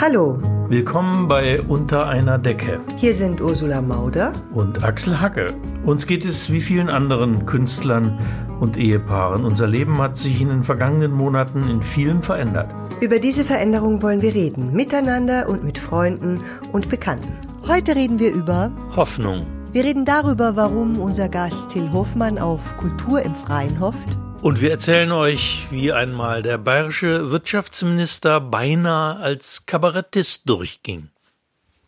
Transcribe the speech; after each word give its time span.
Hallo. 0.00 0.38
Willkommen 0.68 1.26
bei 1.26 1.60
Unter 1.60 2.06
einer 2.06 2.38
Decke. 2.38 2.78
Hier 2.98 3.14
sind 3.14 3.40
Ursula 3.40 3.80
Mauder 3.80 4.32
und 4.54 4.84
Axel 4.84 5.20
Hacke. 5.20 5.52
Uns 5.84 6.06
geht 6.06 6.24
es 6.24 6.52
wie 6.52 6.60
vielen 6.60 6.88
anderen 6.88 7.46
Künstlern 7.46 8.16
und 8.60 8.76
Ehepaaren. 8.76 9.44
Unser 9.44 9.66
Leben 9.66 9.98
hat 9.98 10.16
sich 10.16 10.40
in 10.40 10.50
den 10.50 10.62
vergangenen 10.62 11.10
Monaten 11.10 11.68
in 11.68 11.82
vielem 11.82 12.22
verändert. 12.22 12.70
Über 13.00 13.18
diese 13.18 13.44
Veränderung 13.44 14.00
wollen 14.00 14.22
wir 14.22 14.34
reden, 14.36 14.72
miteinander 14.72 15.48
und 15.48 15.64
mit 15.64 15.78
Freunden 15.78 16.40
und 16.72 16.88
Bekannten. 16.90 17.36
Heute 17.66 17.96
reden 17.96 18.20
wir 18.20 18.32
über 18.32 18.70
Hoffnung. 18.94 19.44
Wir 19.72 19.82
reden 19.82 20.04
darüber, 20.04 20.54
warum 20.54 21.00
unser 21.00 21.28
Gast 21.28 21.70
Till 21.70 21.90
Hofmann 21.92 22.38
auf 22.38 22.60
Kultur 22.78 23.20
im 23.20 23.34
Freien 23.34 23.80
hofft 23.80 24.16
und 24.42 24.60
wir 24.60 24.70
erzählen 24.70 25.10
euch, 25.12 25.66
wie 25.70 25.92
einmal 25.92 26.42
der 26.42 26.58
bayerische 26.58 27.30
Wirtschaftsminister 27.30 28.40
beinahe 28.40 29.16
als 29.16 29.66
Kabarettist 29.66 30.48
durchging. 30.48 31.08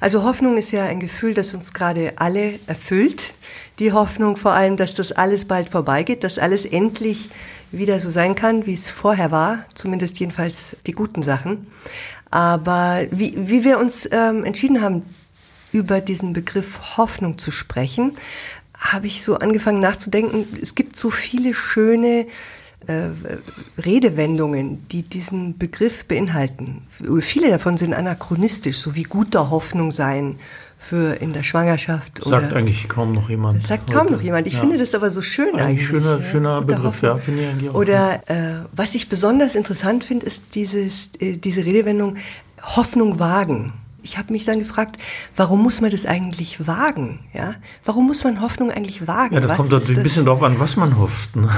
Also 0.01 0.25
Hoffnung 0.25 0.57
ist 0.57 0.73
ja 0.73 0.85
ein 0.85 0.99
Gefühl, 0.99 1.35
das 1.35 1.55
uns 1.55 1.75
gerade 1.75 2.13
alle 2.17 2.59
erfüllt. 2.67 3.35
Die 3.79 3.93
Hoffnung 3.93 4.37
vor 4.37 4.53
allem, 4.53 4.77
dass 4.77 4.95
das 4.95 5.13
alles 5.13 5.45
bald 5.45 5.69
vorbeigeht, 5.69 6.25
dass 6.25 6.39
alles 6.39 6.65
endlich 6.65 7.29
wieder 7.71 7.99
so 7.99 8.11
sein 8.11 8.35
kann, 8.35 8.67
wie 8.67 8.75
es 8.75 8.91
vorher 8.91 9.31
war, 9.31 9.67
zumindest 9.75 10.19
jedenfalls 10.19 10.77
die 10.87 10.93
guten 10.93 11.23
Sachen. 11.23 11.67
Aber 12.31 13.03
wie, 13.11 13.35
wie 13.37 13.63
wir 13.63 13.79
uns 13.79 14.09
ähm, 14.11 14.45
entschieden 14.45 14.81
haben, 14.81 15.05
über 15.73 16.01
diesen 16.01 16.33
Begriff 16.33 16.97
Hoffnung 16.97 17.39
zu 17.39 17.51
sprechen, 17.51 18.17
habe 18.81 19.07
ich 19.07 19.23
so 19.23 19.37
angefangen 19.37 19.81
nachzudenken, 19.81 20.47
es 20.61 20.75
gibt 20.75 20.97
so 20.97 21.11
viele 21.11 21.55
schöne 21.55 22.27
äh, 22.87 23.11
Redewendungen, 23.85 24.89
die 24.89 25.03
diesen 25.03 25.59
Begriff 25.59 26.07
beinhalten. 26.07 26.83
Viele 27.21 27.51
davon 27.51 27.77
sind 27.77 27.93
anachronistisch, 27.93 28.79
so 28.79 28.95
wie 28.95 29.03
guter 29.03 29.51
Hoffnung 29.51 29.93
sein 29.93 30.39
für 30.79 31.21
in 31.21 31.35
der 31.35 31.43
Schwangerschaft. 31.43 32.25
Sagt 32.25 32.53
oder, 32.53 32.57
eigentlich 32.57 32.89
kaum 32.89 33.13
noch 33.13 33.29
jemand. 33.29 33.63
Sagt 33.63 33.91
heute. 33.91 33.99
kaum 33.99 34.07
noch 34.11 34.23
jemand. 34.23 34.47
Ich 34.47 34.55
ja. 34.55 34.61
finde 34.61 34.79
das 34.79 34.95
aber 34.95 35.11
so 35.11 35.21
schön 35.21 35.49
eigentlich. 35.51 35.63
eigentlich 35.63 35.87
schöner, 35.87 36.17
ja. 36.17 36.23
schöner 36.23 36.63
Begriff, 36.63 36.85
Hoffnung. 36.85 37.11
ja, 37.13 37.19
finde 37.19 37.43
ich 37.43 37.49
eigentlich 37.49 37.71
auch. 37.71 37.75
Oder 37.75 38.23
äh, 38.31 38.65
was 38.73 38.95
ich 38.95 39.11
besonders 39.11 39.55
interessant 39.55 40.05
finde, 40.05 40.25
ist 40.25 40.55
dieses, 40.55 41.11
äh, 41.21 41.37
diese 41.37 41.67
Redewendung 41.67 42.17
Hoffnung 42.63 43.19
wagen 43.19 43.75
ich 44.03 44.19
habe 44.19 44.33
mich 44.33 44.45
dann 44.45 44.59
gefragt, 44.59 44.97
warum 45.37 45.63
muss 45.63 45.81
man 45.81 45.91
das 45.91 46.07
eigentlich 46.07 46.67
wagen? 46.67 47.21
Ja? 47.33 47.55
Warum 47.85 48.07
muss 48.07 48.25
man 48.25 48.41
Hoffnung 48.41 48.71
eigentlich 48.71 49.07
wagen? 49.07 49.35
Ja, 49.35 49.41
das 49.41 49.51
was 49.51 49.57
kommt 49.57 49.71
natürlich 49.71 49.99
ein 49.99 50.03
bisschen 50.03 50.25
darauf 50.25 50.43
an, 50.43 50.61
was 50.61 50.77
man 50.77 50.99
hofft. 50.99 51.37
Ne? 51.37 51.49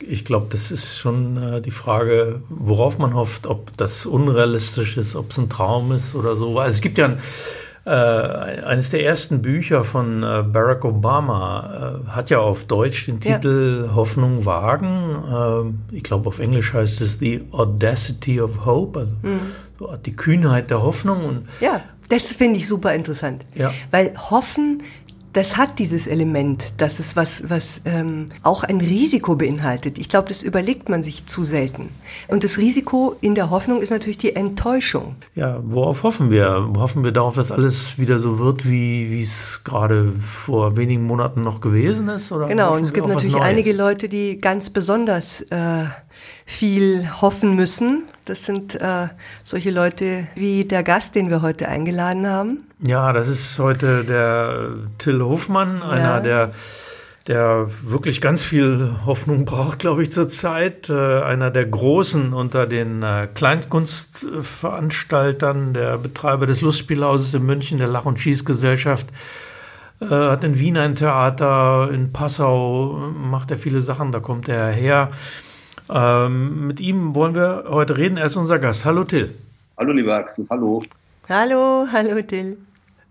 Ich 0.00 0.24
glaube, 0.24 0.46
das 0.50 0.70
ist 0.70 0.98
schon 0.98 1.36
äh, 1.36 1.60
die 1.60 1.70
Frage, 1.70 2.42
worauf 2.48 2.98
man 2.98 3.14
hofft, 3.14 3.46
ob 3.46 3.76
das 3.76 4.06
unrealistisch 4.06 4.96
ist, 4.96 5.16
ob 5.16 5.30
es 5.30 5.38
ein 5.38 5.48
Traum 5.48 5.92
ist 5.92 6.14
oder 6.14 6.36
so. 6.36 6.58
Also 6.58 6.74
es 6.74 6.80
gibt 6.80 6.98
ja 6.98 7.06
ein, 7.06 7.18
äh, 7.86 7.90
eines 7.90 8.90
der 8.90 9.04
ersten 9.04 9.42
Bücher 9.42 9.84
von 9.84 10.22
äh, 10.22 10.42
Barack 10.42 10.84
Obama 10.84 12.02
äh, 12.06 12.10
hat 12.10 12.30
ja 12.30 12.38
auf 12.38 12.64
Deutsch 12.64 13.06
den 13.06 13.20
Titel 13.20 13.86
ja. 13.86 13.94
Hoffnung 13.94 14.46
wagen. 14.46 15.74
Äh, 15.92 15.96
ich 15.96 16.02
glaube, 16.02 16.28
auf 16.28 16.38
Englisch 16.38 16.72
heißt 16.72 17.00
es 17.02 17.18
The 17.18 17.44
Audacity 17.50 18.40
of 18.40 18.64
Hope. 18.64 19.00
Also, 19.00 19.12
mhm 19.22 19.63
so 19.78 19.94
die 19.96 20.16
Kühnheit 20.16 20.70
der 20.70 20.82
Hoffnung. 20.82 21.24
Und 21.24 21.48
ja, 21.60 21.82
das 22.08 22.32
finde 22.32 22.58
ich 22.60 22.68
super 22.68 22.94
interessant. 22.94 23.44
Ja. 23.54 23.72
Weil 23.90 24.14
Hoffen, 24.30 24.82
das 25.34 25.56
hat 25.56 25.80
dieses 25.80 26.06
Element, 26.06 26.80
dass 26.80 27.00
es 27.00 27.16
was, 27.16 27.50
was 27.50 27.82
ähm, 27.86 28.26
auch 28.42 28.62
ein 28.62 28.80
Risiko 28.80 29.34
beinhaltet. 29.34 29.98
Ich 29.98 30.08
glaube, 30.08 30.28
das 30.28 30.44
überlegt 30.44 30.88
man 30.88 31.02
sich 31.02 31.26
zu 31.26 31.42
selten. 31.42 31.88
Und 32.28 32.44
das 32.44 32.56
Risiko 32.56 33.16
in 33.20 33.34
der 33.34 33.50
Hoffnung 33.50 33.82
ist 33.82 33.90
natürlich 33.90 34.18
die 34.18 34.36
Enttäuschung. 34.36 35.16
Ja, 35.34 35.60
worauf 35.64 36.04
hoffen 36.04 36.30
wir? 36.30 36.70
Hoffen 36.76 37.02
wir 37.02 37.10
darauf, 37.10 37.34
dass 37.34 37.50
alles 37.50 37.98
wieder 37.98 38.20
so 38.20 38.38
wird, 38.38 38.64
wie 38.68 39.10
wie 39.10 39.22
es 39.22 39.62
gerade 39.64 40.12
vor 40.22 40.76
wenigen 40.76 41.02
Monaten 41.02 41.42
noch 41.42 41.60
gewesen 41.60 42.08
ist? 42.08 42.30
Oder 42.30 42.46
genau, 42.46 42.76
und 42.76 42.84
es 42.84 42.92
gibt 42.92 43.08
natürlich 43.08 43.36
einige 43.36 43.72
Leute, 43.72 44.08
die 44.08 44.38
ganz 44.38 44.70
besonders 44.70 45.40
äh, 45.50 45.86
viel 46.46 47.10
hoffen 47.20 47.56
müssen. 47.56 48.04
Das 48.24 48.44
sind 48.44 48.74
äh, 48.74 49.08
solche 49.42 49.70
Leute 49.70 50.28
wie 50.34 50.64
der 50.64 50.82
Gast, 50.82 51.14
den 51.14 51.28
wir 51.28 51.42
heute 51.42 51.68
eingeladen 51.68 52.26
haben. 52.26 52.66
Ja, 52.80 53.12
das 53.12 53.28
ist 53.28 53.58
heute 53.58 54.04
der 54.04 54.68
Till 54.98 55.22
Hofmann, 55.22 55.82
einer 55.82 56.04
ja. 56.04 56.20
der 56.20 56.52
der 57.26 57.70
wirklich 57.82 58.20
ganz 58.20 58.42
viel 58.42 58.96
Hoffnung 59.06 59.44
braucht, 59.46 59.78
glaube 59.78 60.02
ich, 60.02 60.12
zurzeit. 60.12 60.90
Äh, 60.90 61.22
einer 61.22 61.50
der 61.50 61.64
Großen 61.66 62.34
unter 62.34 62.66
den 62.66 63.02
äh, 63.02 63.28
Kleinkunstveranstaltern, 63.32 65.72
der 65.72 65.96
Betreiber 65.98 66.46
des 66.46 66.60
Lustspielhauses 66.60 67.32
in 67.34 67.46
München, 67.46 67.78
der 67.78 67.88
Lach- 67.88 68.04
und 68.04 68.20
Schießgesellschaft, 68.20 69.06
äh, 70.00 70.06
hat 70.06 70.44
in 70.44 70.58
Wien 70.58 70.76
ein 70.76 70.96
Theater, 70.96 71.88
in 71.90 72.12
Passau 72.12 73.10
macht 73.16 73.50
er 73.50 73.58
viele 73.58 73.80
Sachen, 73.80 74.12
da 74.12 74.20
kommt 74.20 74.46
er 74.48 74.70
her. 74.70 75.10
Ähm, 75.90 76.66
mit 76.66 76.80
ihm 76.80 77.14
wollen 77.14 77.34
wir 77.34 77.64
heute 77.68 77.96
reden. 77.96 78.16
Er 78.16 78.26
ist 78.26 78.36
unser 78.36 78.58
Gast. 78.58 78.84
Hallo 78.84 79.04
Till. 79.04 79.34
Hallo 79.76 79.92
lieber 79.92 80.14
Axel, 80.14 80.46
hallo. 80.48 80.82
Hallo, 81.28 81.86
hallo 81.90 82.22
Till. 82.22 82.56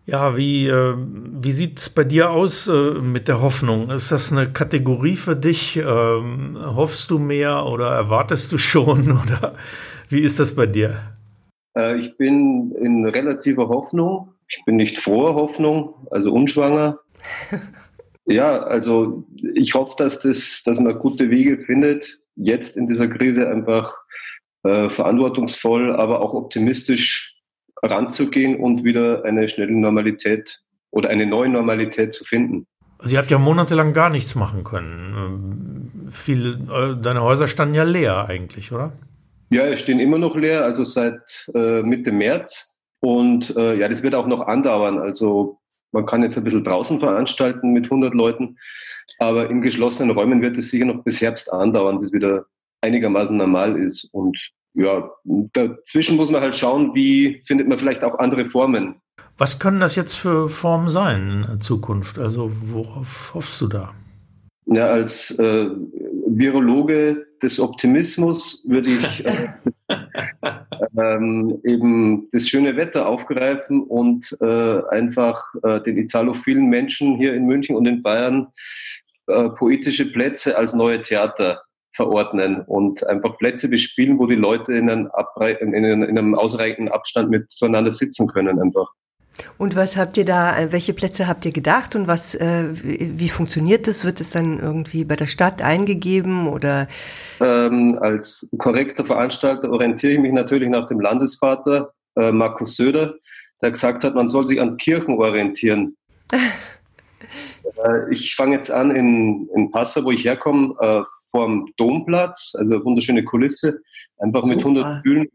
Ja, 0.05 0.35
wie, 0.35 0.67
äh, 0.67 0.95
wie 0.97 1.51
sieht 1.53 1.79
es 1.79 1.89
bei 1.89 2.03
dir 2.03 2.31
aus 2.31 2.67
äh, 2.67 2.93
mit 3.01 3.27
der 3.27 3.41
Hoffnung? 3.41 3.89
Ist 3.89 4.11
das 4.11 4.33
eine 4.33 4.51
Kategorie 4.51 5.15
für 5.15 5.35
dich? 5.35 5.77
Ähm, 5.77 6.57
hoffst 6.57 7.09
du 7.09 7.19
mehr 7.19 7.65
oder 7.65 7.91
erwartest 7.91 8.51
du 8.51 8.57
schon? 8.57 9.11
Oder 9.23 9.55
wie 10.09 10.19
ist 10.19 10.39
das 10.39 10.55
bei 10.55 10.65
dir? 10.65 10.97
Äh, 11.77 11.99
ich 11.99 12.17
bin 12.17 12.73
in 12.81 13.05
relativer 13.05 13.69
Hoffnung. 13.69 14.33
Ich 14.49 14.63
bin 14.65 14.75
nicht 14.75 14.99
froher 14.99 15.35
Hoffnung, 15.35 15.95
also 16.11 16.33
unschwanger. 16.33 16.99
ja, 18.25 18.61
also 18.61 19.25
ich 19.55 19.73
hoffe, 19.73 19.95
dass, 19.97 20.19
das, 20.19 20.63
dass 20.65 20.79
man 20.79 20.99
gute 20.99 21.29
Wege 21.29 21.59
findet, 21.59 22.19
jetzt 22.35 22.77
in 22.77 22.87
dieser 22.87 23.07
Krise 23.07 23.49
einfach 23.49 23.93
äh, 24.63 24.89
verantwortungsvoll, 24.89 25.95
aber 25.95 26.21
auch 26.21 26.33
optimistisch 26.33 27.41
ranzugehen 27.81 28.59
und 28.59 28.83
wieder 28.83 29.25
eine 29.25 29.47
schnelle 29.47 29.73
Normalität 29.73 30.61
oder 30.91 31.09
eine 31.09 31.25
neue 31.25 31.49
Normalität 31.49 32.13
zu 32.13 32.23
finden. 32.23 32.65
Also 32.99 33.15
ihr 33.15 33.19
habt 33.19 33.31
ja 33.31 33.37
monatelang 33.37 33.91
gar 33.93 34.09
nichts 34.09 34.35
machen 34.35 34.63
können. 34.63 35.91
Ähm, 36.03 36.11
viele, 36.11 36.51
äh, 36.71 37.01
deine 37.01 37.21
Häuser 37.21 37.47
standen 37.47 37.75
ja 37.75 37.83
leer 37.83 38.29
eigentlich, 38.29 38.71
oder? 38.71 38.93
Ja, 39.49 39.65
es 39.65 39.81
stehen 39.81 39.99
immer 39.99 40.17
noch 40.17 40.35
leer, 40.35 40.63
also 40.63 40.83
seit 40.83 41.49
äh, 41.53 41.81
Mitte 41.83 42.11
März. 42.11 42.77
Und 43.01 43.55
äh, 43.57 43.75
ja, 43.75 43.89
das 43.89 44.01
wird 44.01 44.15
auch 44.15 44.27
noch 44.27 44.47
andauern. 44.47 44.97
Also 44.97 45.59
man 45.93 46.05
kann 46.05 46.23
jetzt 46.23 46.37
ein 46.37 46.43
bisschen 46.43 46.63
draußen 46.63 46.99
veranstalten 46.99 47.71
mit 47.71 47.85
100 47.85 48.13
Leuten, 48.13 48.57
aber 49.19 49.49
in 49.49 49.61
geschlossenen 49.61 50.11
Räumen 50.11 50.41
wird 50.41 50.57
es 50.57 50.71
sicher 50.71 50.85
noch 50.85 51.03
bis 51.03 51.21
Herbst 51.21 51.51
andauern, 51.51 51.99
bis 51.99 52.11
wieder 52.11 52.45
einigermaßen 52.81 53.35
normal 53.37 53.77
ist. 53.77 54.05
Und 54.13 54.37
ja, 54.73 55.09
dazwischen 55.53 56.17
muss 56.17 56.31
man 56.31 56.41
halt 56.41 56.55
schauen, 56.55 56.93
wie 56.95 57.41
findet 57.45 57.67
man 57.67 57.77
vielleicht 57.77 58.03
auch 58.03 58.19
andere 58.19 58.45
Formen. 58.45 58.95
Was 59.37 59.59
können 59.59 59.79
das 59.79 59.95
jetzt 59.95 60.15
für 60.15 60.49
Formen 60.49 60.89
sein 60.89 61.47
in 61.51 61.61
Zukunft? 61.61 62.19
Also 62.19 62.51
worauf 62.65 63.31
hoffst 63.33 63.59
du 63.61 63.67
da? 63.67 63.93
Ja, 64.65 64.87
als 64.87 65.31
äh, 65.31 65.69
Virologe 66.27 67.25
des 67.41 67.59
Optimismus 67.59 68.63
würde 68.65 68.89
ich 68.91 69.25
äh, 69.25 69.49
ähm, 70.97 71.59
eben 71.63 72.29
das 72.31 72.47
schöne 72.47 72.75
Wetter 72.75 73.07
aufgreifen 73.07 73.83
und 73.83 74.37
äh, 74.41 74.81
einfach 74.89 75.43
äh, 75.63 75.81
den 75.81 75.97
italophilen 75.97 76.67
Menschen 76.69 77.15
hier 77.15 77.33
in 77.33 77.45
München 77.45 77.75
und 77.75 77.85
in 77.85 78.03
Bayern 78.03 78.47
äh, 79.27 79.49
poetische 79.49 80.11
Plätze 80.11 80.57
als 80.57 80.73
neue 80.73 81.01
Theater 81.01 81.63
verordnen 81.95 82.61
und 82.61 83.05
einfach 83.07 83.37
Plätze 83.37 83.69
bespielen, 83.69 84.17
wo 84.17 84.25
die 84.25 84.35
Leute 84.35 84.73
in 84.73 84.89
einem, 84.89 85.09
in 85.59 85.75
einem, 85.75 86.03
in 86.03 86.17
einem 86.17 86.35
ausreichenden 86.35 86.91
Abstand 86.91 87.29
miteinander 87.29 87.91
sitzen 87.91 88.27
können 88.27 88.59
einfach. 88.59 88.89
Und 89.57 89.75
was 89.75 89.97
habt 89.97 90.17
ihr 90.17 90.25
da, 90.25 90.55
welche 90.69 90.93
Plätze 90.93 91.27
habt 91.27 91.45
ihr 91.45 91.51
gedacht 91.51 91.95
und 91.95 92.07
was, 92.07 92.35
äh, 92.35 92.69
wie 92.71 93.29
funktioniert 93.29 93.87
das? 93.87 94.05
Wird 94.05 94.21
es 94.21 94.31
dann 94.31 94.59
irgendwie 94.59 95.05
bei 95.05 95.15
der 95.15 95.27
Stadt 95.27 95.61
eingegeben 95.61 96.47
oder? 96.47 96.87
Ähm, 97.39 97.97
als 97.99 98.47
korrekter 98.57 99.05
Veranstalter 99.05 99.71
orientiere 99.71 100.13
ich 100.13 100.19
mich 100.19 100.33
natürlich 100.33 100.69
nach 100.69 100.87
dem 100.87 100.99
Landesvater 100.99 101.93
äh, 102.15 102.31
Markus 102.31 102.75
Söder, 102.75 103.15
der 103.61 103.71
gesagt 103.71 104.03
hat, 104.03 104.13
man 104.13 104.27
soll 104.27 104.47
sich 104.47 104.61
an 104.61 104.77
Kirchen 104.77 105.17
orientieren. 105.17 105.97
äh, 106.31 108.11
ich 108.11 108.35
fange 108.35 108.55
jetzt 108.55 108.69
an 108.71 108.95
in, 108.95 109.49
in 109.55 109.71
Passau, 109.71 110.03
wo 110.03 110.11
ich 110.11 110.25
herkomme, 110.25 110.75
äh, 110.79 111.01
vorm 111.31 111.73
Domplatz, 111.77 112.53
also 112.55 112.85
wunderschöne 112.85 113.23
Kulisse, 113.23 113.81
einfach 114.19 114.41
Super. 114.41 114.55
mit 114.55 114.65
100 114.65 114.99
Stühlen, 114.99 115.27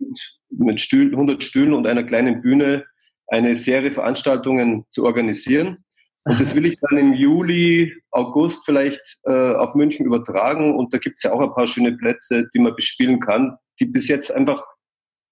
mit 0.50 0.80
Stühlen, 0.80 1.10
100 1.10 1.42
Stühlen 1.42 1.74
und 1.74 1.86
einer 1.88 2.04
kleinen 2.04 2.40
Bühne 2.40 2.84
eine 3.28 3.56
Serie 3.56 3.92
Veranstaltungen 3.92 4.84
zu 4.90 5.04
organisieren. 5.04 5.84
Und 6.24 6.40
das 6.40 6.54
will 6.54 6.66
ich 6.66 6.78
dann 6.80 6.98
im 6.98 7.14
Juli, 7.14 7.94
August 8.10 8.64
vielleicht 8.64 9.18
äh, 9.24 9.54
auf 9.54 9.74
München 9.74 10.04
übertragen. 10.04 10.76
Und 10.76 10.92
da 10.92 10.98
gibt 10.98 11.16
es 11.18 11.22
ja 11.22 11.32
auch 11.32 11.40
ein 11.40 11.54
paar 11.54 11.66
schöne 11.66 11.92
Plätze, 11.92 12.48
die 12.52 12.58
man 12.58 12.74
bespielen 12.74 13.20
kann, 13.20 13.56
die 13.80 13.86
bis 13.86 14.08
jetzt 14.08 14.30
einfach 14.30 14.62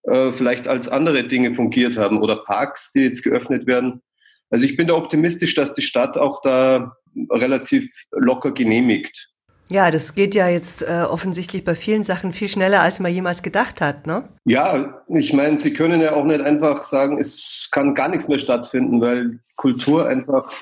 äh, 0.04 0.32
vielleicht 0.32 0.68
als 0.68 0.88
andere 0.88 1.24
Dinge 1.24 1.54
fungiert 1.54 1.98
haben 1.98 2.22
oder 2.22 2.36
Parks, 2.44 2.92
die 2.92 3.00
jetzt 3.00 3.22
geöffnet 3.22 3.66
werden. 3.66 4.02
Also 4.50 4.64
ich 4.64 4.76
bin 4.76 4.86
da 4.86 4.94
optimistisch, 4.94 5.54
dass 5.54 5.74
die 5.74 5.82
Stadt 5.82 6.16
auch 6.16 6.40
da 6.42 6.96
relativ 7.30 7.90
locker 8.12 8.52
genehmigt. 8.52 9.30
Ja, 9.68 9.90
das 9.90 10.14
geht 10.14 10.34
ja 10.34 10.48
jetzt 10.48 10.82
äh, 10.82 11.02
offensichtlich 11.02 11.64
bei 11.64 11.74
vielen 11.74 12.04
Sachen 12.04 12.32
viel 12.32 12.48
schneller, 12.48 12.82
als 12.82 13.00
man 13.00 13.12
jemals 13.12 13.42
gedacht 13.42 13.80
hat, 13.80 14.06
ne? 14.06 14.28
Ja, 14.44 15.02
ich 15.08 15.32
meine, 15.32 15.58
Sie 15.58 15.72
können 15.72 16.00
ja 16.00 16.14
auch 16.14 16.24
nicht 16.24 16.40
einfach 16.40 16.82
sagen, 16.82 17.18
es 17.18 17.68
kann 17.72 17.94
gar 17.94 18.08
nichts 18.08 18.28
mehr 18.28 18.38
stattfinden, 18.38 19.00
weil 19.00 19.40
Kultur 19.56 20.06
einfach 20.06 20.52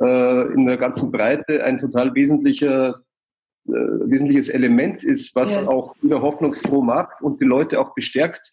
äh, 0.00 0.52
in 0.52 0.66
der 0.66 0.76
ganzen 0.76 1.10
Breite 1.10 1.64
ein 1.64 1.78
total 1.78 2.14
wesentlicher, 2.14 3.00
äh, 3.66 3.72
wesentliches 3.72 4.50
Element 4.50 5.04
ist, 5.04 5.34
was 5.34 5.54
ja. 5.54 5.66
auch 5.66 5.94
wieder 6.02 6.20
hoffnungsfroh 6.20 6.82
macht 6.82 7.22
und 7.22 7.40
die 7.40 7.46
Leute 7.46 7.80
auch 7.80 7.94
bestärkt, 7.94 8.52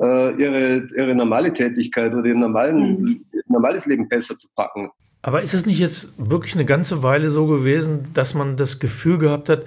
äh, 0.00 0.30
ihre, 0.40 0.88
ihre 0.96 1.14
normale 1.14 1.52
Tätigkeit 1.52 2.14
oder 2.14 2.26
ihr 2.26 2.34
normalen, 2.34 3.00
mhm. 3.00 3.24
normales 3.46 3.86
Leben 3.86 4.08
besser 4.08 4.36
zu 4.36 4.48
packen. 4.54 4.90
Aber 5.24 5.40
ist 5.40 5.54
es 5.54 5.64
nicht 5.64 5.78
jetzt 5.78 6.12
wirklich 6.18 6.54
eine 6.54 6.66
ganze 6.66 7.02
Weile 7.02 7.30
so 7.30 7.46
gewesen, 7.46 8.10
dass 8.12 8.34
man 8.34 8.58
das 8.58 8.78
Gefühl 8.78 9.16
gehabt 9.16 9.48
hat, 9.48 9.64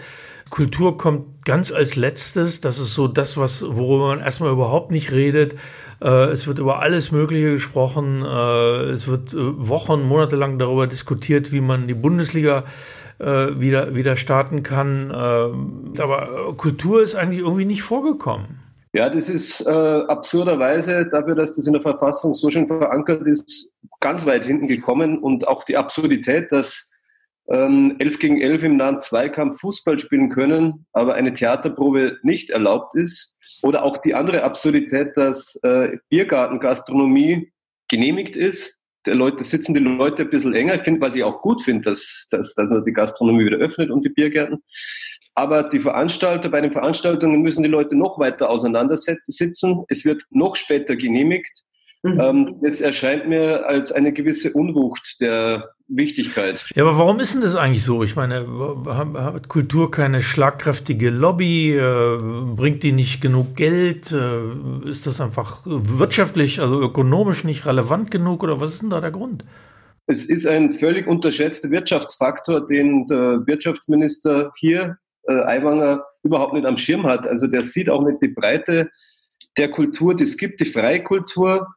Kultur 0.51 0.99
kommt 0.99 1.45
ganz 1.45 1.71
als 1.71 1.95
letztes, 1.95 2.61
das 2.61 2.77
ist 2.77 2.93
so 2.93 3.07
das, 3.07 3.37
was, 3.37 3.63
worüber 3.67 4.09
man 4.09 4.19
erstmal 4.19 4.51
überhaupt 4.51 4.91
nicht 4.91 5.11
redet. 5.11 5.55
Äh, 5.99 6.25
es 6.25 6.45
wird 6.45 6.59
über 6.59 6.83
alles 6.83 7.11
Mögliche 7.11 7.53
gesprochen. 7.53 8.23
Äh, 8.23 8.91
es 8.91 9.07
wird 9.07 9.33
äh, 9.33 9.37
Wochen, 9.67 10.03
Monate 10.03 10.35
lang 10.35 10.59
darüber 10.59 10.85
diskutiert, 10.85 11.51
wie 11.51 11.59
man 11.59 11.87
die 11.87 11.95
Bundesliga 11.95 12.63
wieder, 13.19 13.95
wieder 13.95 14.15
starten 14.15 14.61
kann. 14.61 15.09
aber 15.09 16.53
Kultur 16.55 17.01
ist 17.01 17.15
eigentlich 17.15 17.39
irgendwie 17.39 17.65
nicht 17.65 17.81
vorgekommen. 17.81 18.59
Ja, 18.93 19.09
das 19.09 19.29
ist 19.29 19.65
äh, 19.65 19.69
absurderweise 19.69 21.05
dafür, 21.05 21.35
dass 21.35 21.53
das 21.53 21.67
in 21.67 21.73
der 21.73 21.81
Verfassung 21.81 22.33
so 22.33 22.49
schön 22.49 22.67
verankert 22.67 23.21
ist, 23.27 23.69
ganz 23.99 24.25
weit 24.25 24.45
hinten 24.45 24.67
gekommen 24.67 25.19
und 25.19 25.47
auch 25.47 25.63
die 25.63 25.77
Absurdität, 25.77 26.51
dass 26.51 26.91
ähm, 27.49 27.95
11 27.99 28.19
gegen 28.19 28.41
11 28.41 28.63
im 28.63 28.77
nahen 28.77 29.01
Zweikampf 29.01 29.59
Fußball 29.61 29.97
spielen 29.99 30.29
können, 30.29 30.85
aber 30.91 31.15
eine 31.15 31.33
Theaterprobe 31.33 32.17
nicht 32.21 32.49
erlaubt 32.49 32.95
ist. 32.95 33.33
Oder 33.63 33.83
auch 33.83 33.97
die 33.99 34.13
andere 34.13 34.43
Absurdität, 34.43 35.15
dass 35.15 35.55
äh, 35.63 35.97
Biergartengastronomie 36.09 37.51
genehmigt 37.87 38.35
ist. 38.35 38.75
Der 39.05 39.15
Leute, 39.15 39.43
sitzen 39.45 39.73
die 39.73 39.79
Leute 39.79 40.23
ein 40.23 40.29
bisschen 40.29 40.53
enger. 40.53 40.75
Ich 40.75 40.81
finde, 40.81 40.99
was 40.99 41.15
ich 41.15 41.23
auch 41.23 41.41
gut 41.41 41.61
finde, 41.61 41.89
dass, 41.89 42.27
dass, 42.29 42.53
dass 42.55 42.69
man 42.69 42.83
die 42.83 42.91
Gastronomie 42.91 43.45
wieder 43.45 43.57
öffnet 43.57 43.89
und 43.89 44.03
die 44.03 44.09
Biergärten. 44.09 44.61
Aber 45.33 45.63
die 45.63 45.79
Veranstalter, 45.79 46.49
bei 46.49 46.59
den 46.59 46.73
Veranstaltungen 46.73 47.41
müssen 47.41 47.63
die 47.63 47.69
Leute 47.69 47.95
noch 47.95 48.19
weiter 48.19 48.49
auseinandersitzen. 48.49 49.85
Es 49.87 50.03
wird 50.03 50.23
noch 50.31 50.57
später 50.57 50.97
genehmigt. 50.97 51.63
Mhm. 52.13 52.19
Ähm, 52.19 52.55
das 52.61 52.81
erscheint 52.81 53.27
mir 53.27 53.65
als 53.67 53.91
eine 53.91 54.13
gewisse 54.13 54.53
Unwucht 54.53 55.17
der 55.19 55.71
Wichtigkeit. 55.87 56.65
Ja, 56.75 56.83
aber 56.83 56.97
warum 56.97 57.19
ist 57.19 57.33
denn 57.33 57.41
das 57.41 57.55
eigentlich 57.55 57.83
so? 57.83 58.03
Ich 58.03 58.15
meine, 58.15 58.45
hat 59.15 59.47
Kultur 59.47 59.89
keine 59.89 60.21
schlagkräftige 60.21 61.09
Lobby? 61.09 61.75
Äh, 61.75 62.17
bringt 62.55 62.83
die 62.83 62.91
nicht 62.91 63.21
genug 63.21 63.55
Geld? 63.55 64.11
Äh, 64.11 64.89
ist 64.89 65.07
das 65.07 65.21
einfach 65.21 65.61
wirtschaftlich, 65.65 66.59
also 66.59 66.81
ökonomisch 66.81 67.43
nicht 67.43 67.65
relevant 67.65 68.11
genug? 68.11 68.43
Oder 68.43 68.59
was 68.59 68.73
ist 68.73 68.81
denn 68.81 68.89
da 68.89 69.01
der 69.01 69.11
Grund? 69.11 69.45
Es 70.07 70.25
ist 70.25 70.45
ein 70.45 70.71
völlig 70.71 71.07
unterschätzter 71.07 71.69
Wirtschaftsfaktor, 71.69 72.67
den 72.67 73.07
der 73.07 73.45
Wirtschaftsminister 73.45 74.51
hier 74.57 74.97
äh, 75.27 75.33
Aiwanger 75.33 76.03
überhaupt 76.23 76.53
nicht 76.53 76.65
am 76.65 76.77
Schirm 76.77 77.05
hat. 77.05 77.27
Also 77.27 77.47
der 77.47 77.63
sieht 77.63 77.89
auch 77.89 78.05
nicht 78.05 78.21
die 78.21 78.29
Breite 78.29 78.89
der 79.57 79.69
Kultur, 79.69 80.15
die 80.15 80.23
es 80.23 80.37
gibt, 80.37 80.59
die 80.59 80.65
freie 80.65 81.03
Kultur. 81.03 81.67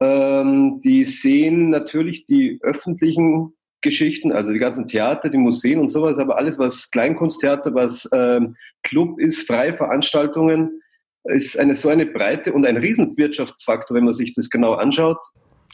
Ähm, 0.00 0.80
die 0.82 1.04
sehen 1.04 1.70
natürlich 1.70 2.26
die 2.26 2.58
öffentlichen 2.62 3.54
Geschichten, 3.82 4.32
also 4.32 4.52
die 4.52 4.58
ganzen 4.58 4.86
Theater, 4.86 5.28
die 5.28 5.38
Museen 5.38 5.78
und 5.78 5.90
sowas, 5.90 6.18
aber 6.18 6.36
alles, 6.36 6.58
was 6.58 6.90
Kleinkunsttheater, 6.90 7.74
was 7.74 8.08
ähm, 8.12 8.56
Club 8.82 9.18
ist, 9.20 9.46
freie 9.46 9.74
Veranstaltungen, 9.74 10.80
ist 11.24 11.58
eine 11.58 11.74
so 11.74 11.88
eine 11.88 12.06
Breite 12.06 12.52
und 12.52 12.66
ein 12.66 12.76
Riesenwirtschaftsfaktor, 12.76 13.96
wenn 13.96 14.04
man 14.04 14.12
sich 14.12 14.34
das 14.34 14.50
genau 14.50 14.74
anschaut. 14.74 15.18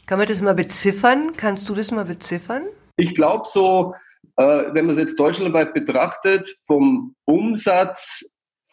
Kann 0.07 0.17
man 0.17 0.27
das 0.27 0.41
mal 0.41 0.53
beziffern? 0.53 1.31
Kannst 1.37 1.69
du 1.69 1.75
das 1.75 1.91
mal 1.91 2.05
beziffern? 2.05 2.63
Ich 2.97 3.13
glaube 3.15 3.43
so 3.45 3.93
äh, 4.37 4.73
wenn 4.73 4.85
man 4.85 4.89
es 4.89 4.97
jetzt 4.97 5.19
deutschlandweit 5.19 5.73
betrachtet, 5.73 6.57
vom 6.65 7.15
Umsatz 7.25 8.25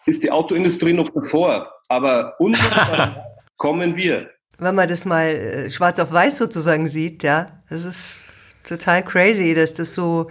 ist 0.06 0.23
die 0.23 0.31
Autoindustrie 0.31 0.93
noch 0.93 1.11
davor, 1.11 1.70
aber 1.88 2.35
unter 2.41 3.25
kommen 3.56 3.97
wir. 3.97 4.31
Wenn 4.61 4.75
man 4.75 4.89
das 4.89 5.07
mal 5.07 5.29
äh, 5.29 5.71
schwarz 5.71 5.99
auf 5.99 6.12
weiß 6.12 6.39
sozusagen 6.39 6.89
sieht, 6.89 7.23
ja, 7.23 7.47
das 7.69 7.85
ist 7.85 8.25
total 8.65 9.03
crazy, 9.03 9.55
dass 9.55 9.75
das 9.75 9.95
so 9.95 10.29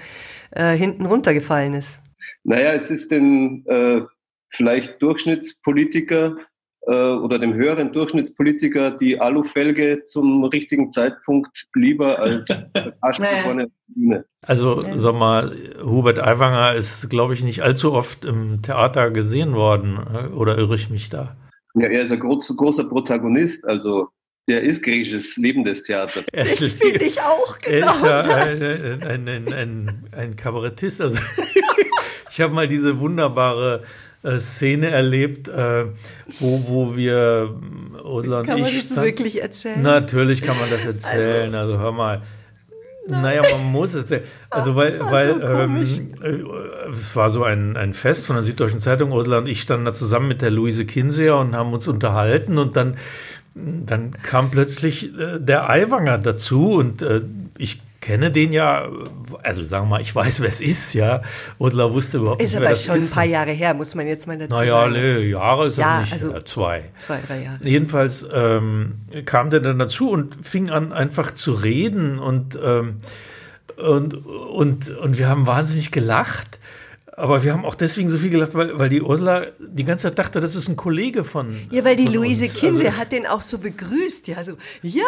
äh, 0.51 0.75
hinten 0.75 1.05
runtergefallen 1.05 1.73
ist. 1.73 2.01
Naja, 2.43 2.73
es 2.73 2.89
ist 2.91 3.11
den 3.11 3.65
äh, 3.67 4.01
vielleicht 4.49 5.01
Durchschnittspolitiker 5.01 6.37
äh, 6.87 6.91
oder 6.91 7.39
dem 7.39 7.53
höheren 7.53 7.91
Durchschnittspolitiker 7.91 8.91
die 8.91 9.19
Alufelge 9.19 10.03
zum 10.05 10.43
richtigen 10.45 10.91
Zeitpunkt 10.91 11.67
lieber 11.75 12.19
als 12.19 12.49
vorne 13.43 13.69
Bühne. 13.87 14.25
Also 14.45 14.81
sag 14.95 15.15
mal, 15.15 15.51
Hubert 15.83 16.19
Aiwanger 16.19 16.75
ist, 16.75 17.09
glaube 17.09 17.33
ich, 17.33 17.43
nicht 17.43 17.61
allzu 17.61 17.93
oft 17.93 18.25
im 18.25 18.61
Theater 18.61 19.11
gesehen 19.11 19.53
worden. 19.53 19.99
Äh, 20.13 20.33
oder 20.33 20.57
irre 20.57 20.75
ich 20.75 20.89
mich 20.89 21.09
da? 21.09 21.35
Ja, 21.75 21.87
er 21.87 22.01
ist 22.01 22.11
ein 22.11 22.19
groß, 22.19 22.55
großer 22.57 22.89
Protagonist. 22.89 23.65
Also 23.67 24.09
er 24.49 24.61
ist 24.61 24.83
griechisches 24.83 25.37
lebendes 25.37 25.83
Theater. 25.83 26.23
Das 26.31 26.59
finde 26.59 27.03
ich 27.03 27.19
auch 27.21 27.57
genau. 27.61 28.05
Er 28.05 28.51
ist 28.51 28.61
ja 28.61 29.07
ein, 29.07 29.27
ein, 29.27 29.29
ein, 29.29 29.53
ein, 29.53 30.03
ein 30.11 30.35
Kabarettist. 30.35 31.01
Also 31.01 31.19
ich 32.31 32.41
habe 32.41 32.53
mal 32.53 32.67
diese 32.67 32.99
wunderbare 32.99 33.83
äh, 34.23 34.37
Szene 34.37 34.89
erlebt, 34.89 35.47
äh, 35.47 35.85
wo, 36.39 36.63
wo 36.67 36.95
wir, 36.95 37.59
Ursula 38.03 38.39
und 38.41 38.47
kann 38.47 38.57
ich. 38.57 38.63
Kann 38.65 38.73
man 38.73 38.81
das 38.81 38.95
wirklich 38.95 39.41
erzählen? 39.41 39.81
Natürlich 39.81 40.41
kann 40.41 40.57
man 40.57 40.69
das 40.69 40.85
erzählen. 40.85 41.53
Also, 41.55 41.73
also 41.73 41.83
hör 41.83 41.91
mal. 41.91 42.21
Naja, 43.09 43.41
man 43.51 43.71
muss 43.71 43.93
es. 43.93 44.05
Also, 44.51 44.75
weil, 44.75 44.99
weil 44.99 45.35
so 45.35 45.47
ähm, 45.47 45.85
äh, 46.23 46.91
es 46.91 47.15
war 47.15 47.29
so 47.29 47.43
ein, 47.43 47.77
ein 47.77 47.93
Fest 47.93 48.25
von 48.25 48.35
der 48.35 48.41
Süddeutschen 48.41 48.79
Zeitung. 48.79 49.11
Ursula 49.11 49.37
und 49.37 49.47
ich 49.47 49.61
standen 49.61 49.85
da 49.85 49.93
zusammen 49.93 50.27
mit 50.27 50.41
der 50.41 50.49
Luise 50.49 50.85
Kinseer 50.85 51.37
und 51.37 51.55
haben 51.55 51.71
uns 51.71 51.87
unterhalten. 51.87 52.57
Und 52.57 52.75
dann, 52.75 52.97
dann 53.53 54.11
kam 54.23 54.49
plötzlich 54.49 55.15
äh, 55.19 55.39
der 55.39 55.69
Eiwanger 55.69 56.17
dazu. 56.17 56.73
Und 56.73 57.03
äh, 57.03 57.21
ich 57.59 57.79
kenne 58.01 58.31
den 58.31 58.53
ja, 58.53 58.89
also 59.43 59.63
sagen 59.63 59.85
wir 59.85 59.89
mal, 59.89 60.01
ich 60.01 60.15
weiß, 60.15 60.41
wer 60.41 60.49
es 60.49 60.61
ist, 60.61 60.93
ja. 60.93 61.21
Ursula 61.57 61.91
wusste 61.91 62.17
überhaupt 62.17 62.41
ist 62.41 62.53
nicht, 62.53 62.61
wer 62.61 62.69
das 62.69 62.79
ist. 62.79 62.85
Ist 62.85 62.89
aber 62.89 62.99
schon 62.99 63.07
ein 63.07 63.13
paar 63.13 63.25
Jahre 63.25 63.51
her, 63.51 63.73
muss 63.73 63.95
man 63.95 64.07
jetzt 64.07 64.27
mal 64.27 64.37
dazu 64.37 64.55
naja, 64.55 64.81
sagen. 64.81 64.93
Naja, 64.93 65.17
nee, 65.17 65.29
Jahre 65.29 65.67
ist 65.67 65.77
ja, 65.77 65.99
das 65.99 66.11
nicht, 66.11 66.13
also 66.13 66.41
zwei. 66.41 66.83
Zwei, 66.99 67.19
drei 67.25 67.43
Jahre. 67.43 67.59
Jedenfalls 67.61 68.27
ähm, 68.33 69.01
kam 69.25 69.49
der 69.49 69.59
dann 69.59 69.79
dazu 69.79 70.09
und 70.09 70.35
fing 70.45 70.69
an, 70.69 70.93
einfach 70.93 71.31
zu 71.31 71.53
reden 71.53 72.19
und, 72.19 72.57
ähm, 72.63 72.97
und, 73.77 74.13
und, 74.13 74.89
und 74.89 75.17
wir 75.17 75.27
haben 75.27 75.47
wahnsinnig 75.47 75.91
gelacht. 75.91 76.59
Aber 77.19 77.43
wir 77.43 77.51
haben 77.51 77.65
auch 77.65 77.75
deswegen 77.75 78.09
so 78.09 78.17
viel 78.17 78.29
gelacht, 78.29 78.55
weil, 78.55 78.79
weil 78.79 78.87
die 78.87 79.01
Ursula 79.01 79.47
die 79.59 79.83
ganze 79.83 80.07
Zeit 80.07 80.17
dachte, 80.17 80.39
das 80.39 80.55
ist 80.55 80.69
ein 80.69 80.77
Kollege 80.77 81.23
von. 81.23 81.55
Ja, 81.69 81.83
weil 81.83 81.97
die 81.97 82.05
Luise 82.05 82.47
Kinsey 82.47 82.87
also, 82.87 82.97
hat 82.97 83.11
den 83.11 83.27
auch 83.27 83.41
so 83.41 83.57
begrüßt, 83.57 84.27
ja, 84.29 84.43
so, 84.43 84.53
ja, 84.81 85.03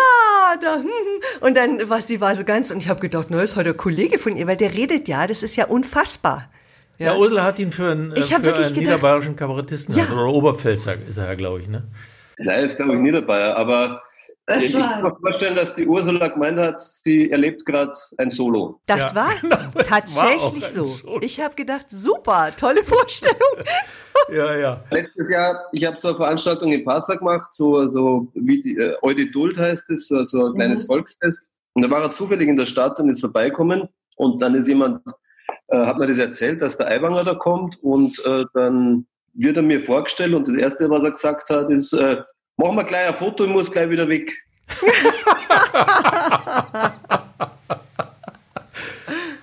da, 0.62 0.76
hm, 0.76 0.84
hm. 0.84 1.48
und 1.48 1.56
dann 1.56 1.90
war 1.90 2.02
sie 2.02 2.20
war 2.20 2.36
so 2.36 2.44
ganz, 2.44 2.70
und 2.70 2.80
ich 2.80 2.90
habe 2.90 3.00
gedacht, 3.00 3.28
na, 3.30 3.42
ist 3.42 3.56
heute 3.56 3.70
ein 3.70 3.78
Kollege 3.78 4.20
von 4.20 4.36
ihr, 4.36 4.46
weil 4.46 4.58
der 4.58 4.74
redet 4.74 5.08
ja, 5.08 5.26
das 5.26 5.42
ist 5.42 5.56
ja 5.56 5.68
unfassbar. 5.68 6.50
Ja, 6.98 7.14
ja 7.14 7.18
Ursula 7.18 7.44
hat 7.44 7.60
ihn 7.60 7.72
für 7.72 7.92
einen, 7.92 8.14
ich 8.16 8.26
für 8.26 8.56
einen 8.56 8.76
niederbayerischen 8.76 9.36
Kabarettisten 9.38 9.96
ja. 9.96 10.06
oder 10.12 10.26
Oberpfälzer 10.26 10.96
ist 11.08 11.18
er 11.18 11.28
ja, 11.28 11.36
glaube 11.36 11.62
ich, 11.62 11.70
ne? 11.70 11.84
Nein, 12.38 12.66
ist 12.66 12.76
glaube 12.76 12.94
ich 12.94 13.00
Niederbayer, 13.00 13.56
aber 13.56 14.02
ich 14.48 14.74
kann 14.74 15.04
mir 15.04 15.16
vorstellen, 15.16 15.56
dass 15.56 15.74
die 15.74 15.88
Ursula 15.88 16.28
gemeint 16.28 16.58
hat, 16.58 16.82
sie 16.82 17.30
erlebt 17.32 17.66
gerade 17.66 17.94
ein 18.18 18.30
Solo. 18.30 18.82
Das 18.86 19.12
ja, 19.12 19.16
war 19.16 19.32
genau, 19.42 19.58
tatsächlich 19.88 20.64
war 20.64 20.70
so. 20.70 20.84
Solo. 20.84 21.20
Ich 21.22 21.40
habe 21.40 21.56
gedacht, 21.56 21.86
super, 21.90 22.50
tolle 22.58 22.84
Vorstellung. 22.84 23.38
ja, 24.34 24.56
ja. 24.56 24.84
Letztes 24.90 25.30
Jahr, 25.30 25.66
ich 25.72 25.86
habe 25.86 25.98
so 25.98 26.10
eine 26.10 26.18
Veranstaltung 26.18 26.72
in 26.72 26.84
Passau 26.84 27.18
gemacht, 27.18 27.54
so, 27.54 27.86
so 27.88 28.32
wie 28.34 28.62
die 28.62 28.78
äh, 28.78 28.96
Eudidult 29.02 29.58
heißt 29.58 29.90
es, 29.92 30.08
so, 30.08 30.24
so 30.26 30.48
ein 30.48 30.56
kleines 30.56 30.84
mhm. 30.84 30.88
Volksfest. 30.88 31.48
Und 31.74 31.84
da 31.84 31.90
war 31.90 32.02
er 32.02 32.12
zufällig 32.12 32.50
in 32.50 32.58
der 32.58 32.66
Stadt 32.66 33.00
und 33.00 33.10
ist 33.10 33.22
vorbeikommen. 33.22 33.88
Und 34.18 34.42
dann 34.42 34.56
ist 34.56 34.68
jemand, 34.68 35.02
äh, 35.68 35.78
hat 35.78 35.98
mir 35.98 36.08
das 36.08 36.18
erzählt, 36.18 36.62
dass 36.62 36.78
der 36.78 36.88
Eiwanger 36.88 37.24
da 37.24 37.36
kommt. 37.36 37.82
Und 37.82 38.20
äh, 38.26 38.46
dann 38.54 39.06
wird 39.34 39.56
er 39.58 39.64
mir 39.64 39.84
vorgestellt 39.84 40.34
und 40.34 40.48
das 40.48 40.56
Erste, 40.56 40.90
was 40.90 41.04
er 41.04 41.12
gesagt 41.12 41.50
hat, 41.50 41.70
ist, 41.70 41.94
äh, 41.94 42.22
Machen 42.58 42.76
wir 42.76 42.84
gleich 42.84 43.08
ein 43.08 43.16
Foto, 43.16 43.46
ich 43.46 43.50
muss 43.50 43.72
gleich 43.72 43.90
wieder 43.90 44.08
weg. 44.08 44.32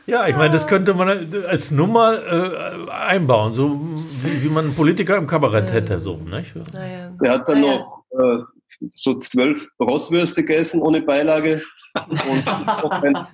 ja, 0.06 0.28
ich 0.28 0.36
meine, 0.36 0.52
das 0.52 0.66
könnte 0.66 0.94
man 0.94 1.32
als 1.48 1.70
Nummer 1.70 2.14
äh, 2.14 2.90
einbauen, 2.90 3.52
so 3.52 3.80
wie, 4.22 4.42
wie, 4.42 4.48
man 4.48 4.66
einen 4.66 4.74
Politiker 4.74 5.16
im 5.16 5.26
Kabarett 5.26 5.72
hätte. 5.72 5.98
So, 5.98 6.16
nicht? 6.16 6.54
Naja. 6.72 7.12
Er 7.22 7.32
hat 7.32 7.48
dann 7.48 7.60
naja. 7.60 7.78
noch 7.78 8.04
äh, 8.12 8.38
so 8.94 9.14
zwölf 9.18 9.68
Rosswürste 9.80 10.42
gegessen 10.42 10.80
ohne 10.82 11.02
Beilage. 11.02 11.62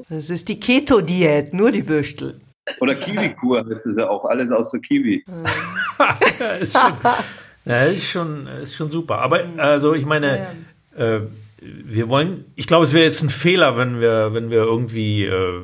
das 0.08 0.30
ist 0.30 0.48
die 0.48 0.58
Keto-Diät, 0.58 1.52
nur 1.52 1.70
die 1.70 1.86
Würstel. 1.86 2.40
Oder 2.80 2.94
Kiwi-Kur 2.94 3.58
heißt 3.58 3.84
das 3.84 3.96
ja 3.96 4.08
auch, 4.08 4.24
alles 4.24 4.50
außer 4.50 4.78
Kiwi. 4.78 5.22
ja, 5.98 6.46
ist 6.60 6.72
schon, 6.72 6.92
ja, 7.64 7.84
ist 7.84 8.08
schon, 8.08 8.46
ist 8.46 8.74
schon 8.74 8.88
super. 8.88 9.18
Aber 9.18 9.40
also 9.56 9.94
ich 9.94 10.04
meine, 10.04 10.46
äh, 10.96 11.20
wir 11.60 12.08
wollen, 12.08 12.44
ich 12.56 12.66
glaube, 12.66 12.84
es 12.84 12.92
wäre 12.92 13.04
jetzt 13.04 13.22
ein 13.22 13.30
Fehler, 13.30 13.76
wenn 13.76 14.00
wir, 14.00 14.34
wenn 14.34 14.50
wir 14.50 14.58
irgendwie 14.58 15.24
äh, 15.24 15.62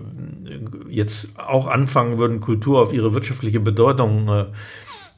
jetzt 0.89 1.29
auch 1.37 1.67
anfangen 1.67 2.19
würden, 2.19 2.41
Kultur 2.41 2.81
auf 2.81 2.93
ihre 2.93 3.13
wirtschaftliche 3.13 3.61
Bedeutung 3.61 4.29
äh, 4.29 4.45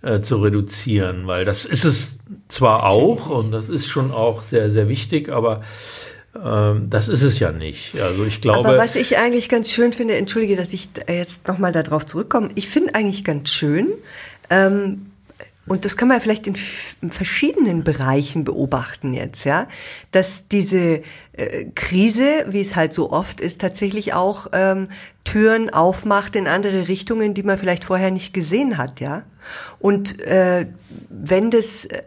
äh, 0.02 0.20
zu 0.20 0.38
reduzieren, 0.38 1.26
weil 1.26 1.44
das 1.44 1.64
ist 1.64 1.84
es 1.84 2.18
zwar 2.48 2.84
auch 2.84 3.28
und 3.30 3.52
das 3.52 3.68
ist 3.68 3.86
schon 3.86 4.10
auch 4.10 4.42
sehr, 4.42 4.68
sehr 4.70 4.88
wichtig, 4.88 5.28
aber 5.28 5.62
ähm, 6.34 6.90
das 6.90 7.08
ist 7.08 7.22
es 7.22 7.38
ja 7.38 7.52
nicht. 7.52 8.00
Also 8.00 8.24
ich 8.24 8.40
glaube. 8.40 8.68
Aber 8.68 8.78
was 8.78 8.96
ich 8.96 9.18
eigentlich 9.18 9.48
ganz 9.48 9.70
schön 9.70 9.92
finde, 9.92 10.16
entschuldige, 10.16 10.56
dass 10.56 10.72
ich 10.72 10.88
jetzt 11.08 11.46
nochmal 11.46 11.72
darauf 11.72 12.06
zurückkomme. 12.06 12.48
Ich 12.56 12.68
finde 12.68 12.94
eigentlich 12.96 13.24
ganz 13.24 13.50
schön, 13.50 13.88
ähm, 14.50 15.11
und 15.66 15.84
das 15.84 15.96
kann 15.96 16.08
man 16.08 16.20
vielleicht 16.20 16.46
in, 16.48 16.56
verschiedenen 16.56 17.84
Bereichen 17.84 18.44
beobachten 18.44 19.14
jetzt, 19.14 19.44
ja, 19.44 19.68
dass 20.10 20.48
diese 20.48 21.02
äh, 21.32 21.66
Krise, 21.74 22.46
wie 22.48 22.60
es 22.60 22.74
halt 22.74 22.92
so 22.92 23.12
oft 23.12 23.40
ist, 23.40 23.60
tatsächlich 23.60 24.12
auch 24.12 24.48
ähm, 24.52 24.88
Türen 25.24 25.70
aufmacht 25.70 26.34
in 26.34 26.48
andere 26.48 26.88
Richtungen, 26.88 27.32
die 27.34 27.44
man 27.44 27.58
vielleicht 27.58 27.84
vorher 27.84 28.10
nicht 28.10 28.34
gesehen 28.34 28.76
hat, 28.76 29.00
ja. 29.00 29.22
Und 29.78 30.20
äh, 30.22 30.66
wenn 31.08 31.50
das 31.50 31.86
äh, 31.86 32.02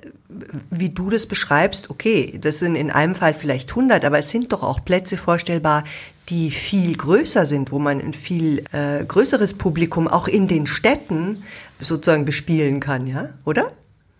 wie 0.69 0.89
du 0.89 1.09
das 1.09 1.27
beschreibst, 1.27 1.89
okay, 1.89 2.37
das 2.41 2.59
sind 2.59 2.75
in 2.75 2.91
einem 2.91 3.15
Fall 3.15 3.33
vielleicht 3.33 3.69
100, 3.71 4.03
aber 4.03 4.19
es 4.19 4.29
sind 4.29 4.51
doch 4.51 4.63
auch 4.63 4.83
Plätze 4.83 5.17
vorstellbar, 5.17 5.83
die 6.29 6.51
viel 6.51 6.95
größer 6.95 7.45
sind, 7.45 7.71
wo 7.71 7.79
man 7.79 8.01
ein 8.01 8.13
viel 8.13 8.63
äh, 8.71 9.05
größeres 9.05 9.53
Publikum 9.53 10.07
auch 10.07 10.27
in 10.27 10.47
den 10.47 10.65
Städten 10.65 11.43
sozusagen 11.79 12.25
bespielen 12.25 12.79
kann, 12.79 13.07
ja, 13.07 13.29
oder? 13.45 13.71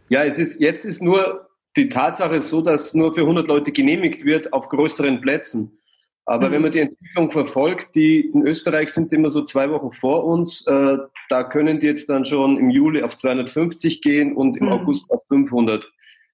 Ja, 0.10 0.24
es 0.24 0.38
ist, 0.38 0.60
jetzt 0.60 0.86
ist 0.86 1.02
nur 1.02 1.50
die 1.76 1.90
Tatsache 1.90 2.42
so, 2.42 2.62
dass 2.62 2.94
nur 2.94 3.14
für 3.14 3.22
100 3.22 3.48
Leute 3.48 3.72
genehmigt 3.72 4.24
wird 4.24 4.54
auf 4.54 4.70
größeren 4.70 5.22
Plätzen. 5.22 5.78
Aber 6.26 6.50
mhm. 6.50 6.54
wenn 6.54 6.62
man 6.64 6.72
die 6.72 6.80
Entwicklung 6.80 7.32
verfolgt, 7.32 7.96
die 7.96 8.22
in 8.22 8.46
Österreich 8.48 8.90
sind 8.90 9.14
immer 9.14 9.30
so 9.30 9.44
zwei 9.44 9.70
Wochen 9.70 9.92
vor 9.94 10.26
uns, 10.26 10.66
äh, 10.68 10.98
da 11.30 11.44
können 11.44 11.80
die 11.80 11.88
jetzt 11.88 12.10
dann 12.10 12.26
schon 12.26 12.58
im 12.58 12.70
Juli 12.70 13.04
auf 13.04 13.16
250 13.16 14.02
gehen 14.02 14.36
und 14.36 14.58
im 14.58 14.66
mhm. 14.66 14.72
August 14.72 15.10
auf 15.12 15.22
500 15.28 15.92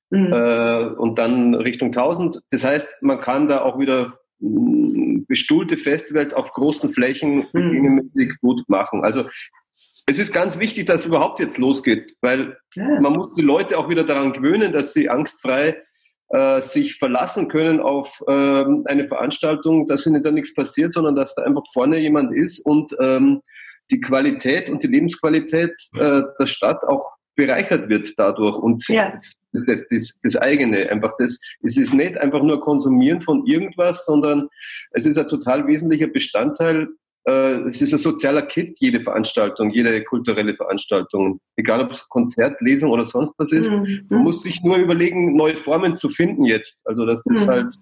mhm. 0.09 0.31
äh, 0.31 0.83
und 0.95 1.19
dann 1.19 1.55
Richtung 1.55 1.89
1000. 1.89 2.41
Das 2.51 2.63
heißt, 2.63 2.87
man 3.01 3.19
kann 3.19 3.49
da 3.49 3.63
auch 3.63 3.79
wieder 3.79 4.19
mm, 4.39 5.23
bestuhlte 5.27 5.75
Festivals 5.75 6.33
auf 6.33 6.53
großen 6.53 6.89
Flächen 6.91 7.47
mhm. 7.51 8.11
gut 8.41 8.63
machen. 8.69 9.03
Also 9.03 9.25
es 10.07 10.19
ist 10.19 10.33
ganz 10.33 10.59
wichtig, 10.59 10.87
dass 10.87 11.01
es 11.01 11.07
überhaupt 11.07 11.39
jetzt 11.39 11.57
losgeht, 11.57 12.15
weil 12.21 12.57
ja. 12.75 12.99
man 12.99 13.13
muss 13.13 13.35
die 13.35 13.41
Leute 13.41 13.77
auch 13.77 13.89
wieder 13.89 14.03
daran 14.03 14.33
gewöhnen, 14.33 14.71
dass 14.71 14.93
sie 14.93 15.09
angstfrei 15.09 15.81
äh, 16.29 16.61
sich 16.61 16.97
verlassen 16.97 17.47
können 17.49 17.79
auf 17.79 18.21
äh, 18.27 18.31
eine 18.31 19.07
Veranstaltung, 19.07 19.87
dass 19.87 20.05
ihnen 20.05 20.23
da 20.23 20.31
nichts 20.31 20.53
passiert, 20.53 20.93
sondern 20.93 21.15
dass 21.15 21.35
da 21.35 21.43
einfach 21.43 21.63
vorne 21.73 21.97
jemand 21.99 22.35
ist 22.35 22.65
und 22.65 22.95
ähm, 22.99 23.41
die 23.89 23.99
Qualität 23.99 24.69
und 24.69 24.83
die 24.83 24.87
Lebensqualität 24.87 25.73
äh, 25.95 26.21
der 26.39 26.45
Stadt 26.45 26.83
auch 26.83 27.11
bereichert 27.35 27.89
wird 27.89 28.13
dadurch 28.17 28.57
und 28.57 28.87
ja. 28.87 29.13
das, 29.51 29.85
das, 29.89 30.19
das, 30.21 30.35
eigene 30.35 30.89
einfach 30.89 31.13
das 31.17 31.39
es 31.63 31.77
ist 31.77 31.93
nicht 31.93 32.17
einfach 32.17 32.43
nur 32.43 32.59
konsumieren 32.59 33.21
von 33.21 33.45
irgendwas 33.45 34.05
sondern 34.05 34.49
es 34.91 35.05
ist 35.05 35.17
ein 35.17 35.27
total 35.29 35.65
wesentlicher 35.65 36.07
Bestandteil 36.07 36.89
es 37.23 37.81
ist 37.81 37.93
ein 37.93 37.99
sozialer 37.99 38.41
Kit 38.41 38.77
jede 38.79 39.01
Veranstaltung 39.01 39.69
jede 39.71 40.03
kulturelle 40.03 40.55
Veranstaltung 40.55 41.39
egal 41.55 41.81
ob 41.81 41.91
es 41.91 42.07
Konzert 42.09 42.59
Lesung 42.61 42.89
oder 42.89 43.05
sonst 43.05 43.33
was 43.37 43.51
ist 43.51 43.69
mhm. 43.69 44.07
man 44.09 44.23
muss 44.23 44.41
sich 44.41 44.61
nur 44.63 44.77
überlegen 44.77 45.35
neue 45.35 45.55
Formen 45.55 45.95
zu 45.97 46.09
finden 46.09 46.45
jetzt 46.45 46.79
also 46.85 47.05
dass 47.05 47.21
das 47.23 47.45
mhm. 47.45 47.49
halt 47.49 47.75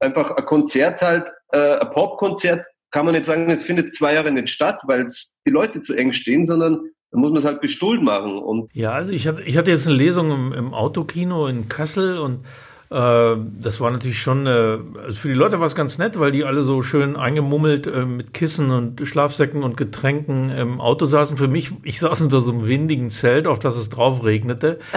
einfach 0.00 0.32
ein 0.32 0.44
Konzert 0.46 1.00
halt 1.00 1.30
äh, 1.52 1.78
ein 1.78 1.90
Popkonzert 1.90 2.66
kann 2.90 3.04
man 3.04 3.14
nicht 3.14 3.26
sagen 3.26 3.48
es 3.50 3.62
findet 3.62 3.94
zwei 3.94 4.14
Jahre 4.14 4.32
nicht 4.32 4.48
statt 4.48 4.80
weil 4.84 5.06
die 5.46 5.50
Leute 5.50 5.80
zu 5.80 5.94
eng 5.94 6.12
stehen 6.12 6.44
sondern 6.44 6.90
dann 7.10 7.20
muss 7.20 7.30
man 7.30 7.38
es 7.38 7.44
halt 7.44 7.60
bestuhlt 7.60 8.02
machen. 8.02 8.38
Und 8.38 8.74
ja, 8.74 8.92
also 8.92 9.12
ich 9.12 9.26
hatte, 9.26 9.42
ich 9.42 9.56
hatte 9.56 9.70
jetzt 9.70 9.86
eine 9.86 9.96
Lesung 9.96 10.30
im, 10.30 10.52
im 10.52 10.74
Autokino 10.74 11.46
in 11.46 11.68
Kassel 11.68 12.18
und 12.18 12.44
äh, 12.44 12.48
das 12.88 13.80
war 13.80 13.90
natürlich 13.90 14.20
schon, 14.22 14.46
äh, 14.46 14.78
also 15.02 15.14
für 15.14 15.28
die 15.28 15.34
Leute 15.34 15.58
war 15.58 15.66
es 15.66 15.74
ganz 15.74 15.98
nett, 15.98 16.20
weil 16.20 16.30
die 16.30 16.44
alle 16.44 16.62
so 16.62 16.82
schön 16.82 17.16
eingemummelt 17.16 17.88
äh, 17.88 18.04
mit 18.04 18.32
Kissen 18.32 18.70
und 18.70 19.00
Schlafsäcken 19.06 19.64
und 19.64 19.76
Getränken 19.76 20.50
im 20.50 20.80
Auto 20.80 21.06
saßen. 21.06 21.36
Für 21.36 21.48
mich, 21.48 21.72
ich 21.82 21.98
saß 21.98 22.20
unter 22.20 22.40
so 22.40 22.52
einem 22.52 22.66
windigen 22.66 23.10
Zelt, 23.10 23.48
auf 23.48 23.58
das 23.58 23.76
es 23.76 23.90
drauf 23.90 24.24
regnete. 24.24 24.78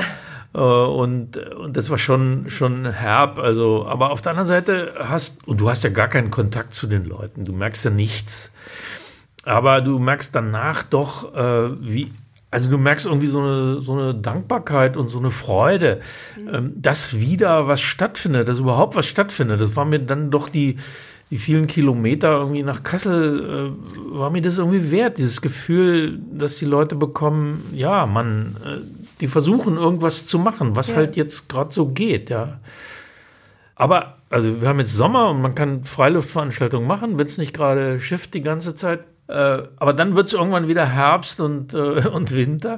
Äh, 0.52 0.58
und, 0.58 1.38
und 1.38 1.78
das 1.78 1.92
war 1.92 2.00
schon, 2.00 2.50
schon 2.50 2.92
herb. 2.92 3.38
Also, 3.38 3.86
aber 3.86 4.10
auf 4.10 4.24
der 4.24 4.32
anderen 4.32 4.48
Seite 4.48 4.96
hast, 4.98 5.48
und 5.48 5.62
du 5.62 5.70
hast 5.70 5.84
ja 5.84 5.92
gar 5.92 6.08
keinen 6.08 6.32
Kontakt 6.32 6.74
zu 6.74 6.88
den 6.88 7.06
Leuten, 7.06 7.46
du 7.46 7.54
merkst 7.54 7.86
ja 7.86 7.92
nichts. 7.92 8.52
Aber 9.44 9.82
du 9.82 10.00
merkst 10.00 10.34
danach 10.34 10.82
doch, 10.82 11.36
äh, 11.36 11.70
wie, 11.80 12.12
also 12.52 12.70
du 12.70 12.78
merkst 12.78 13.06
irgendwie 13.06 13.28
so 13.28 13.40
eine, 13.40 13.82
so 13.82 13.94
eine 13.94 14.16
Dankbarkeit 14.16 14.98
und 14.98 15.10
so 15.10 15.20
eine 15.20 15.32
Freude, 15.32 16.02
mhm. 16.36 16.54
ähm, 16.54 16.74
dass 16.76 17.20
wieder 17.20 17.68
was 17.68 17.82
stattfindet, 17.82 18.48
dass 18.48 18.60
überhaupt 18.60 18.96
was 18.96 19.06
stattfindet. 19.06 19.62
Das 19.62 19.76
war 19.76 19.86
mir 19.86 20.00
dann 20.00 20.32
doch 20.32 20.50
die, 20.50 20.78
die 21.30 21.38
vielen 21.38 21.68
Kilometer 21.68 22.32
irgendwie 22.40 22.64
nach 22.64 22.82
Kassel, 22.82 23.76
äh, 23.76 24.18
war 24.18 24.32
mir 24.32 24.42
das 24.42 24.58
irgendwie 24.58 24.90
wert, 24.90 25.20
dieses 25.20 25.42
Gefühl, 25.42 26.20
dass 26.32 26.58
die 26.58 26.66
Leute 26.66 26.96
bekommen, 26.96 27.70
ja, 27.72 28.08
man, 28.08 28.56
äh, 28.66 28.78
die 29.22 29.28
versuchen 29.28 29.78
irgendwas 29.78 30.26
zu 30.26 30.40
machen, 30.40 30.76
was 30.76 30.90
ja. 30.90 30.96
halt 30.96 31.16
jetzt 31.16 31.50
gerade 31.50 31.72
so 31.72 31.90
geht, 31.90 32.32
ja. 32.32 32.60
Aber, 33.76 34.18
also 34.30 34.60
wir 34.60 34.68
haben 34.68 34.80
jetzt 34.80 34.96
Sommer 34.96 35.30
und 35.30 35.42
man 35.42 35.54
kann 35.54 35.84
Freiluftveranstaltungen 35.84 36.88
machen, 36.88 37.20
wenn 37.20 37.26
es 37.28 37.38
nicht 37.38 37.54
gerade 37.54 38.00
schifft 38.00 38.34
die 38.34 38.42
ganze 38.42 38.76
Zeit, 38.76 39.02
äh, 39.30 39.64
aber 39.78 39.94
dann 39.94 40.16
wird 40.16 40.28
es 40.28 40.34
irgendwann 40.34 40.68
wieder 40.68 40.86
Herbst 40.86 41.40
und, 41.40 41.74
äh, 41.74 42.08
und 42.08 42.32
Winter. 42.34 42.78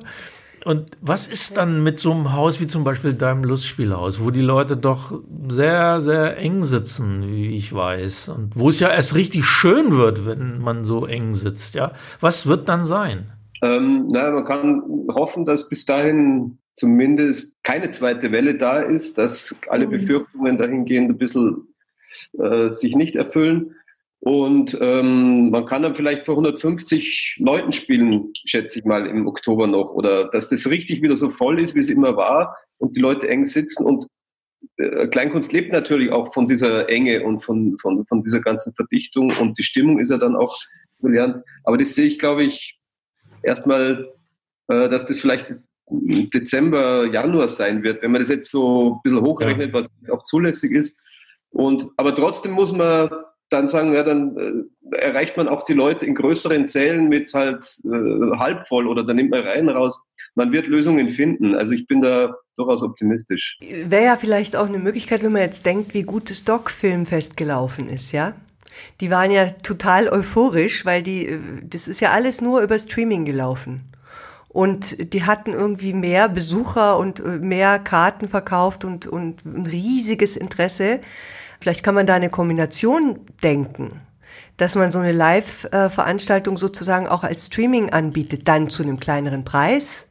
Und 0.63 0.91
was 1.01 1.25
ist 1.25 1.58
dann 1.58 1.81
mit 1.81 1.98
so 1.98 2.12
einem 2.12 2.34
Haus 2.34 2.60
wie 2.60 2.67
zum 2.67 2.84
Beispiel 2.84 3.13
deinem 3.13 3.43
Lustspielhaus, 3.43 4.24
wo 4.24 4.29
die 4.29 4.41
Leute 4.41 4.77
doch 4.77 5.20
sehr, 5.48 6.01
sehr 6.01 6.38
eng 6.38 6.63
sitzen, 6.63 7.31
wie 7.31 7.55
ich 7.55 7.74
weiß, 7.74 8.29
und 8.29 8.55
wo 8.55 8.70
es 8.70 8.79
ja 8.79 8.89
erst 8.89 9.15
richtig 9.15 9.46
schön 9.46 9.98
wird, 9.98 10.25
wenn 10.27 10.60
man 10.60 10.86
so 10.86 11.08
eng 11.08 11.34
sitzt, 11.34 11.74
ja? 11.74 11.93
Was 12.20 12.46
wird 12.46 12.70
dann 12.70 12.86
sein? 12.86 13.31
Ähm, 13.63 14.08
na, 14.10 14.29
man 14.29 14.46
kann 14.46 14.84
hoffen, 15.13 15.46
dass 15.46 15.67
bis 15.67 15.86
dahin 15.86 16.60
zumindest 16.75 17.55
keine 17.63 17.89
zweite 17.89 18.31
Welle 18.31 18.58
da 18.58 18.81
ist, 18.81 19.17
dass 19.17 19.55
alle 19.70 19.88
mhm. 19.88 19.91
Befürchtungen 19.91 20.58
dahingehend 20.58 21.10
ein 21.12 21.17
bisschen 21.17 21.67
äh, 22.38 22.72
sich 22.72 22.96
nicht 22.96 23.15
erfüllen. 23.15 23.75
Und 24.24 24.78
ähm, 24.80 25.50
man 25.50 25.66
kann 25.66 25.82
dann 25.82 25.96
vielleicht 25.96 26.28
vor 26.28 26.36
150 26.36 27.38
Leuten 27.40 27.72
spielen, 27.72 28.32
schätze 28.46 28.78
ich 28.78 28.86
mal, 28.86 29.08
im 29.08 29.28
Oktober 29.28 29.66
noch. 29.66 29.90
Oder 29.90 30.30
dass 30.30 30.48
das 30.48 30.70
richtig 30.70 31.01
wieder 31.01 31.16
so 31.16 31.30
voll 31.30 31.60
ist, 31.60 31.74
wie 31.74 31.80
es 31.80 31.90
immer 31.90 32.16
war 32.16 32.56
und 32.78 32.96
die 32.96 33.01
Leute 33.01 33.28
eng 33.28 33.46
sitzen. 33.46 33.84
Und 33.84 34.06
äh, 34.78 35.08
Kleinkunst 35.08 35.51
lebt 35.54 35.74
natürlich 35.74 36.12
auch 36.12 36.36
von 36.36 36.48
dieser 36.48 36.88
Enge 36.88 37.24
und 37.24 37.40
von, 37.40 37.80
von, 37.80 38.06
von 38.06 38.24
dieser 38.24 38.42
ganzen 38.42 38.74
Verdichtung. 38.74 39.36
Und 39.40 39.58
die 39.58 39.63
Stimmung 39.63 39.98
ist 39.98 40.12
ja 40.12 40.18
dann 40.18 40.36
auch 40.36 40.56
brillant. 41.00 41.44
Aber 41.63 41.80
das 41.80 41.96
sehe 41.96 42.06
ich, 42.06 42.20
glaube 42.20 42.44
ich, 42.44 42.80
erstmal, 43.42 44.08
äh, 44.68 44.88
dass 44.88 45.06
das 45.06 45.20
vielleicht 45.20 45.51
Dezember, 45.90 47.08
Januar 47.08 47.50
sein 47.50 47.82
wird, 47.82 48.04
wenn 48.04 48.12
man 48.12 48.22
das 48.22 48.30
jetzt 48.30 48.51
so 48.51 48.98
ein 48.98 49.00
bisschen 49.01 49.22
hochrechnet, 49.22 49.74
was 49.74 49.90
auch 50.12 50.24
zulässig 50.25 50.74
ist. 50.74 50.96
Und, 51.50 51.88
aber 51.98 52.16
trotzdem 52.16 52.51
muss 52.51 52.72
man 52.72 53.10
dann 53.51 53.67
sagen, 53.67 53.93
ja, 53.93 54.03
dann 54.03 54.67
äh, 54.91 54.96
erreicht 54.96 55.38
man 55.38 55.48
auch 55.48 55.65
die 55.65 55.74
Leute 55.74 56.05
in 56.05 56.15
größeren 56.15 56.65
Sälen 56.65 57.10
mit 57.10 57.34
halt 57.34 57.79
äh, 57.84 58.38
halb 58.38 58.67
voll 58.67 58.88
oder 58.88 59.03
dann 59.03 59.17
nimmt 59.17 59.31
man 59.31 59.41
Reihen 59.41 59.70
raus. 59.70 60.01
Man 60.36 60.51
wird 60.51 60.67
Lösungen 60.67 61.12
finden. 61.12 61.53
Also 61.53 61.74
ich 61.74 61.86
bin 61.86 62.01
da 62.01 62.36
durchaus 62.55 62.81
optimistisch. 62.81 63.60
Wäre 63.86 64.05
ja 64.05 64.15
vielleicht 64.15 64.55
auch 64.55 64.67
eine 64.67 64.79
Möglichkeit, 64.79 65.24
wenn 65.24 65.34
man 65.34 65.41
jetzt 65.41 65.65
denkt, 65.65 65.93
wie 65.93 66.03
gut 66.03 66.29
das 66.29 66.46
Doc-Filmfest 66.46 67.36
gelaufen 67.36 67.89
ist, 67.89 68.12
ja? 68.13 68.34
Die 69.01 69.12
waren 69.12 69.31
ja 69.31 69.48
total 69.48 70.08
euphorisch, 70.08 70.86
weil 70.86 71.03
die, 71.03 71.27
äh, 71.27 71.39
das 71.63 71.89
ist 71.89 72.00
ja 72.00 72.12
alles 72.12 72.41
nur 72.41 72.62
über 72.62 72.79
Streaming 72.79 73.25
gelaufen. 73.25 73.81
Und 74.48 75.13
die 75.13 75.24
hatten 75.24 75.51
irgendwie 75.53 75.93
mehr 75.93 76.27
Besucher 76.29 76.98
und 76.98 77.20
äh, 77.20 77.39
mehr 77.39 77.79
Karten 77.79 78.27
verkauft 78.27 78.86
und, 78.86 79.08
und 79.08 79.46
ein 79.46 79.65
riesiges 79.65 80.38
Interesse. 80.38 81.01
Vielleicht 81.62 81.84
kann 81.84 81.94
man 81.94 82.08
da 82.08 82.15
eine 82.15 82.32
Kombination 82.32 83.20
denken, 83.44 84.01
dass 84.58 84.75
man 84.75 84.91
so 84.91 84.98
eine 84.98 85.12
Live-Veranstaltung 85.12 86.58
sozusagen 86.58 87.08
auch 87.08 87.24
als 87.24 87.46
Streaming 87.46 87.91
anbietet, 87.91 88.48
dann 88.48 88.70
zu 88.70 88.82
einem 88.82 89.00
kleineren 89.00 89.46
Preis. 89.46 90.10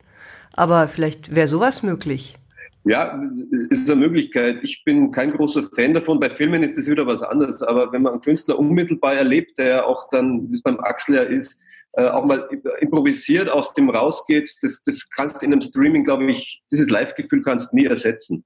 Aber 0.55 0.87
vielleicht 0.87 1.35
wäre 1.35 1.49
sowas 1.49 1.83
möglich. 1.83 2.37
Ja, 2.85 3.21
ist 3.69 3.91
eine 3.91 4.01
Möglichkeit. 4.01 4.61
Ich 4.63 4.85
bin 4.85 5.11
kein 5.11 5.33
großer 5.33 5.69
Fan 5.75 5.93
davon. 5.93 6.21
Bei 6.21 6.31
Filmen 6.31 6.63
ist 6.63 6.79
das 6.79 6.87
wieder 6.87 7.07
was 7.07 7.23
anderes. 7.23 7.63
Aber 7.63 7.93
wenn 7.93 8.03
man 8.03 8.13
einen 8.15 8.23
Künstler 8.23 8.59
unmittelbar 8.59 9.15
erlebt, 9.15 9.59
der 9.59 9.87
auch 9.87 10.09
dann, 10.11 10.51
wie 10.51 10.55
es 10.55 10.63
beim 10.63 10.79
Axel 10.81 11.17
ja 11.17 11.23
ist, 11.23 11.61
äh, 11.93 12.09
auch 12.09 12.25
mal 12.25 12.49
improvisiert 12.81 13.49
aus 13.49 13.75
dem 13.75 13.91
rausgeht, 13.91 14.57
das, 14.63 14.83
das 14.85 15.11
kannst 15.11 15.43
du 15.43 15.47
in 15.47 15.53
einem 15.53 15.63
Streaming, 15.63 16.05
glaube 16.05 16.31
ich, 16.31 16.63
dieses 16.71 16.89
Live-Gefühl 16.89 17.43
kannst 17.43 17.73
du 17.73 17.77
nie 17.77 17.87
ersetzen. 17.87 18.45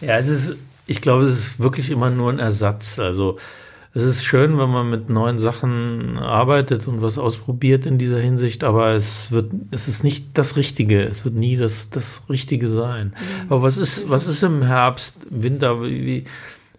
Ja, 0.00 0.16
es 0.16 0.28
ist, 0.28 0.56
ich 0.88 1.00
glaube, 1.00 1.22
es 1.22 1.30
ist 1.30 1.60
wirklich 1.60 1.90
immer 1.90 2.10
nur 2.10 2.32
ein 2.32 2.40
Ersatz. 2.40 2.98
Also 2.98 3.38
es 3.94 4.02
ist 4.02 4.24
schön, 4.24 4.58
wenn 4.58 4.70
man 4.70 4.90
mit 4.90 5.08
neuen 5.08 5.38
Sachen 5.38 6.18
arbeitet 6.18 6.88
und 6.88 7.02
was 7.02 7.18
ausprobiert 7.18 7.86
in 7.86 7.98
dieser 7.98 8.18
Hinsicht, 8.18 8.64
aber 8.64 8.94
es 8.94 9.30
wird, 9.30 9.52
es 9.70 9.86
ist 9.86 10.02
nicht 10.02 10.26
das 10.34 10.56
Richtige. 10.56 11.02
Es 11.02 11.24
wird 11.24 11.34
nie 11.34 11.56
das, 11.56 11.90
das 11.90 12.24
Richtige 12.28 12.68
sein. 12.68 13.08
Mhm. 13.08 13.52
Aber 13.52 13.62
was 13.62 13.78
ist, 13.78 14.10
was 14.10 14.26
ist 14.26 14.42
im 14.42 14.62
Herbst, 14.62 15.18
Winter, 15.30 15.82
wie, 15.82 16.24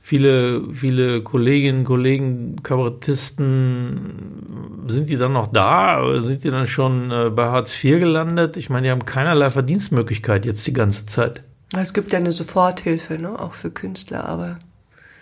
viele, 0.01 0.73
viele 0.73 1.21
Kolleginnen, 1.21 1.83
Kollegen, 1.83 2.63
Kabarettisten, 2.63 4.85
sind 4.87 5.07
die 5.07 5.17
dann 5.17 5.33
noch 5.33 5.53
da? 5.53 6.19
Sind 6.21 6.43
die 6.43 6.49
dann 6.49 6.65
schon 6.65 7.11
äh, 7.11 7.29
bei 7.29 7.45
Hartz 7.45 7.83
IV 7.83 7.99
gelandet? 7.99 8.57
Ich 8.57 8.71
meine, 8.71 8.87
die 8.87 8.91
haben 8.91 9.05
keinerlei 9.05 9.51
Verdienstmöglichkeit 9.51 10.47
jetzt 10.47 10.65
die 10.65 10.73
ganze 10.73 11.05
Zeit. 11.05 11.43
Es 11.77 11.93
gibt 11.93 12.13
ja 12.13 12.19
eine 12.19 12.31
Soforthilfe, 12.31 13.19
ne? 13.19 13.39
auch 13.39 13.53
für 13.53 13.71
Künstler, 13.71 14.25
aber 14.25 14.57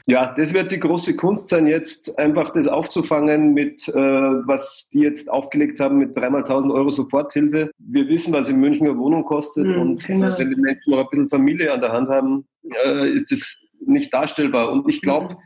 ja, 0.09 0.33
das 0.37 0.53
wird 0.53 0.71
die 0.71 0.79
große 0.79 1.17
Kunst 1.17 1.49
sein, 1.49 1.67
jetzt 1.67 2.17
einfach 2.17 2.51
das 2.51 2.65
aufzufangen 2.65 3.53
mit, 3.53 3.89
äh, 3.89 3.93
was 3.93 4.87
die 4.93 4.99
jetzt 4.99 5.29
aufgelegt 5.29 5.81
haben 5.81 5.97
mit 5.97 6.15
dreimal 6.15 6.43
1000 6.43 6.73
Euro 6.73 6.91
Soforthilfe. 6.91 7.71
Wir 7.77 8.07
wissen, 8.07 8.33
was 8.33 8.47
in 8.47 8.57
München 8.57 8.87
eine 8.87 8.97
Wohnung 8.97 9.25
kostet 9.25 9.67
mhm, 9.67 9.81
und 9.81 10.07
genau. 10.07 10.39
wenn 10.39 10.49
die 10.49 10.55
Menschen 10.55 10.91
noch 10.91 10.99
ein 10.99 11.07
bisschen 11.11 11.27
Familie 11.27 11.73
an 11.73 11.81
der 11.81 11.91
Hand 11.91 12.07
haben, 12.07 12.47
äh, 12.85 13.09
ist 13.09 13.33
das 13.33 13.59
nicht 13.85 14.13
darstellbar. 14.13 14.71
Und 14.71 14.87
ich 14.87 15.01
glaube, 15.01 15.33
mhm. 15.33 15.37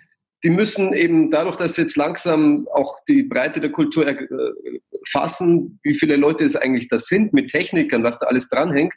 die 0.44 0.52
müssen 0.52 0.94
eben 0.94 1.32
dadurch, 1.32 1.56
dass 1.56 1.74
sie 1.74 1.82
jetzt 1.82 1.98
langsam 1.98 2.68
auch 2.72 3.00
die 3.08 3.24
Breite 3.24 3.62
der 3.62 3.72
Kultur 3.72 4.06
äh, 4.06 4.28
fassen, 5.10 5.80
wie 5.82 5.96
viele 5.96 6.18
Leute 6.18 6.46
es 6.46 6.56
eigentlich 6.56 6.88
da 6.88 7.00
sind, 7.00 7.34
mit 7.34 7.50
Technikern, 7.50 8.04
was 8.04 8.20
da 8.20 8.28
alles 8.28 8.48
dranhängt, 8.48 8.94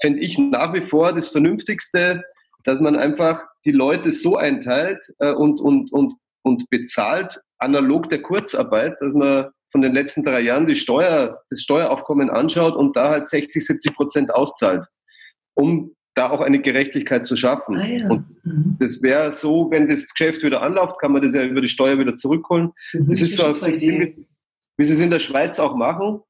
fände 0.00 0.20
ich 0.20 0.38
nach 0.38 0.72
wie 0.74 0.80
vor 0.80 1.12
das 1.12 1.28
Vernünftigste, 1.28 2.22
dass 2.64 2.80
man 2.80 2.96
einfach 2.96 3.42
die 3.64 3.72
Leute 3.72 4.12
so 4.12 4.36
einteilt 4.36 5.04
äh, 5.18 5.32
und, 5.32 5.60
und, 5.60 5.92
und, 5.92 6.14
und 6.42 6.68
bezahlt, 6.70 7.40
analog 7.58 8.08
der 8.08 8.22
Kurzarbeit, 8.22 8.96
dass 9.00 9.12
man 9.12 9.50
von 9.70 9.82
den 9.82 9.92
letzten 9.92 10.24
drei 10.24 10.40
Jahren 10.40 10.66
die 10.66 10.74
Steuer, 10.74 11.42
das 11.48 11.62
Steueraufkommen 11.62 12.28
anschaut 12.28 12.74
und 12.74 12.96
da 12.96 13.10
halt 13.10 13.28
60, 13.28 13.64
70 13.64 13.94
Prozent 13.94 14.34
auszahlt, 14.34 14.86
um 15.54 15.94
da 16.14 16.30
auch 16.30 16.40
eine 16.40 16.60
Gerechtigkeit 16.60 17.24
zu 17.24 17.36
schaffen. 17.36 17.76
Ah, 17.76 17.86
ja. 17.86 18.08
Und 18.08 18.26
mhm. 18.44 18.76
das 18.80 19.02
wäre 19.02 19.32
so, 19.32 19.70
wenn 19.70 19.88
das 19.88 20.12
Geschäft 20.12 20.42
wieder 20.42 20.60
anläuft, 20.60 20.98
kann 20.98 21.12
man 21.12 21.22
das 21.22 21.34
ja 21.34 21.44
über 21.44 21.60
die 21.60 21.68
Steuer 21.68 21.98
wieder 21.98 22.14
zurückholen. 22.16 22.72
Mhm, 22.92 23.08
das 23.08 23.22
ist 23.22 23.36
so 23.36 23.46
ein 23.46 23.54
System, 23.54 24.00
wie, 24.00 24.26
wie 24.76 24.84
sie 24.84 24.94
es 24.94 25.00
in 25.00 25.10
der 25.10 25.20
Schweiz 25.20 25.60
auch 25.60 25.76
machen, 25.76 26.20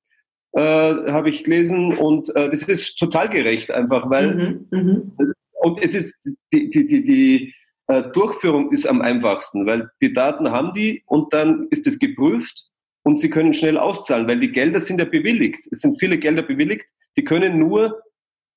äh, 0.53 0.61
habe 0.61 1.31
ich 1.31 1.45
gelesen. 1.45 1.97
Und 1.97 2.35
äh, 2.37 2.51
das 2.51 2.63
ist 2.63 2.97
total 2.97 3.29
gerecht 3.29 3.71
einfach, 3.71 4.11
weil 4.11 4.35
mhm, 4.35 4.67
mhm. 4.71 5.13
das, 5.19 5.33
und 5.63 5.83
es 5.83 5.95
ist 5.95 6.15
die, 6.53 6.71
die, 6.71 6.87
die, 6.87 7.03
die 7.03 7.55
äh, 7.87 8.03
Durchführung 8.13 8.73
ist 8.73 8.87
am 8.87 9.03
einfachsten, 9.03 9.67
weil 9.67 9.91
die 10.01 10.13
Daten 10.13 10.51
haben 10.51 10.73
die 10.73 11.03
und 11.07 11.33
dann 11.33 11.67
ist 11.71 11.87
es 11.87 11.99
geprüft 11.99 12.69
und 13.03 13.19
sie 13.19 13.31
können 13.31 13.55
schnell 13.55 13.79
auszahlen, 13.79 14.29
weil 14.29 14.41
die 14.41 14.53
Gelder 14.53 14.81
sind 14.81 15.01
ja 15.01 15.05
bewilligt. 15.05 15.67
Es 15.71 15.81
sind 15.81 15.99
viele 15.99 16.19
Gelder 16.19 16.43
bewilligt, 16.43 16.87
die 17.17 17.25
können 17.25 17.59
nur 17.59 18.01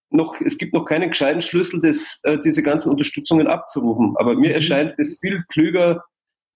noch, 0.10 0.40
es 0.42 0.58
gibt 0.58 0.74
noch 0.74 0.86
keinen 0.86 1.10
gescheiten 1.10 1.42
Schlüssel, 1.42 1.82
das, 1.82 2.20
äh, 2.24 2.38
diese 2.44 2.64
ganzen 2.64 2.90
Unterstützungen 2.90 3.48
abzurufen. 3.48 4.16
Aber 4.18 4.36
mir 4.36 4.50
mhm. 4.50 4.56
erscheint 4.56 4.94
es 4.98 5.20
viel 5.20 5.44
klüger, 5.50 6.04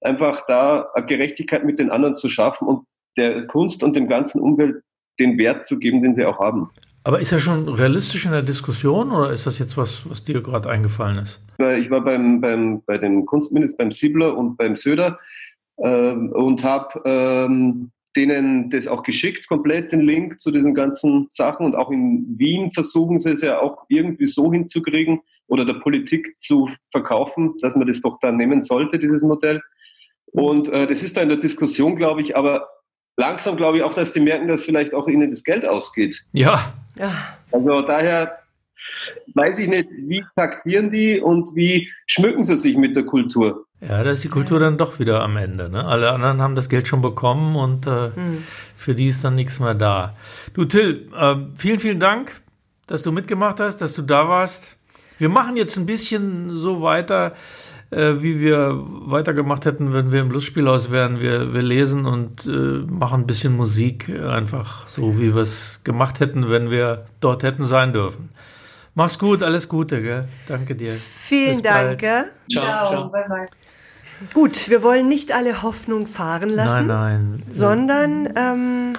einfach 0.01 0.46
da 0.48 0.91
Gerechtigkeit 1.08 1.65
mit 1.65 1.79
den 1.79 1.89
anderen 1.89 2.15
zu 2.15 2.29
schaffen 2.29 2.68
und 2.68 2.85
der 3.18 3.48
Kunst 3.48 3.83
und 3.83 3.96
dem 3.96 4.07
ganzen 4.07 4.40
Umwelt 4.40 4.83
den 5.20 5.38
Wert 5.38 5.66
zu 5.66 5.80
geben, 5.80 6.01
den 6.01 6.16
sie 6.16 6.25
auch 6.25 6.40
haben. 6.40 6.70
Aber 7.03 7.20
ist 7.22 7.32
das 7.32 7.42
schon 7.42 7.70
realistisch 7.70 8.25
in 8.25 8.32
der 8.32 8.42
Diskussion 8.42 9.12
oder 9.12 9.32
ist 9.32 9.48
das 9.48 9.60
jetzt 9.60 9.77
was, 9.77 10.10
was 10.10 10.24
dir 10.24 10.42
gerade 10.42 10.70
eingefallen 10.70 11.20
ist? 11.20 11.42
Ich 11.80 11.90
war 11.90 12.01
beim, 12.01 12.42
beim, 12.42 12.82
bei 12.86 12.98
den 12.98 13.25
Kunstministern, 13.25 13.77
beim 13.77 13.92
Siebler 13.92 14.38
und 14.38 14.58
beim 14.58 14.75
Söder 14.75 15.18
ähm, 15.82 16.32
und 16.34 16.64
habe 16.64 17.01
ähm, 17.06 17.92
denen 18.18 18.70
das 18.70 18.88
auch 18.88 19.03
geschickt, 19.03 19.48
komplett 19.48 19.92
den 19.92 20.01
Link 20.01 20.42
zu 20.42 20.51
diesen 20.51 20.74
ganzen 20.74 21.27
Sachen. 21.30 21.66
Und 21.66 21.75
auch 21.75 21.92
in 21.92 22.25
Wien 22.38 22.72
versuchen 22.72 23.20
sie 23.20 23.32
es 23.32 23.42
ja 23.42 23.60
auch 23.60 23.86
irgendwie 23.88 24.25
so 24.25 24.51
hinzukriegen 24.51 25.22
oder 25.48 25.64
der 25.64 25.75
Politik 25.75 26.38
zu 26.40 26.70
verkaufen, 26.92 27.53
dass 27.62 27.75
man 27.75 27.88
das 27.88 28.01
doch 28.01 28.20
dann 28.20 28.38
nehmen 28.38 28.62
sollte, 28.62 29.00
dieses 29.00 29.24
Modell. 29.24 29.62
Und 30.34 30.68
äh, 30.70 30.88
das 30.88 31.03
ist 31.03 31.16
da 31.16 31.22
in 31.22 31.30
der 31.30 31.38
Diskussion, 31.38 31.96
glaube 31.96 32.22
ich, 32.22 32.36
aber 32.36 32.68
langsam 33.18 33.58
glaube 33.58 33.77
ich 33.77 33.84
auch, 33.84 33.94
dass 33.94 34.14
die 34.14 34.20
merken, 34.20 34.48
dass 34.48 34.64
vielleicht 34.64 34.94
auch 34.94 35.08
ihnen 35.08 35.32
das 35.32 35.44
Geld 35.44 35.66
ausgeht. 35.66 36.24
Ja. 36.32 36.74
ja. 36.98 37.12
Also 37.51 37.82
daher 37.82 38.40
weiß 39.34 39.60
ich 39.60 39.68
nicht, 39.68 39.90
wie 39.92 40.24
taktieren 40.36 40.92
die 40.92 41.20
und 41.20 41.56
wie 41.56 41.90
schmücken 42.06 42.44
sie 42.44 42.56
sich 42.56 42.77
mit 42.77 42.96
der 42.96 43.03
Kultur. 43.03 43.66
Ja, 43.82 44.03
da 44.03 44.12
ist 44.12 44.24
die 44.24 44.30
Kultur 44.30 44.60
dann 44.60 44.77
doch 44.77 44.98
wieder 45.00 45.24
am 45.24 45.38
Ende. 45.38 45.70
Ne? 45.70 45.86
Alle 45.86 46.12
anderen 46.12 46.42
haben 46.42 46.56
das 46.56 46.70
Geld 46.70 46.88
schon 46.88 47.01
bekommen 47.01 47.56
und 47.56 47.86
äh, 47.86 48.12
hm. 48.14 48.44
für 48.75 48.96
die 48.96 49.08
ist 49.08 49.24
dann 49.24 49.36
nichts 49.36 49.60
mehr 49.60 49.75
da. 49.75 50.16
Du 50.53 50.66
Till, 50.66 51.10
äh, 51.16 51.36
vielen, 51.56 51.77
vielen 51.77 52.00
Dank, 52.00 52.42
dass 52.88 53.03
du 53.03 53.12
mitgemacht 53.12 53.60
hast, 53.60 53.77
dass 53.77 53.94
du 53.94 54.01
da 54.01 54.27
warst. 54.27 54.75
Wir 55.20 55.30
machen 55.30 55.58
jetzt 55.58 55.77
ein 55.77 55.86
bisschen 55.86 56.58
so 56.58 56.82
weiter 56.82 57.34
äh, 57.92 58.22
wie 58.22 58.40
wir 58.40 58.84
weitergemacht 59.06 59.66
hätten, 59.66 59.94
wenn 59.94 60.12
wir 60.12 60.22
im 60.22 60.32
Lustspielhaus 60.32 60.92
wären. 60.92 61.20
Wir, 61.20 61.54
wir 61.54 61.62
lesen 61.62 62.06
und 62.06 62.46
äh, 62.46 62.50
machen 62.50 63.22
ein 63.22 63.28
bisschen 63.28 63.56
Musik, 63.56 64.10
einfach 64.10 64.88
so, 64.88 65.18
wie 65.20 65.34
wir 65.34 65.42
es 65.42 65.82
gemacht 65.84 66.20
hätten, 66.20 66.50
wenn 66.50 66.70
wir 66.70 67.06
dort 67.20 67.44
hätten 67.44 67.66
sein 67.66 67.94
dürfen. 67.94 68.30
Mach's 68.96 69.20
gut, 69.20 69.44
alles 69.44 69.70
Gute, 69.70 70.02
gell? 70.02 70.28
Danke 70.48 70.76
dir. 70.76 70.94
Vielen 70.94 71.52
Bis 71.52 71.62
Dank. 71.62 72.00
Ciao, 72.00 72.26
ciao. 72.50 72.90
ciao. 72.90 73.10
Bye, 73.10 73.26
bye. 73.30 73.46
Gut, 74.34 74.70
wir 74.70 74.82
wollen 74.82 75.08
nicht 75.08 75.32
alle 75.32 75.62
Hoffnung 75.62 76.08
fahren 76.08 76.50
lassen, 76.50 76.88
nein, 76.88 77.30
nein. 77.30 77.44
sondern 77.50 78.30
ähm, 78.36 78.94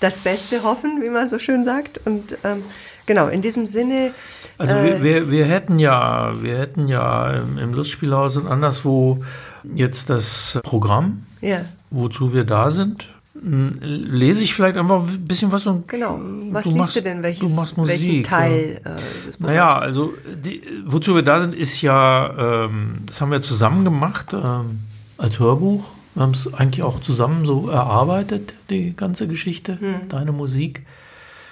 das 0.00 0.20
Beste 0.20 0.62
hoffen, 0.62 1.02
wie 1.02 1.10
man 1.10 1.28
so 1.28 1.38
schön 1.38 1.64
sagt. 1.64 2.00
Und 2.06 2.38
ähm, 2.44 2.62
genau, 3.06 3.28
in 3.28 3.42
diesem 3.42 3.66
Sinne 3.66 4.12
also 4.58 4.74
äh, 4.74 4.84
wir, 4.84 5.02
wir, 5.02 5.30
wir, 5.30 5.44
hätten 5.46 5.78
ja, 5.78 6.34
wir 6.40 6.58
hätten 6.58 6.88
ja 6.88 7.32
im, 7.32 7.58
im 7.58 7.74
Lustspielhaus 7.74 8.36
und 8.36 8.46
anderswo 8.46 9.24
jetzt 9.64 10.10
das 10.10 10.58
Programm, 10.62 11.24
ja. 11.40 11.64
wozu 11.90 12.32
wir 12.32 12.44
da 12.44 12.70
sind. 12.70 13.08
Hm, 13.34 13.70
lese 13.80 14.44
ich 14.44 14.54
vielleicht 14.54 14.76
einfach 14.76 15.08
ein 15.08 15.24
bisschen 15.24 15.50
was 15.50 15.66
und 15.66 15.88
genau. 15.88 16.20
Was 16.50 16.64
du 16.64 16.68
liest 16.68 16.78
machst, 16.78 16.96
du 16.96 17.02
denn? 17.02 17.22
Welches, 17.22 17.48
du 17.48 17.56
machst 17.56 17.76
Musik, 17.76 18.00
welchen 18.00 18.22
Teil 18.22 18.80
ja. 18.84 18.92
äh, 18.92 19.26
des 19.26 19.40
Naja, 19.40 19.78
also 19.78 20.14
die, 20.44 20.62
wozu 20.86 21.14
wir 21.14 21.22
da 21.22 21.40
sind, 21.40 21.54
ist 21.54 21.80
ja, 21.80 22.66
ähm, 22.66 22.98
das 23.06 23.20
haben 23.20 23.30
wir 23.30 23.40
zusammen 23.40 23.84
gemacht 23.84 24.34
ähm, 24.34 24.80
als 25.16 25.38
Hörbuch. 25.38 25.82
Wir 26.14 26.22
haben 26.22 26.32
es 26.32 26.52
eigentlich 26.52 26.82
auch 26.82 27.00
zusammen 27.00 27.46
so 27.46 27.70
erarbeitet, 27.70 28.52
die 28.68 28.94
ganze 28.94 29.26
Geschichte, 29.26 29.80
hm. 29.80 30.08
deine 30.10 30.32
Musik. 30.32 30.82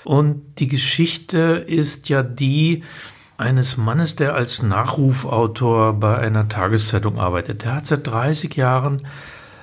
Und 0.04 0.58
die 0.58 0.68
Geschichte 0.68 1.64
ist 1.66 2.08
ja 2.08 2.22
die 2.22 2.84
eines 3.36 3.76
Mannes, 3.76 4.16
der 4.16 4.34
als 4.34 4.62
Nachrufautor 4.62 5.94
bei 5.94 6.18
einer 6.18 6.48
Tageszeitung 6.48 7.18
arbeitet. 7.18 7.64
Der 7.64 7.76
hat 7.76 7.86
seit 7.86 8.06
30 8.06 8.54
Jahren 8.54 9.06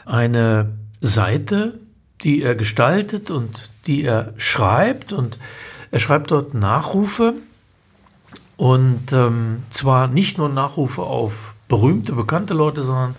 eine 0.06 0.74
Seite, 1.00 1.80
die 2.24 2.42
er 2.42 2.56
gestaltet 2.56 3.30
und 3.30 3.70
die 3.86 4.04
er 4.04 4.34
schreibt. 4.38 5.14
Und 5.14 5.38
er 5.92 6.00
schreibt 6.00 6.32
dort 6.32 6.54
Nachrufe. 6.56 7.36
Und 8.58 9.14
ähm, 9.14 9.64
zwar 9.70 10.08
nicht 10.08 10.40
nur 10.40 10.50
Nachrufe 10.50 11.04
auf 11.04 11.54
berühmte, 11.68 12.14
bekannte 12.14 12.56
Leute, 12.56 12.82
sondern 12.82 13.16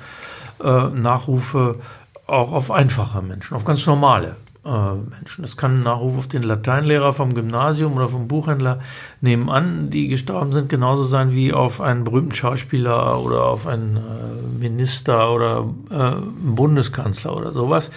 äh, 0.62 0.98
Nachrufe 0.98 1.78
auch 2.26 2.52
auf 2.52 2.72
einfache 2.72 3.22
Menschen, 3.22 3.54
auf 3.54 3.64
ganz 3.64 3.86
normale 3.86 4.34
Menschen. 4.68 5.42
Das 5.42 5.56
kann 5.56 5.76
ein 5.76 5.82
Nachruf 5.82 6.18
auf 6.18 6.28
den 6.28 6.42
Lateinlehrer 6.42 7.12
vom 7.12 7.34
Gymnasium 7.34 7.94
oder 7.94 8.08
vom 8.08 8.28
Buchhändler 8.28 8.80
nebenan, 9.20 9.90
die 9.90 10.08
gestorben 10.08 10.52
sind, 10.52 10.68
genauso 10.68 11.04
sein 11.04 11.32
wie 11.32 11.52
auf 11.52 11.80
einen 11.80 12.04
berühmten 12.04 12.34
Schauspieler 12.34 13.20
oder 13.20 13.44
auf 13.44 13.66
einen 13.66 13.96
äh, 13.96 14.58
Minister 14.58 15.32
oder 15.32 15.68
äh, 15.90 15.94
einen 15.94 16.54
Bundeskanzler 16.54 17.36
oder 17.36 17.52
sowas. 17.52 17.90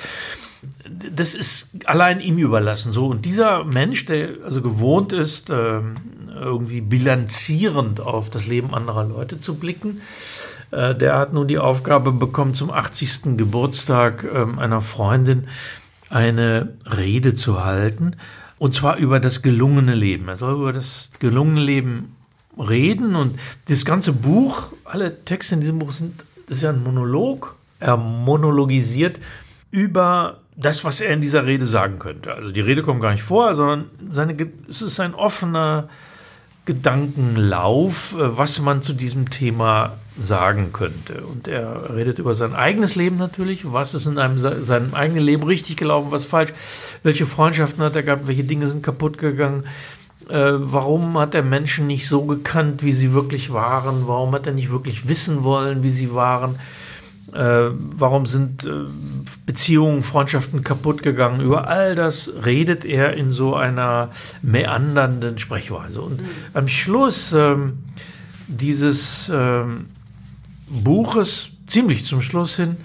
Das 1.14 1.36
ist 1.36 1.72
allein 1.86 2.20
ihm 2.20 2.38
überlassen. 2.38 2.92
So 2.92 3.08
und 3.08 3.26
dieser 3.26 3.64
Mensch, 3.64 4.06
der 4.06 4.30
also 4.46 4.62
gewohnt 4.62 5.12
ist, 5.12 5.50
ähm, 5.50 5.96
irgendwie 6.34 6.82
bilanzierend 6.82 8.00
auf 8.00 8.30
das 8.30 8.48
Leben 8.48 8.74
anderer 8.74 9.06
Leute 9.06 9.40
zu 9.40 9.56
blicken, 9.56 10.02
äh, 10.72 10.96
der 10.96 11.18
hat 11.18 11.34
nun 11.34 11.48
die 11.48 11.60
Aufgabe 11.60 12.12
bekommen, 12.12 12.54
zum 12.54 12.72
80. 12.72 13.38
Geburtstag 13.38 14.26
ähm, 14.34 14.60
einer 14.60 14.82
Freundin 14.82 15.48
eine 16.12 16.74
Rede 16.86 17.34
zu 17.34 17.64
halten, 17.64 18.16
und 18.60 18.76
zwar 18.76 18.98
über 18.98 19.20
das 19.20 19.42
gelungene 19.42 19.96
Leben. 19.96 20.28
Er 20.28 20.36
soll 20.36 20.54
über 20.54 20.74
das 20.74 21.10
gelungene 21.20 21.62
Leben 21.62 22.16
reden 22.60 23.16
und 23.16 23.40
das 23.68 23.86
ganze 23.86 24.14
Buch, 24.14 24.72
alle 24.86 25.24
Texte 25.26 25.56
in 25.56 25.62
diesem 25.62 25.80
Buch 25.80 25.92
sind, 25.92 26.24
das 26.48 26.58
ist 26.58 26.64
ja 26.64 26.70
ein 26.70 26.84
Monolog. 26.84 27.56
Er 27.80 27.98
monologisiert 27.98 29.18
über 29.72 30.42
das, 30.56 30.84
was 30.84 31.02
er 31.02 31.14
in 31.14 31.22
dieser 31.22 31.46
Rede 31.46 31.66
sagen 31.66 31.98
könnte. 31.98 32.34
Also 32.34 32.52
die 32.52 32.62
Rede 32.62 32.84
kommt 32.84 33.02
gar 33.02 33.12
nicht 33.12 33.24
vor, 33.24 33.56
sondern 33.56 33.86
seine, 34.10 34.36
es 34.70 34.82
ist 34.82 35.00
ein 35.00 35.16
offener 35.16 35.90
Gedankenlauf, 36.66 38.16
äh, 38.20 38.38
was 38.38 38.60
man 38.60 38.82
zu 38.82 38.94
diesem 38.94 39.30
Thema 39.30 39.98
sagen 40.20 40.72
könnte. 40.74 41.22
Und 41.26 41.48
er 41.48 41.96
redet 41.96 42.20
über 42.20 42.34
sein 42.34 42.54
eigenes 42.54 42.96
Leben 42.96 43.18
natürlich, 43.18 43.72
was 43.72 43.94
ist 43.94 44.06
in 44.06 44.18
einem, 44.18 44.38
seinem 44.38 44.94
eigenen 44.94 45.24
Leben 45.24 45.44
richtig 45.44 45.78
gelaufen, 45.78 46.12
was 46.12 46.26
falsch, 46.26 46.54
welche 47.04 47.26
Freundschaften 47.26 47.84
hat 47.84 47.96
er 47.96 48.04
gehabt, 48.04 48.28
welche 48.28 48.44
Dinge 48.44 48.68
sind 48.68 48.84
kaputt 48.84 49.18
gegangen, 49.18 49.64
äh, 50.30 50.54
warum 50.54 51.18
hat 51.18 51.34
er 51.34 51.44
Menschen 51.44 51.88
nicht 51.88 52.08
so 52.08 52.26
gekannt, 52.26 52.84
wie 52.84 52.94
sie 52.94 53.14
wirklich 53.14 53.54
waren, 53.54 54.08
warum 54.08 54.34
hat 54.34 54.48
er 54.48 54.54
nicht 54.54 54.72
wirklich 54.72 55.08
wissen 55.08 55.44
wollen, 55.44 55.84
wie 55.84 55.90
sie 55.90 56.14
waren 56.14 56.56
äh, 57.34 57.72
warum 57.76 58.26
sind 58.26 58.66
äh, 58.66 58.70
Beziehungen, 59.46 60.04
Freundschaften 60.04 60.64
kaputt 60.64 61.02
gegangen? 61.02 61.42
Über 61.42 61.68
all 61.68 61.96
das 61.96 62.32
redet 62.46 62.84
er 62.86 63.14
in 63.14 63.32
so 63.32 63.56
einer 63.56 64.10
meandernden 64.42 65.38
Sprechweise. 65.38 66.02
Und 66.02 66.22
mhm. 66.22 66.28
am 66.54 66.68
Schluss 66.68 67.34
ähm, 67.34 67.80
dieses 68.48 69.32
ähm, 69.34 69.86
Buches, 70.72 71.50
ziemlich 71.68 72.06
zum 72.06 72.22
Schluss 72.22 72.56
hin, 72.56 72.78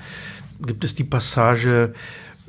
gibt 0.65 0.85
es 0.85 0.95
die 0.95 1.05
Passage, 1.05 1.95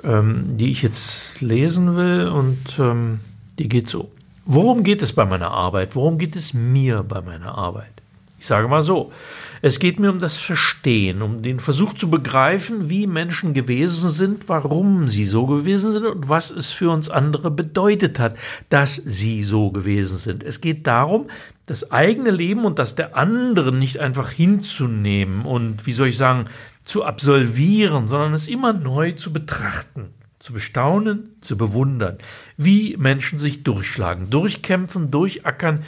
ähm, 0.03 0.57
die 0.57 0.71
ich 0.71 0.81
jetzt 0.81 1.41
lesen 1.41 1.95
will 1.95 2.27
und 2.27 2.79
ähm, 2.79 3.19
die 3.59 3.69
geht 3.69 3.89
so. 3.89 4.11
Worum 4.45 4.83
geht 4.83 5.01
es 5.01 5.13
bei 5.13 5.25
meiner 5.25 5.51
Arbeit? 5.51 5.95
Worum 5.95 6.17
geht 6.17 6.35
es 6.35 6.53
mir 6.53 7.03
bei 7.03 7.21
meiner 7.21 7.57
Arbeit? 7.57 7.91
Ich 8.39 8.47
sage 8.47 8.67
mal 8.67 8.81
so, 8.81 9.11
es 9.61 9.79
geht 9.79 9.99
mir 9.99 10.11
um 10.11 10.19
das 10.19 10.37
Verstehen, 10.37 11.21
um 11.21 11.41
den 11.41 11.59
Versuch 11.59 11.93
zu 11.93 12.09
begreifen, 12.09 12.89
wie 12.89 13.07
Menschen 13.07 13.53
gewesen 13.53 14.09
sind, 14.09 14.49
warum 14.49 15.07
sie 15.07 15.25
so 15.25 15.45
gewesen 15.45 15.91
sind 15.91 16.05
und 16.05 16.29
was 16.29 16.51
es 16.51 16.71
für 16.71 16.91
uns 16.91 17.09
andere 17.09 17.51
bedeutet 17.51 18.19
hat, 18.19 18.37
dass 18.69 18.95
sie 18.95 19.43
so 19.43 19.71
gewesen 19.71 20.17
sind. 20.17 20.43
Es 20.43 20.61
geht 20.61 20.87
darum, 20.87 21.27
das 21.65 21.91
eigene 21.91 22.31
Leben 22.31 22.65
und 22.65 22.79
das 22.79 22.95
der 22.95 23.17
anderen 23.17 23.79
nicht 23.79 23.99
einfach 23.99 24.31
hinzunehmen 24.31 25.45
und, 25.45 25.85
wie 25.85 25.93
soll 25.93 26.07
ich 26.07 26.17
sagen, 26.17 26.45
zu 26.85 27.03
absolvieren, 27.03 28.07
sondern 28.07 28.33
es 28.33 28.47
immer 28.47 28.73
neu 28.73 29.11
zu 29.11 29.33
betrachten 29.33 30.13
zu 30.39 30.53
bestaunen, 30.53 31.35
zu 31.41 31.57
bewundern, 31.57 32.19
wie 32.55 32.95
Menschen 32.95 33.37
sich 33.37 33.63
durchschlagen, 33.63 34.29
durchkämpfen, 34.29 35.11
durchackern, 35.11 35.83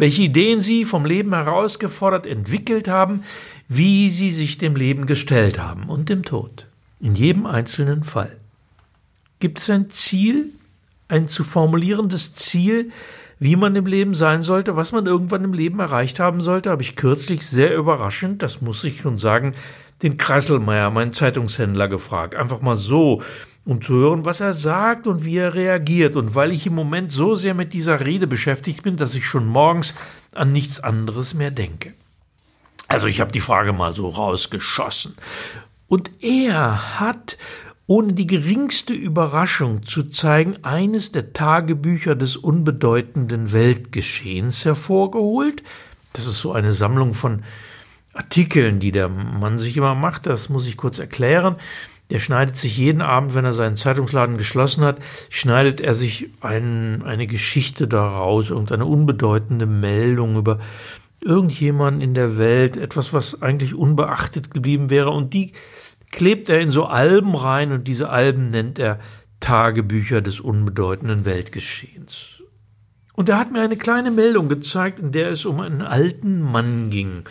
welche 0.00 0.22
Ideen 0.22 0.60
sie 0.60 0.84
vom 0.84 1.04
Leben 1.04 1.34
herausgefordert 1.34 2.26
entwickelt 2.26 2.88
haben, 2.88 3.22
wie 3.68 4.10
sie 4.10 4.30
sich 4.30 4.58
dem 4.58 4.74
Leben 4.74 5.06
gestellt 5.06 5.58
haben 5.60 5.88
und 5.88 6.08
dem 6.08 6.24
Tod. 6.24 6.66
In 7.00 7.14
jedem 7.14 7.46
einzelnen 7.46 8.02
Fall. 8.02 8.36
Gibt 9.38 9.58
es 9.58 9.70
ein 9.70 9.90
Ziel, 9.90 10.50
ein 11.08 11.28
zu 11.28 11.44
formulierendes 11.44 12.34
Ziel, 12.34 12.90
wie 13.38 13.56
man 13.56 13.76
im 13.76 13.86
Leben 13.86 14.14
sein 14.14 14.42
sollte, 14.42 14.76
was 14.76 14.92
man 14.92 15.06
irgendwann 15.06 15.44
im 15.44 15.54
Leben 15.54 15.80
erreicht 15.80 16.20
haben 16.20 16.40
sollte, 16.40 16.70
habe 16.70 16.82
ich 16.82 16.96
kürzlich 16.96 17.46
sehr 17.46 17.74
überraschend, 17.74 18.42
das 18.42 18.60
muss 18.60 18.84
ich 18.84 18.98
schon 18.98 19.18
sagen, 19.18 19.54
den 20.02 20.16
Krasselmeier, 20.16 20.90
meinen 20.90 21.12
Zeitungshändler, 21.12 21.88
gefragt. 21.88 22.34
Einfach 22.34 22.60
mal 22.60 22.76
so, 22.76 23.22
um 23.64 23.82
zu 23.82 23.94
hören, 23.94 24.24
was 24.24 24.40
er 24.40 24.52
sagt 24.52 25.06
und 25.06 25.24
wie 25.24 25.36
er 25.36 25.54
reagiert. 25.54 26.16
Und 26.16 26.34
weil 26.34 26.52
ich 26.52 26.66
im 26.66 26.74
Moment 26.74 27.12
so 27.12 27.34
sehr 27.34 27.54
mit 27.54 27.72
dieser 27.72 28.04
Rede 28.04 28.26
beschäftigt 28.26 28.82
bin, 28.82 28.96
dass 28.96 29.14
ich 29.14 29.26
schon 29.26 29.46
morgens 29.46 29.94
an 30.32 30.52
nichts 30.52 30.80
anderes 30.80 31.34
mehr 31.34 31.50
denke. 31.50 31.94
Also 32.88 33.06
ich 33.06 33.20
habe 33.20 33.32
die 33.32 33.40
Frage 33.40 33.72
mal 33.72 33.94
so 33.94 34.08
rausgeschossen. 34.08 35.14
Und 35.86 36.10
er 36.22 37.00
hat, 37.00 37.38
ohne 37.86 38.12
die 38.12 38.26
geringste 38.26 38.94
Überraschung 38.94 39.84
zu 39.84 40.04
zeigen, 40.04 40.64
eines 40.64 41.12
der 41.12 41.32
Tagebücher 41.32 42.14
des 42.14 42.36
unbedeutenden 42.36 43.52
Weltgeschehens 43.52 44.64
hervorgeholt. 44.64 45.62
Das 46.12 46.26
ist 46.26 46.40
so 46.40 46.52
eine 46.52 46.72
Sammlung 46.72 47.14
von 47.14 47.42
Artikeln, 48.12 48.80
die 48.80 48.92
der 48.92 49.08
Mann 49.08 49.58
sich 49.58 49.76
immer 49.76 49.94
macht, 49.94 50.26
das 50.26 50.48
muss 50.48 50.66
ich 50.66 50.76
kurz 50.76 50.98
erklären. 50.98 51.56
Der 52.10 52.18
schneidet 52.18 52.56
sich 52.56 52.76
jeden 52.76 53.02
Abend, 53.02 53.34
wenn 53.34 53.44
er 53.44 53.52
seinen 53.52 53.76
Zeitungsladen 53.76 54.36
geschlossen 54.36 54.84
hat, 54.84 54.98
schneidet 55.28 55.80
er 55.80 55.94
sich 55.94 56.30
ein, 56.40 57.02
eine 57.04 57.26
Geschichte 57.26 57.86
daraus, 57.86 58.50
irgendeine 58.50 58.86
unbedeutende 58.86 59.66
Meldung 59.66 60.36
über 60.36 60.58
irgendjemanden 61.20 62.00
in 62.00 62.14
der 62.14 62.38
Welt, 62.38 62.76
etwas, 62.76 63.12
was 63.12 63.42
eigentlich 63.42 63.74
unbeachtet 63.74 64.52
geblieben 64.52 64.90
wäre, 64.90 65.10
und 65.10 65.34
die 65.34 65.52
klebt 66.10 66.48
er 66.48 66.60
in 66.60 66.70
so 66.70 66.86
Alben 66.86 67.34
rein, 67.34 67.72
und 67.72 67.86
diese 67.86 68.08
Alben 68.08 68.50
nennt 68.50 68.78
er 68.78 68.98
Tagebücher 69.38 70.20
des 70.20 70.40
unbedeutenden 70.40 71.24
Weltgeschehens. 71.24 72.42
Und 73.14 73.28
er 73.28 73.38
hat 73.38 73.52
mir 73.52 73.60
eine 73.60 73.76
kleine 73.76 74.10
Meldung 74.10 74.48
gezeigt, 74.48 74.98
in 74.98 75.12
der 75.12 75.30
es 75.30 75.44
um 75.44 75.60
einen 75.60 75.82
alten 75.82 76.40
Mann 76.40 76.90
ging, 76.90 77.24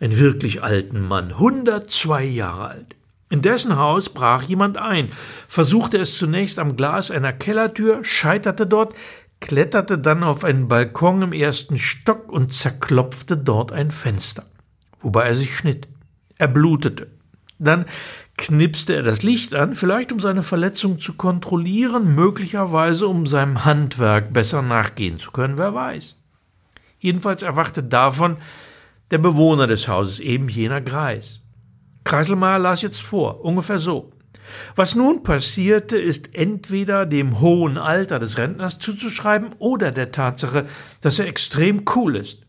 einen 0.00 0.18
wirklich 0.18 0.62
alten 0.62 1.06
Mann, 1.06 1.32
102 1.32 2.24
Jahre 2.24 2.68
alt. 2.68 2.96
In 3.30 3.42
dessen 3.42 3.76
Haus 3.76 4.10
brach 4.10 4.42
jemand 4.42 4.76
ein, 4.76 5.10
versuchte 5.48 5.98
es 5.98 6.16
zunächst 6.16 6.58
am 6.58 6.76
Glas 6.76 7.10
einer 7.10 7.32
Kellertür, 7.32 8.04
scheiterte 8.04 8.66
dort, 8.66 8.94
kletterte 9.40 9.98
dann 9.98 10.22
auf 10.22 10.44
einen 10.44 10.68
Balkon 10.68 11.22
im 11.22 11.32
ersten 11.32 11.76
Stock 11.76 12.30
und 12.30 12.54
zerklopfte 12.54 13.36
dort 13.36 13.72
ein 13.72 13.90
Fenster, 13.90 14.44
wobei 15.00 15.24
er 15.24 15.34
sich 15.34 15.56
schnitt. 15.56 15.88
Er 16.38 16.48
blutete. 16.48 17.10
Dann 17.58 17.86
knipste 18.36 18.94
er 18.94 19.02
das 19.02 19.22
Licht 19.22 19.54
an, 19.54 19.74
vielleicht 19.74 20.12
um 20.12 20.20
seine 20.20 20.42
Verletzung 20.42 20.98
zu 20.98 21.14
kontrollieren, 21.14 22.14
möglicherweise 22.14 23.06
um 23.06 23.26
seinem 23.26 23.64
Handwerk 23.64 24.32
besser 24.32 24.62
nachgehen 24.62 25.18
zu 25.18 25.30
können, 25.30 25.58
wer 25.58 25.74
weiß. 25.74 26.16
Jedenfalls 26.98 27.42
erwachte 27.42 27.82
davon 27.82 28.38
der 29.10 29.18
Bewohner 29.18 29.66
des 29.66 29.88
Hauses, 29.88 30.20
eben 30.20 30.48
jener 30.48 30.80
Greis. 30.80 31.43
Kreiselmeier 32.04 32.58
las 32.58 32.82
jetzt 32.82 33.02
vor, 33.02 33.44
ungefähr 33.44 33.78
so. 33.78 34.12
Was 34.76 34.94
nun 34.94 35.22
passierte, 35.22 35.96
ist 35.96 36.34
entweder 36.34 37.06
dem 37.06 37.40
hohen 37.40 37.78
Alter 37.78 38.18
des 38.18 38.38
Rentners 38.38 38.78
zuzuschreiben 38.78 39.54
oder 39.58 39.90
der 39.90 40.12
Tatsache, 40.12 40.66
dass 41.00 41.18
er 41.18 41.26
extrem 41.26 41.84
cool 41.94 42.16
ist. 42.16 42.42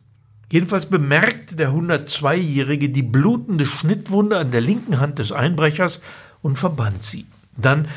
Jedenfalls 0.51 0.87
bemerkte 0.87 1.55
der 1.55 1.71
102-Jährige 1.71 2.89
die 2.89 3.03
blutende 3.03 3.65
Schnittwunde 3.65 4.37
an 4.37 4.51
der 4.51 4.61
linken 4.61 4.99
Hand 4.99 5.19
des 5.19 5.31
Einbrechers 5.31 6.01
und 6.41 6.57
verband 6.57 7.03
sie. 7.03 7.25
Dann 7.57 7.87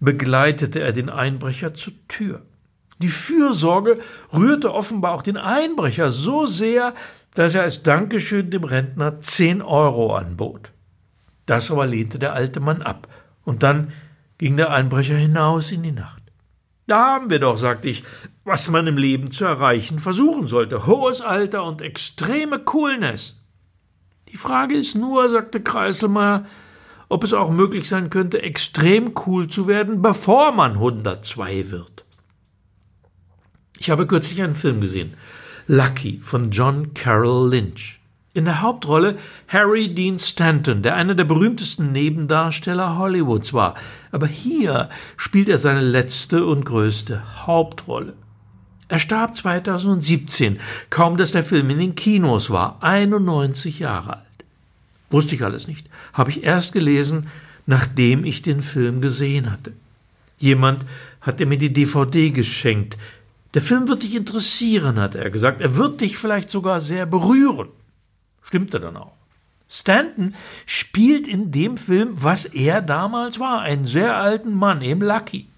begleitete 0.00 0.80
er 0.80 0.92
den 0.92 1.10
Einbrecher 1.10 1.74
zur 1.74 1.92
Tür. 2.08 2.42
Die 3.00 3.08
Fürsorge 3.08 3.98
rührte 4.32 4.72
offenbar 4.72 5.12
auch 5.12 5.22
den 5.22 5.36
Einbrecher 5.36 6.10
so 6.10 6.46
sehr, 6.46 6.94
dass 7.34 7.54
er 7.54 7.62
als 7.62 7.82
Dankeschön 7.82 8.50
dem 8.50 8.64
Rentner 8.64 9.20
zehn 9.20 9.62
Euro 9.62 10.16
anbot. 10.16 10.72
Das 11.48 11.70
aber 11.70 11.86
lehnte 11.86 12.18
der 12.18 12.34
alte 12.34 12.60
Mann 12.60 12.82
ab, 12.82 13.08
und 13.42 13.62
dann 13.62 13.90
ging 14.36 14.58
der 14.58 14.70
Einbrecher 14.70 15.16
hinaus 15.16 15.72
in 15.72 15.82
die 15.82 15.92
Nacht. 15.92 16.22
Da 16.86 17.14
haben 17.14 17.30
wir 17.30 17.38
doch, 17.38 17.56
sagte 17.56 17.88
ich, 17.88 18.04
was 18.44 18.68
man 18.68 18.86
im 18.86 18.98
Leben 18.98 19.30
zu 19.30 19.46
erreichen 19.46 19.98
versuchen 19.98 20.46
sollte. 20.46 20.86
Hohes 20.86 21.22
Alter 21.22 21.64
und 21.64 21.80
extreme 21.80 22.58
Coolness. 22.58 23.40
Die 24.30 24.36
Frage 24.36 24.74
ist 24.74 24.94
nur, 24.94 25.30
sagte 25.30 25.62
Kreiselmeier, 25.62 26.44
ob 27.08 27.24
es 27.24 27.32
auch 27.32 27.50
möglich 27.50 27.88
sein 27.88 28.10
könnte, 28.10 28.42
extrem 28.42 29.14
cool 29.26 29.48
zu 29.48 29.66
werden, 29.66 30.02
bevor 30.02 30.52
man 30.52 30.72
102 30.72 31.70
wird. 31.70 32.04
Ich 33.78 33.88
habe 33.88 34.06
kürzlich 34.06 34.42
einen 34.42 34.52
Film 34.52 34.82
gesehen, 34.82 35.14
Lucky 35.66 36.20
von 36.20 36.50
John 36.50 36.92
Carroll 36.92 37.48
Lynch. 37.48 37.97
In 38.38 38.44
der 38.44 38.62
Hauptrolle 38.62 39.18
Harry 39.48 39.92
Dean 39.92 40.20
Stanton, 40.20 40.82
der 40.82 40.94
einer 40.94 41.16
der 41.16 41.24
berühmtesten 41.24 41.90
Nebendarsteller 41.90 42.96
Hollywoods 42.96 43.52
war. 43.52 43.74
Aber 44.12 44.28
hier 44.28 44.90
spielt 45.16 45.48
er 45.48 45.58
seine 45.58 45.80
letzte 45.80 46.46
und 46.46 46.64
größte 46.64 47.20
Hauptrolle. 47.48 48.12
Er 48.86 49.00
starb 49.00 49.34
2017, 49.34 50.60
kaum 50.88 51.16
dass 51.16 51.32
der 51.32 51.42
Film 51.42 51.68
in 51.70 51.80
den 51.80 51.96
Kinos 51.96 52.48
war, 52.48 52.78
91 52.80 53.80
Jahre 53.80 54.18
alt. 54.18 54.44
Wusste 55.10 55.34
ich 55.34 55.42
alles 55.42 55.66
nicht, 55.66 55.88
habe 56.12 56.30
ich 56.30 56.44
erst 56.44 56.72
gelesen, 56.72 57.26
nachdem 57.66 58.24
ich 58.24 58.42
den 58.42 58.62
Film 58.62 59.00
gesehen 59.00 59.50
hatte. 59.50 59.72
Jemand 60.38 60.86
hatte 61.22 61.44
mir 61.44 61.58
die 61.58 61.72
DVD 61.72 62.30
geschenkt. 62.30 62.98
Der 63.54 63.62
Film 63.62 63.88
wird 63.88 64.04
dich 64.04 64.14
interessieren, 64.14 65.00
hat 65.00 65.16
er 65.16 65.28
gesagt. 65.30 65.60
Er 65.60 65.74
wird 65.74 66.02
dich 66.02 66.16
vielleicht 66.16 66.50
sogar 66.50 66.80
sehr 66.80 67.04
berühren. 67.04 67.70
Stimmte 68.48 68.80
dann 68.80 68.96
auch. 68.96 69.12
Stanton 69.68 70.34
spielt 70.64 71.28
in 71.28 71.52
dem 71.52 71.76
Film, 71.76 72.22
was 72.22 72.46
er 72.46 72.80
damals 72.80 73.38
war, 73.38 73.60
einen 73.60 73.84
sehr 73.84 74.16
alten 74.16 74.54
Mann, 74.54 74.80
eben 74.80 75.02
Lucky. 75.02 75.48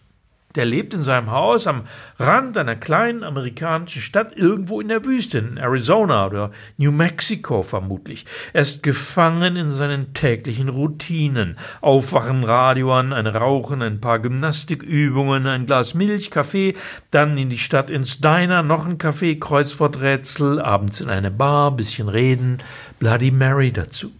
Der 0.57 0.65
lebt 0.65 0.95
in 0.95 1.03
seinem 1.03 1.31
Haus 1.31 1.69
am 1.69 1.85
Rand 2.19 2.57
einer 2.57 2.75
kleinen 2.75 3.23
amerikanischen 3.23 4.03
Stadt 4.03 4.37
irgendwo 4.37 4.81
in 4.81 4.89
der 4.89 5.05
Wüste, 5.05 5.39
in 5.39 5.59
Arizona 5.59 6.27
oder 6.27 6.51
New 6.77 6.91
Mexico 6.91 7.63
vermutlich. 7.63 8.27
Er 8.53 8.63
ist 8.63 8.83
gefangen 8.83 9.55
in 9.55 9.71
seinen 9.71 10.13
täglichen 10.13 10.69
Routinen. 10.69 11.57
Aufwachen, 11.81 12.43
Radio 12.43 12.93
an, 12.93 13.13
ein 13.13 13.29
Rauchen, 13.29 13.81
ein 13.81 14.01
paar 14.01 14.19
Gymnastikübungen, 14.19 15.47
ein 15.47 15.67
Glas 15.67 15.95
Milch, 15.95 16.33
Kaffee, 16.33 16.75
dann 17.13 17.39
in 17.39 17.49
die 17.49 17.59
Stadt 17.59 17.89
ins 17.89 18.19
Diner, 18.19 18.65
noch 18.65 18.87
ein 18.87 18.99
Kaffee, 18.99 19.37
Kreuzworträtsel, 19.37 20.61
abends 20.61 21.01
in 21.01 21.11
eine 21.11 21.31
Bar, 21.31 21.71
bisschen 21.77 22.09
reden, 22.09 22.59
Bloody 22.99 23.31
Mary 23.31 23.71
dazu. 23.71 24.11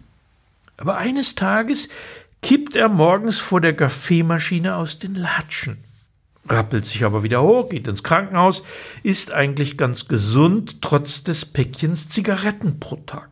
Aber 0.77 0.95
eines 0.95 1.35
Tages 1.35 1.89
kippt 2.41 2.77
er 2.77 2.87
morgens 2.87 3.37
vor 3.37 3.59
der 3.59 3.75
Kaffeemaschine 3.75 4.77
aus 4.77 4.97
den 4.97 5.15
Latschen 5.15 5.90
rappelt 6.49 6.85
sich 6.85 7.03
aber 7.03 7.23
wieder 7.23 7.41
hoch, 7.41 7.69
geht 7.69 7.87
ins 7.87 8.03
Krankenhaus, 8.03 8.63
ist 9.03 9.31
eigentlich 9.31 9.77
ganz 9.77 10.07
gesund, 10.07 10.81
trotz 10.81 11.23
des 11.23 11.45
Päckchens 11.45 12.09
Zigaretten 12.09 12.79
pro 12.79 12.97
Tag. 12.97 13.29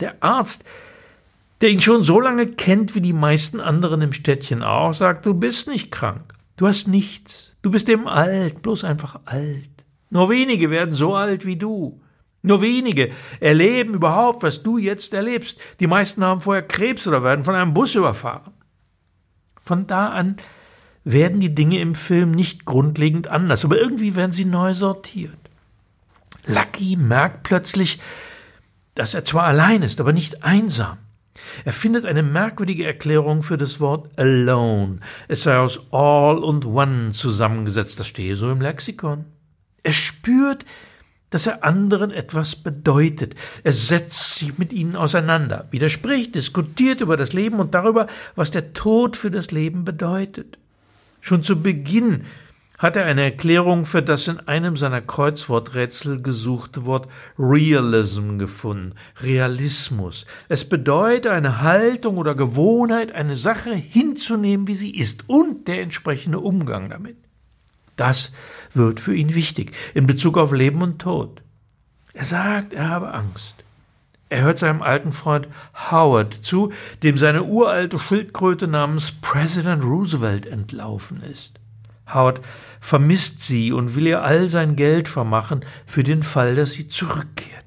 Der 0.00 0.22
Arzt, 0.22 0.64
der 1.60 1.70
ihn 1.70 1.80
schon 1.80 2.02
so 2.02 2.20
lange 2.20 2.46
kennt 2.46 2.94
wie 2.94 3.00
die 3.00 3.12
meisten 3.12 3.60
anderen 3.60 4.02
im 4.02 4.12
Städtchen 4.12 4.62
auch, 4.62 4.92
sagt, 4.92 5.24
du 5.26 5.34
bist 5.34 5.68
nicht 5.68 5.90
krank, 5.92 6.34
du 6.56 6.66
hast 6.66 6.88
nichts, 6.88 7.56
du 7.62 7.70
bist 7.70 7.88
eben 7.88 8.08
alt, 8.08 8.62
bloß 8.62 8.84
einfach 8.84 9.20
alt. 9.24 9.70
Nur 10.10 10.28
wenige 10.28 10.70
werden 10.70 10.94
so 10.94 11.14
alt 11.14 11.46
wie 11.46 11.56
du. 11.56 12.00
Nur 12.42 12.60
wenige 12.60 13.10
erleben 13.40 13.94
überhaupt, 13.94 14.42
was 14.42 14.62
du 14.62 14.76
jetzt 14.76 15.14
erlebst. 15.14 15.58
Die 15.80 15.86
meisten 15.86 16.22
haben 16.22 16.40
vorher 16.40 16.62
Krebs 16.62 17.08
oder 17.08 17.22
werden 17.24 17.42
von 17.42 17.54
einem 17.54 17.72
Bus 17.72 17.94
überfahren. 17.94 18.52
Von 19.62 19.86
da 19.86 20.10
an 20.10 20.36
werden 21.04 21.38
die 21.38 21.54
Dinge 21.54 21.80
im 21.80 21.94
Film 21.94 22.30
nicht 22.30 22.64
grundlegend 22.64 23.28
anders, 23.28 23.64
aber 23.64 23.78
irgendwie 23.78 24.16
werden 24.16 24.32
sie 24.32 24.46
neu 24.46 24.74
sortiert. 24.74 25.36
Lucky 26.46 26.96
merkt 26.96 27.42
plötzlich, 27.44 28.00
dass 28.94 29.14
er 29.14 29.24
zwar 29.24 29.44
allein 29.44 29.82
ist, 29.82 30.00
aber 30.00 30.12
nicht 30.12 30.42
einsam. 30.42 30.98
Er 31.64 31.72
findet 31.72 32.06
eine 32.06 32.22
merkwürdige 32.22 32.86
Erklärung 32.86 33.42
für 33.42 33.58
das 33.58 33.80
Wort 33.80 34.18
alone. 34.18 35.00
Es 35.28 35.42
sei 35.42 35.58
aus 35.58 35.80
all 35.90 36.38
und 36.38 36.64
one 36.64 37.10
zusammengesetzt, 37.12 38.00
das 38.00 38.08
stehe 38.08 38.36
so 38.36 38.50
im 38.50 38.60
Lexikon. 38.60 39.26
Er 39.82 39.92
spürt, 39.92 40.64
dass 41.30 41.46
er 41.46 41.64
anderen 41.64 42.10
etwas 42.10 42.56
bedeutet. 42.56 43.34
Er 43.64 43.72
setzt 43.72 44.36
sich 44.36 44.56
mit 44.56 44.72
ihnen 44.72 44.96
auseinander, 44.96 45.66
widerspricht, 45.70 46.34
diskutiert 46.34 47.00
über 47.00 47.16
das 47.16 47.32
Leben 47.32 47.58
und 47.58 47.74
darüber, 47.74 48.06
was 48.36 48.50
der 48.50 48.72
Tod 48.72 49.16
für 49.16 49.30
das 49.30 49.50
Leben 49.50 49.84
bedeutet. 49.84 50.58
Schon 51.24 51.42
zu 51.42 51.62
Beginn 51.62 52.26
hat 52.76 52.96
er 52.96 53.06
eine 53.06 53.22
Erklärung 53.22 53.86
für 53.86 54.02
das 54.02 54.28
in 54.28 54.40
einem 54.40 54.76
seiner 54.76 55.00
Kreuzworträtsel 55.00 56.20
gesuchte 56.20 56.84
Wort 56.84 57.08
Realism 57.38 58.36
gefunden. 58.36 58.94
Realismus. 59.22 60.26
Es 60.50 60.68
bedeutet 60.68 61.32
eine 61.32 61.62
Haltung 61.62 62.18
oder 62.18 62.34
Gewohnheit, 62.34 63.12
eine 63.12 63.36
Sache 63.36 63.74
hinzunehmen, 63.74 64.68
wie 64.68 64.74
sie 64.74 64.94
ist 64.94 65.26
und 65.26 65.66
der 65.66 65.80
entsprechende 65.80 66.40
Umgang 66.40 66.90
damit. 66.90 67.16
Das 67.96 68.32
wird 68.74 69.00
für 69.00 69.14
ihn 69.14 69.34
wichtig 69.34 69.72
in 69.94 70.06
Bezug 70.06 70.36
auf 70.36 70.52
Leben 70.52 70.82
und 70.82 70.98
Tod. 70.98 71.40
Er 72.12 72.24
sagt, 72.24 72.74
er 72.74 72.90
habe 72.90 73.14
Angst. 73.14 73.64
Er 74.34 74.42
hört 74.42 74.58
seinem 74.58 74.82
alten 74.82 75.12
Freund 75.12 75.46
Howard 75.92 76.34
zu, 76.34 76.72
dem 77.04 77.18
seine 77.18 77.44
uralte 77.44 78.00
Schildkröte 78.00 78.66
namens 78.66 79.12
President 79.12 79.84
Roosevelt 79.84 80.44
entlaufen 80.44 81.22
ist. 81.22 81.60
Howard 82.12 82.40
vermisst 82.80 83.42
sie 83.42 83.70
und 83.70 83.94
will 83.94 84.08
ihr 84.08 84.24
all 84.24 84.48
sein 84.48 84.74
Geld 84.74 85.06
vermachen 85.06 85.64
für 85.86 86.02
den 86.02 86.24
Fall, 86.24 86.56
dass 86.56 86.72
sie 86.72 86.88
zurückkehrt. 86.88 87.62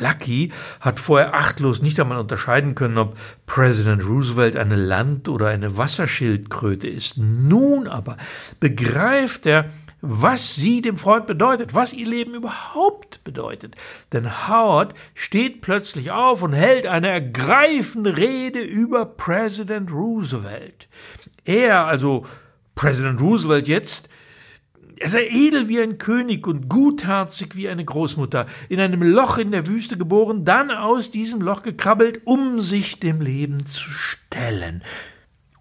Lucky 0.00 0.50
hat 0.80 0.98
vorher 0.98 1.34
achtlos 1.34 1.80
nicht 1.80 2.00
einmal 2.00 2.18
unterscheiden 2.18 2.74
können, 2.74 2.98
ob 2.98 3.16
President 3.46 4.04
Roosevelt 4.04 4.56
eine 4.56 4.74
Land- 4.74 5.28
oder 5.28 5.46
eine 5.46 5.76
Wasserschildkröte 5.76 6.88
ist. 6.88 7.18
Nun 7.18 7.86
aber 7.86 8.16
begreift 8.58 9.46
er, 9.46 9.66
was 10.02 10.56
sie 10.56 10.82
dem 10.82 10.98
Freund 10.98 11.26
bedeutet, 11.26 11.74
was 11.74 11.92
ihr 11.92 12.08
Leben 12.08 12.34
überhaupt 12.34 13.22
bedeutet. 13.22 13.76
Denn 14.12 14.48
Howard 14.48 14.94
steht 15.14 15.60
plötzlich 15.60 16.10
auf 16.10 16.42
und 16.42 16.52
hält 16.52 16.86
eine 16.86 17.08
ergreifende 17.08 18.18
Rede 18.18 18.60
über 18.60 19.06
Präsident 19.06 19.92
Roosevelt. 19.92 20.88
Er, 21.44 21.86
also 21.86 22.26
Präsident 22.74 23.20
Roosevelt 23.20 23.68
jetzt, 23.68 24.08
er 24.96 25.08
sei 25.08 25.26
edel 25.28 25.68
wie 25.68 25.80
ein 25.80 25.98
König 25.98 26.46
und 26.48 26.68
gutherzig 26.68 27.54
wie 27.54 27.68
eine 27.68 27.84
Großmutter, 27.84 28.46
in 28.68 28.80
einem 28.80 29.02
Loch 29.02 29.38
in 29.38 29.52
der 29.52 29.66
Wüste 29.68 29.96
geboren, 29.96 30.44
dann 30.44 30.72
aus 30.72 31.12
diesem 31.12 31.40
Loch 31.40 31.62
gekrabbelt, 31.62 32.22
um 32.24 32.58
sich 32.58 32.98
dem 32.98 33.20
Leben 33.20 33.64
zu 33.66 33.88
stellen. 33.88 34.82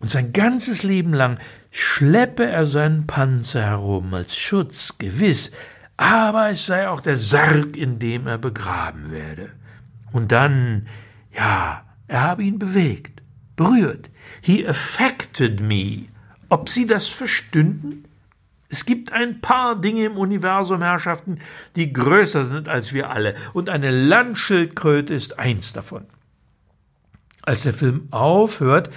Und 0.01 0.09
sein 0.09 0.33
ganzes 0.33 0.83
Leben 0.83 1.13
lang 1.13 1.37
schleppe 1.69 2.45
er 2.45 2.65
seinen 2.65 3.07
Panzer 3.07 3.61
herum 3.61 4.13
als 4.13 4.35
Schutz, 4.35 4.97
gewiss, 4.97 5.51
aber 5.95 6.49
es 6.49 6.65
sei 6.65 6.89
auch 6.89 7.01
der 7.01 7.15
Sarg, 7.15 7.77
in 7.77 7.99
dem 7.99 8.25
er 8.25 8.39
begraben 8.39 9.11
werde. 9.11 9.51
Und 10.11 10.31
dann, 10.31 10.87
ja, 11.33 11.85
er 12.07 12.21
habe 12.21 12.43
ihn 12.43 12.57
bewegt, 12.57 13.21
berührt. 13.55 14.09
He 14.41 14.67
affected 14.67 15.61
me. 15.61 16.05
Ob 16.49 16.67
Sie 16.67 16.87
das 16.87 17.07
verstünden? 17.07 18.05
Es 18.67 18.85
gibt 18.85 19.13
ein 19.13 19.39
paar 19.39 19.79
Dinge 19.79 20.05
im 20.05 20.17
Universum, 20.17 20.81
Herrschaften, 20.81 21.39
die 21.75 21.93
größer 21.93 22.45
sind 22.45 22.67
als 22.67 22.93
wir 22.93 23.11
alle, 23.11 23.35
und 23.53 23.69
eine 23.69 23.91
Landschildkröte 23.91 25.13
ist 25.13 25.37
eins 25.37 25.73
davon. 25.73 26.05
Als 27.43 27.63
der 27.63 27.73
Film 27.73 28.07
aufhört, 28.11 28.89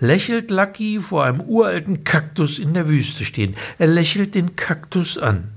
lächelt 0.00 0.50
Lucky 0.50 1.00
vor 1.00 1.24
einem 1.24 1.40
uralten 1.42 2.04
Kaktus 2.04 2.58
in 2.58 2.74
der 2.74 2.88
Wüste 2.88 3.24
stehen. 3.24 3.54
Er 3.78 3.86
lächelt 3.86 4.34
den 4.34 4.56
Kaktus 4.56 5.16
an. 5.18 5.52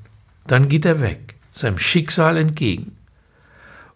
Dann 0.45 0.67
geht 0.69 0.85
er 0.85 1.01
weg, 1.01 1.35
seinem 1.53 1.79
Schicksal 1.79 2.37
entgegen. 2.37 2.95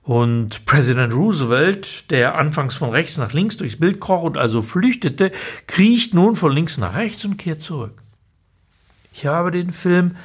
Und 0.02 0.66
Präsident 0.66 1.14
Roosevelt, 1.14 2.10
der 2.12 2.36
anfangs 2.36 2.76
von 2.76 2.92
rechts 2.92 3.18
nach 3.18 3.34
links 3.34 3.58
durchs 3.58 3.78
Bild 3.78 4.00
kroch 4.00 4.24
und 4.24 4.38
also 4.38 4.62
flüchtete, 4.62 5.34
kriecht 5.68 6.14
nun 6.14 6.38
von 6.38 6.54
links 6.54 6.78
nach 6.78 6.96
rechts 6.96 7.26
und 7.26 7.38
kehrt 7.38 7.62
zurück. 7.62 8.02
Ich 9.12 9.26
habe 9.26 9.52
den 9.52 9.72
Film 9.72 10.16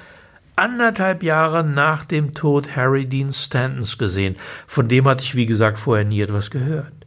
anderthalb 0.55 1.25
Jahre 1.25 1.65
nach 1.65 2.05
dem 2.05 2.33
Tod 2.33 2.77
Harry 2.77 3.07
Dean 3.07 3.33
Stantons 3.33 3.99
gesehen. 3.99 4.37
Von 4.69 4.89
dem 4.89 5.09
hatte 5.09 5.25
ich, 5.25 5.35
wie 5.35 5.47
gesagt, 5.47 5.81
vorher 5.81 6.05
nie 6.05 6.21
etwas 6.21 6.53
gehört. 6.53 7.02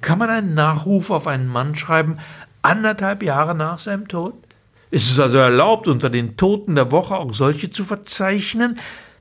Kann 0.00 0.18
man 0.18 0.30
einen 0.30 0.54
Nachruf 0.54 1.10
auf 1.10 1.26
einen 1.26 1.46
Mann 1.46 1.74
schreiben, 1.74 2.18
anderthalb 2.62 3.22
Jahre 3.22 3.54
nach 3.54 3.78
seinem 3.78 4.08
Tod? 4.08 4.34
Ist 4.90 5.10
es 5.10 5.20
also 5.20 5.38
erlaubt, 5.38 5.88
unter 5.88 6.10
den 6.10 6.36
Toten 6.36 6.74
der 6.74 6.90
Woche 6.90 7.16
auch 7.16 7.32
solche 7.32 7.70
zu 7.70 7.84
verzeichnen, 7.84 8.78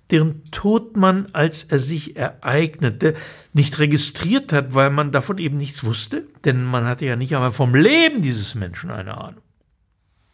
deren 0.10 0.44
Tod 0.52 0.98
man, 0.98 1.28
als 1.34 1.64
er 1.64 1.78
sich 1.78 2.16
ereignete, 2.16 3.16
nicht 3.54 3.78
registriert 3.78 4.52
hat, 4.52 4.74
weil 4.74 4.90
man 4.90 5.12
davon 5.12 5.38
eben 5.38 5.58
nichts 5.58 5.84
wusste? 5.84 6.26
Denn 6.46 6.64
man 6.64 6.86
hatte 6.86 7.06
ja 7.06 7.16
nicht 7.16 7.36
einmal 7.36 7.52
vom 7.52 7.76
Leben 7.76 8.22
dieses 8.22 8.56
Menschen 8.56 8.90
eine 8.90 9.18
Ahnung. 9.18 9.44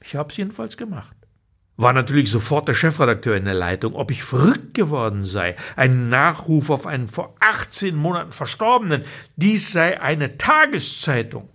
Ich 0.02 0.16
habe 0.16 0.32
es 0.32 0.38
jedenfalls 0.38 0.78
gemacht 0.78 1.16
war 1.78 1.94
natürlich 1.94 2.32
sofort 2.32 2.68
der 2.68 2.74
Chefredakteur 2.74 3.36
in 3.36 3.46
der 3.46 3.54
Leitung, 3.54 3.96
ob 3.96 4.12
ich 4.12 4.24
verrückt 4.24 4.74
geworden 4.74 5.24
sei. 5.24 5.56
Ein 5.76 6.10
Nachruf 6.10 6.70
auf 6.70 6.88
einen 6.88 7.08
vor 7.08 7.36
18 7.40 7.96
Monaten 7.96 8.32
Verstorbenen. 8.32 9.04
Dies 9.36 9.72
sei 9.72 10.00
eine 10.00 10.38
Tageszeitung. 10.38 11.50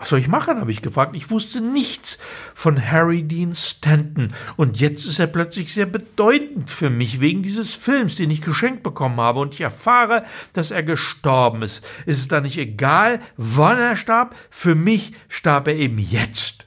Was 0.00 0.08
soll 0.08 0.20
ich 0.20 0.28
machen, 0.28 0.58
habe 0.58 0.70
ich 0.70 0.80
gefragt. 0.80 1.14
Ich 1.14 1.30
wusste 1.30 1.60
nichts 1.60 2.18
von 2.54 2.90
Harry 2.90 3.22
Dean 3.22 3.52
Stanton. 3.52 4.32
Und 4.56 4.80
jetzt 4.80 5.04
ist 5.04 5.18
er 5.18 5.26
plötzlich 5.26 5.74
sehr 5.74 5.84
bedeutend 5.84 6.70
für 6.70 6.88
mich 6.88 7.20
wegen 7.20 7.42
dieses 7.42 7.74
Films, 7.74 8.16
den 8.16 8.30
ich 8.30 8.40
geschenkt 8.40 8.82
bekommen 8.82 9.20
habe. 9.20 9.40
Und 9.40 9.52
ich 9.52 9.60
erfahre, 9.60 10.24
dass 10.54 10.70
er 10.70 10.82
gestorben 10.82 11.60
ist. 11.60 11.86
Ist 12.06 12.18
es 12.18 12.28
da 12.28 12.40
nicht 12.40 12.56
egal, 12.56 13.20
wann 13.36 13.78
er 13.78 13.94
starb? 13.94 14.34
Für 14.48 14.74
mich 14.74 15.12
starb 15.28 15.68
er 15.68 15.74
eben 15.76 15.98
jetzt. 15.98 16.59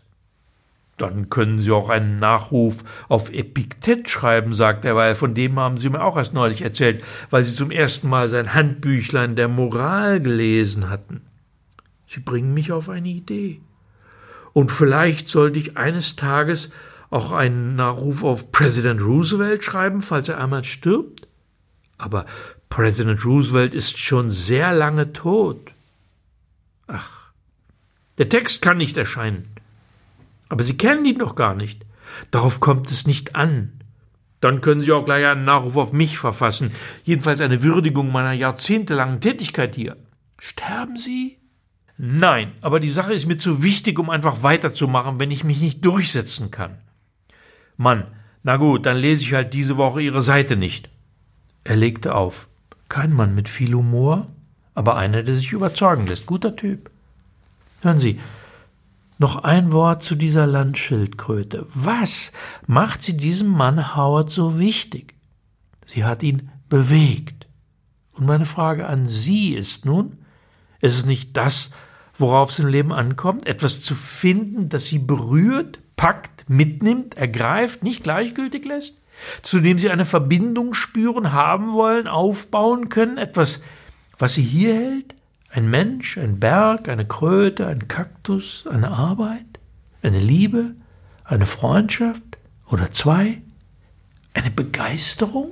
Dann 0.98 1.30
können 1.30 1.58
Sie 1.60 1.72
auch 1.72 1.90
einen 1.90 2.20
Nachruf 2.20 2.84
auf 3.10 3.32
Epiktet 3.32 4.10
schreiben, 4.10 4.54
sagt 4.54 4.86
er, 4.86 4.96
weil 4.96 5.16
von 5.16 5.34
dem 5.34 5.60
haben 5.60 5.78
Sie 5.78 5.90
mir 5.90 6.04
auch 6.04 6.18
erst 6.18 6.34
neulich 6.34 6.62
erzählt, 6.62 7.04
weil 7.32 7.44
Sie 7.44 7.56
zum 7.56 7.72
ersten 7.72 8.10
Mal 8.10 8.28
sein 8.28 8.54
Handbüchlein 8.54 9.36
der 9.36 9.48
Moral 9.48 10.22
gelesen 10.22 10.90
hatten. 10.90 11.22
Sie 12.06 12.20
bringen 12.20 12.54
mich 12.54 12.72
auf 12.72 12.90
eine 12.90 13.10
Idee. 13.10 13.62
Und 14.54 14.72
vielleicht 14.72 15.30
sollte 15.30 15.58
ich 15.58 15.78
eines 15.78 16.16
Tages 16.16 16.72
auch 17.10 17.32
einen 17.32 17.76
Nachruf 17.76 18.24
auf 18.24 18.52
Präsident 18.52 19.02
Roosevelt 19.02 19.64
schreiben, 19.64 20.02
falls 20.02 20.30
er 20.30 20.40
einmal 20.40 20.64
stirbt? 20.64 21.28
Aber 21.98 22.26
Präsident 22.70 23.26
Roosevelt 23.26 23.74
ist 23.74 23.98
schon 23.98 24.30
sehr 24.30 24.74
lange 24.74 25.14
tot. 25.14 25.72
Ach, 26.88 27.32
der 28.18 28.30
Text 28.30 28.62
kann 28.62 28.78
nicht 28.78 28.98
erscheinen. 28.98 29.53
Aber 30.54 30.62
Sie 30.62 30.78
kennen 30.78 31.04
ihn 31.04 31.18
doch 31.18 31.34
gar 31.34 31.56
nicht. 31.56 31.84
Darauf 32.30 32.60
kommt 32.60 32.92
es 32.92 33.08
nicht 33.08 33.36
an. 33.36 33.72
Dann 34.40 34.62
können 34.62 34.82
Sie 34.82 34.92
auch 34.92 35.04
gleich 35.04 35.26
einen 35.26 35.46
Nachruf 35.46 35.78
auf 35.78 35.94
mich 35.94 36.20
verfassen, 36.20 36.74
jedenfalls 37.04 37.42
eine 37.42 37.64
Würdigung 37.64 38.12
meiner 38.12 38.34
jahrzehntelangen 38.34 39.20
Tätigkeit 39.20 39.74
hier. 39.74 39.98
Sterben 40.38 40.96
Sie? 40.96 41.40
Nein, 41.98 42.52
aber 42.62 42.80
die 42.80 42.92
Sache 42.92 43.16
ist 43.16 43.26
mir 43.26 43.38
zu 43.38 43.64
wichtig, 43.64 43.98
um 43.98 44.12
einfach 44.12 44.44
weiterzumachen, 44.44 45.20
wenn 45.20 45.32
ich 45.32 45.44
mich 45.44 45.60
nicht 45.60 45.84
durchsetzen 45.84 46.52
kann. 46.52 46.78
Mann, 47.76 48.06
na 48.44 48.58
gut, 48.58 48.86
dann 48.86 48.98
lese 48.98 49.24
ich 49.24 49.34
halt 49.34 49.56
diese 49.56 49.78
Woche 49.78 50.04
Ihre 50.04 50.22
Seite 50.22 50.56
nicht. 50.56 50.92
Er 51.64 51.78
legte 51.78 52.14
auf. 52.14 52.48
Kein 52.90 53.12
Mann 53.12 53.34
mit 53.34 53.50
viel 53.50 53.74
Humor, 53.74 54.28
aber 54.76 54.98
einer, 54.98 55.24
der 55.24 55.36
sich 55.36 55.52
überzeugen 55.52 56.06
lässt. 56.06 56.28
Guter 56.28 56.56
Typ. 56.56 56.92
Hören 57.82 57.98
Sie, 57.98 58.20
noch 59.18 59.44
ein 59.44 59.72
Wort 59.72 60.04
zu 60.04 60.16
dieser 60.16 60.48
Landschildkröte. 60.48 61.66
Was 61.74 62.32
macht 62.68 63.02
sie 63.02 63.16
diesem 63.16 63.50
Mann 63.50 63.96
Howard 63.96 64.30
so 64.30 64.60
wichtig? 64.60 65.16
Sie 65.86 66.04
hat 66.04 66.24
ihn 66.24 66.50
bewegt. 66.70 67.48
Und 68.14 68.26
meine 68.26 68.46
Frage 68.46 68.88
an 68.88 69.06
Sie 69.06 69.54
ist 69.54 69.86
nun, 69.86 70.18
ist 70.82 70.98
es 70.98 71.06
nicht 71.06 71.36
das, 71.38 71.72
worauf 72.18 72.52
es 72.52 72.60
im 72.60 72.68
Leben 72.68 72.92
ankommt, 72.92 73.48
etwas 73.48 73.82
zu 73.82 73.96
finden, 73.96 74.70
das 74.70 74.86
Sie 74.86 75.00
berührt, 75.00 75.80
packt, 75.96 76.50
mitnimmt, 76.50 77.16
ergreift, 77.16 77.84
nicht 77.84 78.04
gleichgültig 78.04 78.66
lässt, 78.66 79.02
zu 79.42 79.60
dem 79.60 79.78
Sie 79.80 79.90
eine 79.90 80.06
Verbindung 80.06 80.74
spüren, 80.74 81.32
haben 81.32 81.74
wollen, 81.74 82.08
aufbauen 82.08 82.90
können, 82.90 83.18
etwas, 83.18 83.64
was 84.18 84.36
Sie 84.36 84.44
hier 84.44 84.76
hält, 84.76 85.16
ein 85.54 85.70
Mensch, 85.70 86.18
ein 86.18 86.40
Berg, 86.40 86.90
eine 86.90 87.06
Kröte, 87.06 87.68
ein 87.68 87.88
Kaktus, 87.88 88.66
eine 88.68 88.90
Arbeit, 88.90 89.46
eine 90.02 90.20
Liebe, 90.20 90.72
eine 91.24 91.46
Freundschaft 91.46 92.24
oder 92.68 92.92
zwei, 92.92 93.42
eine 94.34 94.50
Begeisterung? 94.50 95.52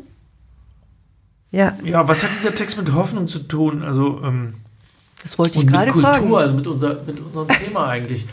Ja. 1.52 1.78
Ja, 1.84 2.08
was 2.08 2.24
hat 2.24 2.32
dieser 2.32 2.56
Text 2.56 2.78
mit 2.78 2.94
Hoffnung 2.94 3.28
zu 3.28 3.40
tun? 3.40 3.84
Also, 3.84 4.24
ähm, 4.24 4.56
das 5.22 5.38
wollte 5.38 5.60
ich 5.60 5.66
und 5.66 5.72
gerade 5.72 5.94
mit 5.94 5.94
Kultur, 5.94 6.10
fragen. 6.10 6.36
also 6.36 6.56
mit, 6.56 6.68
unser, 6.68 7.04
mit 7.04 7.20
unserem 7.20 7.48
Thema 7.48 7.88
eigentlich. 7.88 8.26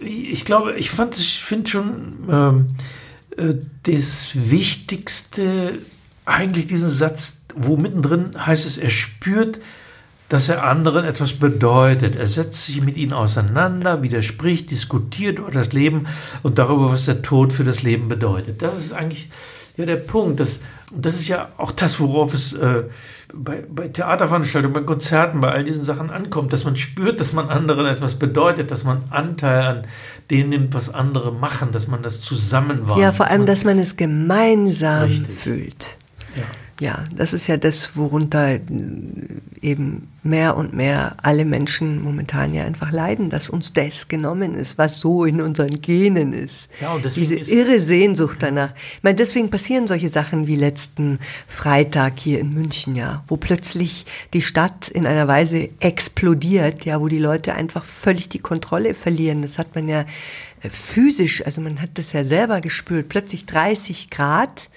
Ich 0.00 0.44
glaube, 0.44 0.74
ich 0.74 0.90
fand, 0.90 1.16
ich 1.16 1.44
finde 1.44 1.70
schon 1.70 2.28
ähm, 2.28 2.66
äh, 3.36 3.54
das 3.84 4.30
Wichtigste 4.34 5.78
eigentlich 6.24 6.66
diesen 6.66 6.88
Satz, 6.88 7.44
wo 7.54 7.76
mittendrin 7.76 8.34
heißt 8.44 8.66
es, 8.66 8.78
er 8.78 8.90
spürt, 8.90 9.60
dass 10.32 10.48
er 10.48 10.64
anderen 10.64 11.04
etwas 11.04 11.34
bedeutet. 11.34 12.16
Er 12.16 12.26
setzt 12.26 12.64
sich 12.64 12.80
mit 12.80 12.96
ihnen 12.96 13.12
auseinander, 13.12 14.02
widerspricht, 14.02 14.70
diskutiert 14.70 15.38
über 15.38 15.50
das 15.50 15.74
Leben 15.74 16.06
und 16.42 16.58
darüber, 16.58 16.90
was 16.90 17.04
der 17.04 17.20
Tod 17.20 17.52
für 17.52 17.64
das 17.64 17.82
Leben 17.82 18.08
bedeutet. 18.08 18.62
Das 18.62 18.78
ist 18.78 18.94
eigentlich 18.94 19.28
ja 19.76 19.84
der 19.84 19.96
Punkt. 19.96 20.40
Das, 20.40 20.60
das 20.90 21.16
ist 21.16 21.28
ja 21.28 21.50
auch 21.58 21.70
das, 21.70 22.00
worauf 22.00 22.32
es 22.32 22.54
äh, 22.54 22.84
bei, 23.34 23.62
bei 23.68 23.88
Theaterveranstaltungen, 23.88 24.72
bei 24.72 24.80
Konzerten, 24.80 25.42
bei 25.42 25.52
all 25.52 25.64
diesen 25.64 25.84
Sachen 25.84 26.08
ankommt, 26.08 26.54
dass 26.54 26.64
man 26.64 26.76
spürt, 26.76 27.20
dass 27.20 27.34
man 27.34 27.50
anderen 27.50 27.84
etwas 27.84 28.14
bedeutet, 28.14 28.70
dass 28.70 28.84
man 28.84 29.02
Anteil 29.10 29.62
an 29.64 29.86
dem 30.30 30.48
nimmt, 30.48 30.72
was 30.72 30.92
andere 30.92 31.30
machen, 31.30 31.72
dass 31.72 31.88
man 31.88 32.02
das 32.02 32.22
zusammen 32.22 32.88
war. 32.88 32.98
Ja, 32.98 33.12
vor 33.12 33.26
allem, 33.26 33.44
dass 33.44 33.64
man 33.64 33.78
es 33.78 33.98
gemeinsam 33.98 35.08
Richtig. 35.08 35.34
fühlt. 35.34 35.98
Ja. 36.36 36.44
Ja, 36.82 37.04
das 37.14 37.32
ist 37.32 37.46
ja 37.46 37.56
das, 37.58 37.96
worunter 37.96 38.58
eben 39.60 40.08
mehr 40.24 40.56
und 40.56 40.74
mehr 40.74 41.16
alle 41.22 41.44
Menschen 41.44 42.02
momentan 42.02 42.52
ja 42.54 42.64
einfach 42.64 42.90
leiden, 42.90 43.30
dass 43.30 43.48
uns 43.48 43.72
das 43.72 44.08
genommen 44.08 44.56
ist, 44.56 44.78
was 44.78 44.98
so 44.98 45.24
in 45.24 45.40
unseren 45.40 45.80
Genen 45.80 46.32
ist. 46.32 46.68
Ja, 46.80 46.94
und 46.94 47.04
deswegen 47.04 47.36
Diese 47.36 47.54
irre 47.54 47.78
Sehnsucht 47.78 48.38
danach. 48.40 48.74
Ich 48.96 49.02
meine, 49.04 49.14
deswegen 49.14 49.48
passieren 49.48 49.86
solche 49.86 50.08
Sachen 50.08 50.48
wie 50.48 50.56
letzten 50.56 51.20
Freitag 51.46 52.18
hier 52.18 52.40
in 52.40 52.52
München, 52.52 52.96
ja, 52.96 53.22
wo 53.28 53.36
plötzlich 53.36 54.04
die 54.34 54.42
Stadt 54.42 54.88
in 54.88 55.06
einer 55.06 55.28
Weise 55.28 55.68
explodiert, 55.78 56.84
ja, 56.84 57.00
wo 57.00 57.06
die 57.06 57.18
Leute 57.20 57.54
einfach 57.54 57.84
völlig 57.84 58.28
die 58.28 58.40
Kontrolle 58.40 58.96
verlieren. 58.96 59.42
Das 59.42 59.56
hat 59.56 59.76
man 59.76 59.88
ja 59.88 60.00
äh, 60.00 60.04
physisch, 60.70 61.44
also 61.44 61.60
man 61.60 61.80
hat 61.80 61.90
das 61.94 62.12
ja 62.12 62.24
selber 62.24 62.60
gespürt, 62.60 63.08
plötzlich 63.08 63.46
30 63.46 64.10
Grad. 64.10 64.70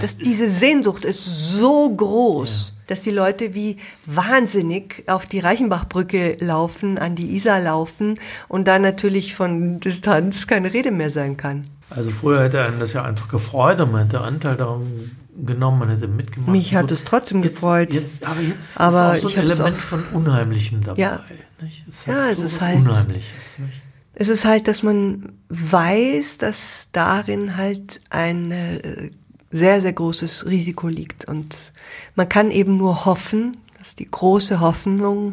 Das 0.00 0.16
diese 0.16 0.48
Sehnsucht 0.48 1.04
ist 1.04 1.24
so 1.58 1.94
groß, 1.94 2.78
dass 2.86 3.02
die 3.02 3.10
Leute 3.10 3.54
wie 3.54 3.76
wahnsinnig 4.06 5.04
auf 5.08 5.26
die 5.26 5.40
Reichenbachbrücke 5.40 6.36
laufen, 6.40 6.98
an 6.98 7.16
die 7.16 7.34
Isar 7.36 7.60
laufen 7.60 8.18
und 8.48 8.66
da 8.68 8.78
natürlich 8.78 9.34
von 9.34 9.80
Distanz 9.80 10.46
keine 10.46 10.72
Rede 10.72 10.90
mehr 10.90 11.10
sein 11.10 11.36
kann. 11.36 11.66
Also 11.90 12.10
früher 12.10 12.42
hätte 12.44 12.62
einen 12.64 12.80
das 12.80 12.92
ja 12.94 13.04
einfach 13.04 13.28
gefreut 13.28 13.78
und 13.80 13.92
man 13.92 14.04
hätte 14.06 14.20
Anteil 14.20 14.56
daran 14.56 15.10
genommen, 15.36 15.78
man 15.80 15.90
hätte 15.90 16.08
mitgemacht. 16.08 16.50
Mich 16.50 16.74
hat 16.74 16.90
es 16.90 17.04
trotzdem 17.04 17.42
jetzt, 17.42 17.56
gefreut. 17.56 17.92
Jetzt, 17.92 18.26
aber 18.26 18.40
jetzt 18.40 18.80
Aber 18.80 19.16
ist 19.16 19.24
auch 19.24 19.28
ich 19.28 19.34
so 19.34 19.40
ein 19.40 19.46
Element 19.46 19.76
auch- 19.76 19.80
von 19.80 20.02
Unheimlichem 20.14 20.82
dabei. 20.82 21.00
Ja. 21.00 21.20
Nicht? 21.60 21.84
Es 21.86 22.06
Ja, 22.06 22.24
hat 22.24 22.32
es 22.32 22.38
ist 22.40 22.60
halt- 22.60 22.76
Unheimliches. 22.76 23.58
Nicht? 23.58 23.80
Es 24.18 24.28
ist 24.28 24.46
halt, 24.46 24.66
dass 24.66 24.82
man 24.82 25.32
weiß, 25.50 26.38
dass 26.38 26.88
darin 26.92 27.58
halt 27.58 28.00
ein 28.08 28.50
äh, 28.50 29.10
sehr, 29.50 29.82
sehr 29.82 29.92
großes 29.92 30.46
Risiko 30.46 30.88
liegt. 30.88 31.26
Und 31.26 31.72
man 32.14 32.28
kann 32.28 32.50
eben 32.50 32.78
nur 32.78 33.04
hoffen, 33.04 33.58
dass 33.78 33.94
die 33.94 34.10
große 34.10 34.60
Hoffnung, 34.60 35.32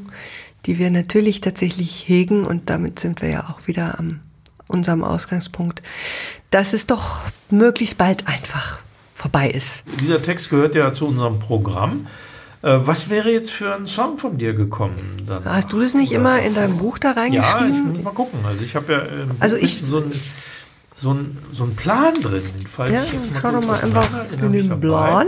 die 0.66 0.80
wir 0.80 0.92
natürlich 0.92 1.40
tatsächlich 1.40 2.08
hegen, 2.08 2.46
und 2.46 2.70
damit 2.70 3.00
sind 3.00 3.22
wir 3.22 3.30
ja 3.30 3.50
auch 3.50 3.68
wieder 3.68 3.98
am 3.98 4.20
unserem 4.68 5.04
Ausgangspunkt, 5.04 5.82
dass 6.50 6.74
es 6.74 6.86
doch 6.86 7.22
möglichst 7.50 7.98
bald 7.98 8.28
einfach 8.28 8.80
vorbei 9.16 9.50
ist. 9.50 9.84
Dieser 10.02 10.22
Text 10.22 10.50
gehört 10.50 10.76
ja 10.76 10.92
zu 10.92 11.08
unserem 11.08 11.40
Programm. 11.40 12.08
Äh, 12.64 12.80
Was 12.88 13.10
wäre 13.10 13.30
jetzt 13.30 13.52
für 13.52 13.76
ein 13.76 13.88
Song 13.88 14.18
von 14.18 14.38
dir 14.38 14.54
gekommen? 14.54 14.96
Danach? 15.28 15.54
Hast 15.58 15.72
du 15.74 15.80
das 15.82 15.94
nicht 15.94 16.12
Oder- 16.12 16.20
immer 16.20 16.42
in 16.42 16.56
deinem 16.56 16.78
Buch 16.78 16.98
da 16.98 17.10
Ja, 17.10 17.14
ich 17.14 17.20
reingeschrieben? 17.54 17.88
muss 17.94 18.04
mal 18.04 18.12
gucken. 18.14 18.40
Also 18.46 18.64
ich 18.64 18.76
habe 18.76 18.92
ja 18.94 19.00
ähm, 19.00 19.32
Also 19.40 19.58
ich- 19.58 19.82
so 19.82 19.98
einen 19.98 20.12
so 20.96 21.12
ein, 21.12 21.38
so 21.52 21.66
ein 21.66 21.76
Plan 21.76 22.14
drin. 22.22 22.44
Falte 22.72 22.94
Ja, 22.94 23.04
ich 23.04 23.12
jetzt 23.14 23.28
schau 23.34 23.50
kurz 23.52 23.54
doch 23.62 23.68
mal 23.68 23.80
einfach 23.84 24.10
in 24.42 24.54
den. 24.54 24.80
Plan. 24.80 25.28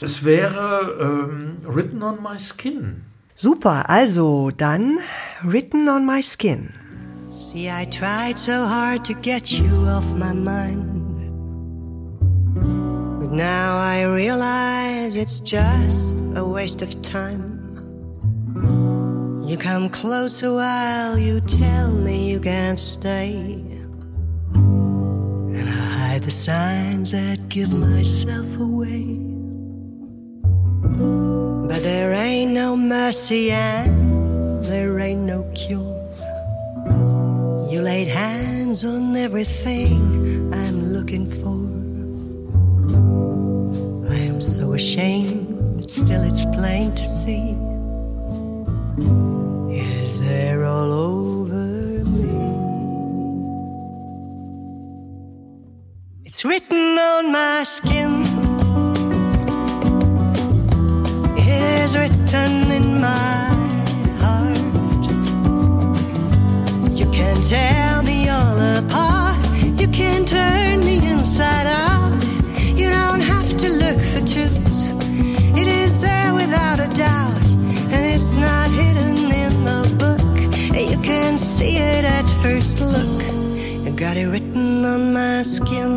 Es 0.00 0.24
wäre 0.24 1.26
ähm, 1.30 1.56
Written 1.66 2.02
on 2.04 2.22
My 2.22 2.38
Skin. 2.38 3.02
Super, 3.34 3.88
also 3.90 4.50
dann 4.56 4.98
Written 5.42 5.88
on 5.88 6.06
My 6.06 6.22
Skin. 6.22 6.70
See, 7.30 7.68
I 7.68 7.86
tried 7.86 8.38
so 8.38 8.52
hard 8.52 9.04
to 9.06 9.14
get 9.14 9.48
you 9.50 9.64
off 9.88 10.14
my 10.14 10.32
mind. 10.32 10.97
But 13.28 13.36
now 13.36 13.76
I 13.76 14.04
realize 14.04 15.14
it's 15.14 15.38
just 15.38 16.16
a 16.34 16.42
waste 16.42 16.80
of 16.80 17.02
time. 17.02 17.60
You 19.44 19.58
come 19.58 19.90
closer 19.90 20.54
while 20.54 21.18
you 21.18 21.42
tell 21.42 21.92
me 21.92 22.30
you 22.30 22.40
can't 22.40 22.78
stay. 22.78 23.34
And 24.54 25.68
I 25.68 25.72
hide 25.72 26.22
the 26.22 26.30
signs 26.30 27.10
that 27.10 27.50
give 27.50 27.74
myself 27.74 28.58
away. 28.58 29.04
But 31.68 31.82
there 31.82 32.14
ain't 32.14 32.52
no 32.52 32.78
mercy 32.78 33.50
and 33.50 34.64
there 34.64 34.98
ain't 35.00 35.24
no 35.24 35.42
cure. 35.54 36.00
You 37.70 37.82
laid 37.82 38.08
hands 38.08 38.86
on 38.86 39.14
everything 39.16 40.50
I'm 40.54 40.94
looking 40.94 41.26
for. 41.26 41.77
I 44.38 44.40
am 44.40 44.42
so 44.42 44.72
ashamed, 44.72 45.78
but 45.78 45.90
still 45.90 46.22
it's 46.22 46.44
plain 46.44 46.94
to 46.94 47.06
see. 47.08 47.56
Is 49.76 50.20
there 50.20 50.64
all 50.64 50.92
over 50.92 52.04
me. 52.04 52.38
It's 56.24 56.44
written 56.44 56.96
on 56.96 57.32
my 57.32 57.64
skin. 57.64 58.22
It 61.36 61.82
is 61.82 61.98
written 61.98 62.70
in 62.70 63.00
my 63.00 63.50
heart. 64.22 65.02
You 66.96 67.10
can 67.10 67.42
tear 67.42 67.97
it's 78.18 78.34
not 78.34 78.68
hidden 78.72 79.30
in 79.30 79.54
the 79.64 79.80
book. 80.02 80.38
You 80.74 80.98
can 81.02 81.38
see 81.38 81.76
it 81.76 82.04
at 82.04 82.26
first 82.42 82.80
look. 82.80 83.22
I 83.86 83.90
got 83.90 84.16
it 84.16 84.26
written 84.26 84.84
on 84.84 85.12
my 85.12 85.42
skin. 85.42 85.94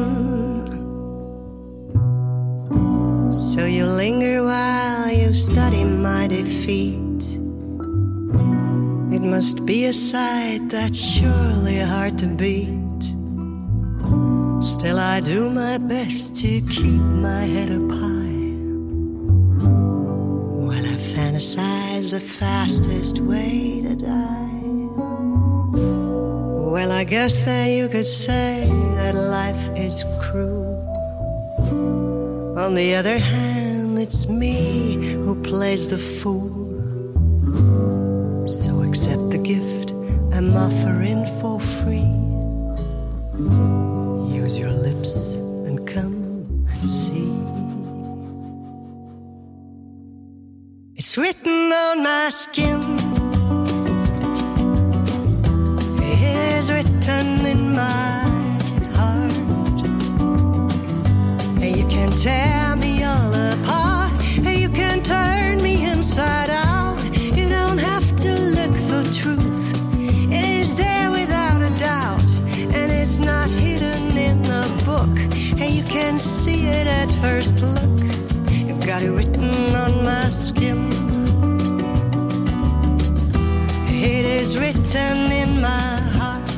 So 3.33 3.65
you 3.65 3.85
linger 3.87 4.43
while 4.43 5.11
you 5.11 5.33
study 5.33 5.83
my 5.83 6.27
defeat. 6.27 7.23
It 9.15 9.23
must 9.35 9.65
be 9.65 9.85
a 9.85 9.93
sight 9.93 10.61
that's 10.69 10.99
surely 10.99 11.79
hard 11.79 12.19
to 12.19 12.27
beat. 12.27 13.03
Still, 14.61 14.99
I 14.99 15.21
do 15.21 15.49
my 15.49 15.79
best 15.79 16.35
to 16.41 16.61
keep 16.75 17.01
my 17.27 17.45
head 17.53 17.71
up 17.71 18.20
Fantasize 21.41 22.11
the 22.11 22.19
fastest 22.19 23.17
way 23.19 23.81
to 23.81 23.95
die. 23.95 24.61
Well, 26.71 26.91
I 26.91 27.03
guess 27.03 27.41
that 27.41 27.65
you 27.65 27.89
could 27.89 28.05
say 28.05 28.69
that 28.97 29.15
life 29.15 29.75
is 29.75 30.05
cruel. 30.21 30.77
On 32.59 32.75
the 32.75 32.93
other 32.93 33.17
hand, 33.17 33.97
it's 33.97 34.27
me 34.27 34.93
who 35.23 35.33
plays 35.41 35.87
the 35.89 35.97
fool. 35.97 36.53
So 38.47 38.83
accept 38.83 39.31
the 39.31 39.39
gift 39.39 39.93
I'm 40.35 40.55
offering 40.55 41.25
for 41.41 41.50
It's 51.11 51.17
written 51.17 51.73
on 51.73 52.03
my 52.03 52.29
skin. 52.29 52.79
It 55.99 56.21
is 56.55 56.71
written 56.71 57.45
in 57.45 57.75
my 57.75 58.23
heart. 58.95 59.35
You 61.59 61.85
can 61.89 62.11
tear 62.11 62.77
me 62.77 63.03
all 63.03 63.33
apart. 63.33 64.23
You 64.37 64.69
can 64.69 65.03
turn 65.03 65.61
me 65.61 65.85
inside 65.85 66.49
out. 66.49 67.03
You 67.13 67.49
don't 67.49 67.79
have 67.79 68.15
to 68.23 68.31
look 68.31 68.73
for 68.87 69.03
truth. 69.11 69.73
It 70.31 70.45
is 70.61 70.73
there 70.77 71.11
without 71.11 71.61
a 71.61 71.77
doubt. 71.77 72.23
And 72.73 72.89
it's 72.89 73.19
not 73.19 73.49
hidden 73.49 74.15
in 74.15 74.43
the 74.43 74.65
book. 74.85 75.13
You 75.59 75.83
can 75.83 76.17
see 76.19 76.67
it 76.67 76.87
at 76.87 77.11
first 77.19 77.59
look. 77.59 77.90
Written 84.93 85.31
in 85.31 85.61
my 85.61 85.99
heart. 86.17 86.49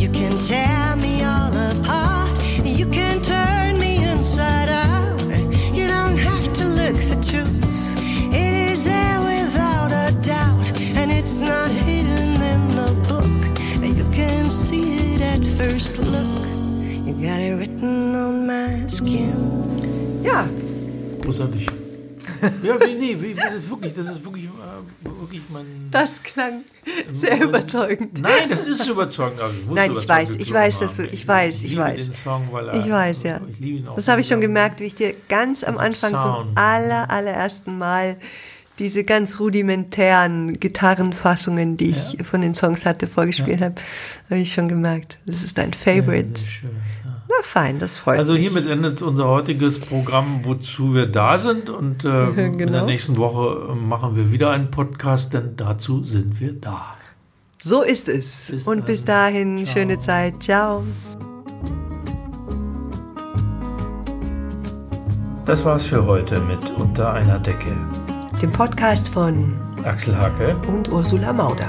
You 0.00 0.08
can 0.10 0.38
tear 0.38 0.96
me 0.96 1.24
all 1.24 1.52
apart. 1.52 2.30
You 2.64 2.86
can 2.86 3.20
turn 3.22 3.78
me 3.78 4.04
inside 4.04 4.68
out. 4.68 5.20
You 5.74 5.88
don't 5.88 6.16
have 6.18 6.52
to 6.54 6.64
look 6.64 6.96
for 6.96 7.20
truth. 7.22 7.96
It 8.32 8.70
is 8.70 8.84
there 8.84 9.20
without 9.20 9.90
a 9.90 10.12
doubt. 10.22 10.80
And 10.96 11.10
it's 11.10 11.40
not 11.40 11.70
hidden 11.70 12.40
in 12.52 12.68
the 12.76 12.92
book. 13.08 13.42
You 13.82 14.04
can 14.12 14.48
see 14.48 15.14
it 15.14 15.20
at 15.22 15.44
first 15.58 15.98
look. 15.98 16.46
You 17.06 17.14
got 17.14 17.40
it 17.40 17.54
written 17.58 18.14
on 18.14 18.46
my 18.46 18.86
skin. 18.86 20.22
Ja, 20.22 20.46
Großartig. 21.20 21.66
Ja, 22.62 22.78
wie, 22.80 22.94
nee, 22.94 23.16
wie, 23.20 23.36
wirklich, 23.70 23.94
das 23.94 24.08
ist 24.08 24.24
wirklich, 24.24 24.45
äh, 25.36 25.40
wirklich 25.40 25.50
mein. 25.50 25.88
das 25.90 26.22
klang 26.22 26.60
sehr 27.12 27.40
überzeugend. 27.42 28.18
Nein, 28.20 28.48
das 28.48 28.66
ist 28.66 28.86
überzeugend. 28.86 29.40
aber 29.40 29.52
muss 29.52 29.74
Nein, 29.74 29.92
ich 29.92 30.08
weiß, 30.08 30.30
ich 30.38 30.52
weiß, 30.52 30.78
dass 30.80 30.96
du- 30.96 31.04
ich 31.06 31.26
weiß, 31.26 31.62
ich 31.62 31.70
liebe 31.70 31.82
weiß. 31.82 32.02
Den 32.04 32.12
Song, 32.12 32.48
weil 32.52 32.68
er, 32.68 32.84
Ich 32.84 32.90
weiß, 32.90 33.22
ja. 33.24 33.40
Ich 33.50 33.58
liebe 33.58 33.78
ihn 33.78 33.88
auch. 33.88 33.96
Das 33.96 34.08
habe 34.08 34.20
ich 34.20 34.26
schon 34.28 34.38
sehr. 34.40 34.48
gemerkt, 34.48 34.80
wie 34.80 34.84
ich 34.84 34.94
dir 34.94 35.14
ganz 35.28 35.64
am 35.64 35.78
Also 35.78 35.86
Anfang 35.86 36.10
zum 36.12 36.20
Sound. 36.20 36.58
aller, 36.58 37.10
allerersten 37.10 37.76
Mal 37.78 38.16
diese 38.78 39.04
ganz 39.04 39.40
rudimentären 39.40 40.52
Gitarrenfassungen, 40.60 41.76
die 41.78 41.90
ich 41.90 42.26
von 42.26 42.42
den 42.42 42.54
Songs 42.54 42.84
hatte, 42.84 43.06
vorgespielt 43.06 43.60
habe, 43.62 43.76
habe 44.28 44.40
ich 44.40 44.52
schon 44.52 44.68
gemerkt. 44.68 45.18
Das 45.24 45.42
ist 45.42 45.56
dein 45.56 45.72
Favorite. 45.72 46.38
Sehr 46.38 46.46
schön, 46.46 46.70
ja. 46.70 46.85
Na 47.36 47.42
fein, 47.42 47.78
das 47.78 47.98
freut 47.98 48.18
Also 48.18 48.32
mich. 48.32 48.42
hiermit 48.42 48.68
endet 48.70 49.02
unser 49.02 49.26
heutiges 49.28 49.78
Programm, 49.80 50.40
wozu 50.44 50.94
wir 50.94 51.06
da 51.06 51.38
sind. 51.38 51.68
Und 51.70 52.04
äh, 52.04 52.28
in 52.30 52.36
der 52.36 52.50
Genau. 52.66 52.86
nächsten 52.86 53.16
Woche 53.16 53.72
äh, 53.72 53.74
machen 53.74 54.16
wir 54.16 54.30
wieder 54.32 54.50
einen 54.50 54.70
Podcast, 54.70 55.34
denn 55.34 55.54
dazu 55.56 56.02
sind 56.04 56.40
wir 56.40 56.52
da. 56.54 56.94
So 57.62 57.82
ist 57.82 58.08
es. 58.08 58.46
Bis 58.50 58.66
Und 58.66 58.78
dann. 58.78 58.84
bis 58.86 59.04
dahin, 59.04 59.58
Ciao. 59.58 59.72
schöne 59.74 59.98
Zeit. 60.00 60.42
Ciao. 60.42 60.84
Das 65.46 65.64
war's 65.64 65.86
für 65.86 66.04
heute 66.06 66.40
mit 66.40 66.58
Unter 66.78 67.12
einer 67.12 67.38
Decke. 67.38 67.76
Dem 68.42 68.50
Podcast 68.50 69.08
von 69.08 69.54
Axel 69.84 70.16
Hacke. 70.16 70.56
und 70.68 70.92
Ursula 70.92 71.32
Mauder. 71.32 71.68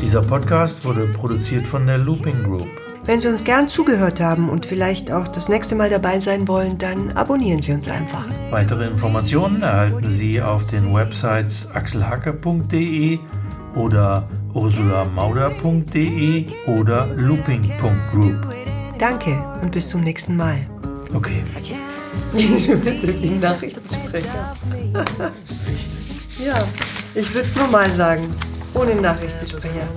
Dieser 0.00 0.20
Podcast 0.22 0.84
wurde 0.84 1.06
produziert 1.08 1.66
von 1.66 1.86
der 1.86 1.98
Looping 1.98 2.42
Group. 2.44 2.68
Wenn 3.06 3.20
Sie 3.20 3.28
uns 3.28 3.44
gern 3.44 3.68
zugehört 3.68 4.20
haben 4.20 4.48
und 4.50 4.66
vielleicht 4.66 5.10
auch 5.10 5.28
das 5.28 5.48
nächste 5.48 5.74
Mal 5.74 5.88
dabei 5.88 6.20
sein 6.20 6.46
wollen, 6.46 6.76
dann 6.78 7.12
abonnieren 7.12 7.62
Sie 7.62 7.72
uns 7.72 7.88
einfach. 7.88 8.26
Weitere 8.50 8.86
Informationen 8.86 9.62
erhalten 9.62 10.10
Sie 10.10 10.40
auf 10.42 10.66
den 10.66 10.92
Websites 10.94 11.68
axelhacke.de 11.72 13.18
oder 13.74 14.28
ursulamauder.de 14.52 16.46
oder 16.66 17.08
looping.group. 17.16 18.36
Danke 18.98 19.42
und 19.62 19.72
bis 19.72 19.88
zum 19.88 20.02
nächsten 20.02 20.36
Mal. 20.36 20.58
Okay. 21.14 21.42
Die 22.32 23.38
Nachrichtensprecher. 23.40 24.56
ja, 26.44 26.58
ich 27.14 27.32
würde 27.34 27.46
es 27.46 27.56
nochmal 27.56 27.90
sagen. 27.92 28.28
Ohne 28.74 28.94
Nachrichtensprecher. 28.94 29.88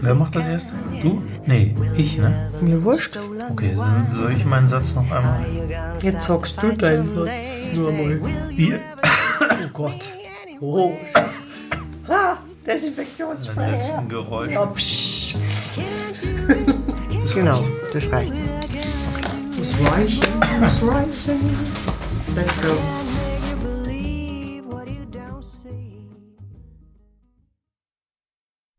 Wer 0.00 0.14
macht 0.14 0.36
das 0.36 0.46
erste? 0.46 0.72
Du? 1.02 1.22
Nee, 1.46 1.74
ich, 1.96 2.18
ne? 2.18 2.50
Mir 2.60 2.82
wurscht. 2.84 3.16
Okay, 3.50 3.72
dann 3.76 4.06
soll 4.06 4.32
ich 4.32 4.44
meinen 4.44 4.68
Satz 4.68 4.94
noch 4.94 5.10
einmal. 5.10 5.44
Jetzt 6.00 6.26
zockst 6.26 6.62
du 6.62 6.72
deinen 6.76 7.14
Satz. 7.14 7.28
Nur 7.74 7.92
mal. 7.92 8.20
Wir. 8.50 8.78
Oh 9.42 9.68
Gott. 9.72 10.06
Oh. 10.60 10.92
Ha, 12.08 12.36
Beim 12.36 12.36
Desinfektionsspray. 12.66 13.70
letzten 13.70 14.08
Geräusch. 14.08 14.52
Oh, 14.56 14.66
psch. 14.66 15.34
genau, 17.34 17.64
das 17.92 18.12
reicht. 18.12 18.34
Das 19.56 19.92
reichen, 19.92 20.22
das 20.60 20.82
reichen. 20.82 21.66
Let's 22.36 22.60
go. 22.60 22.76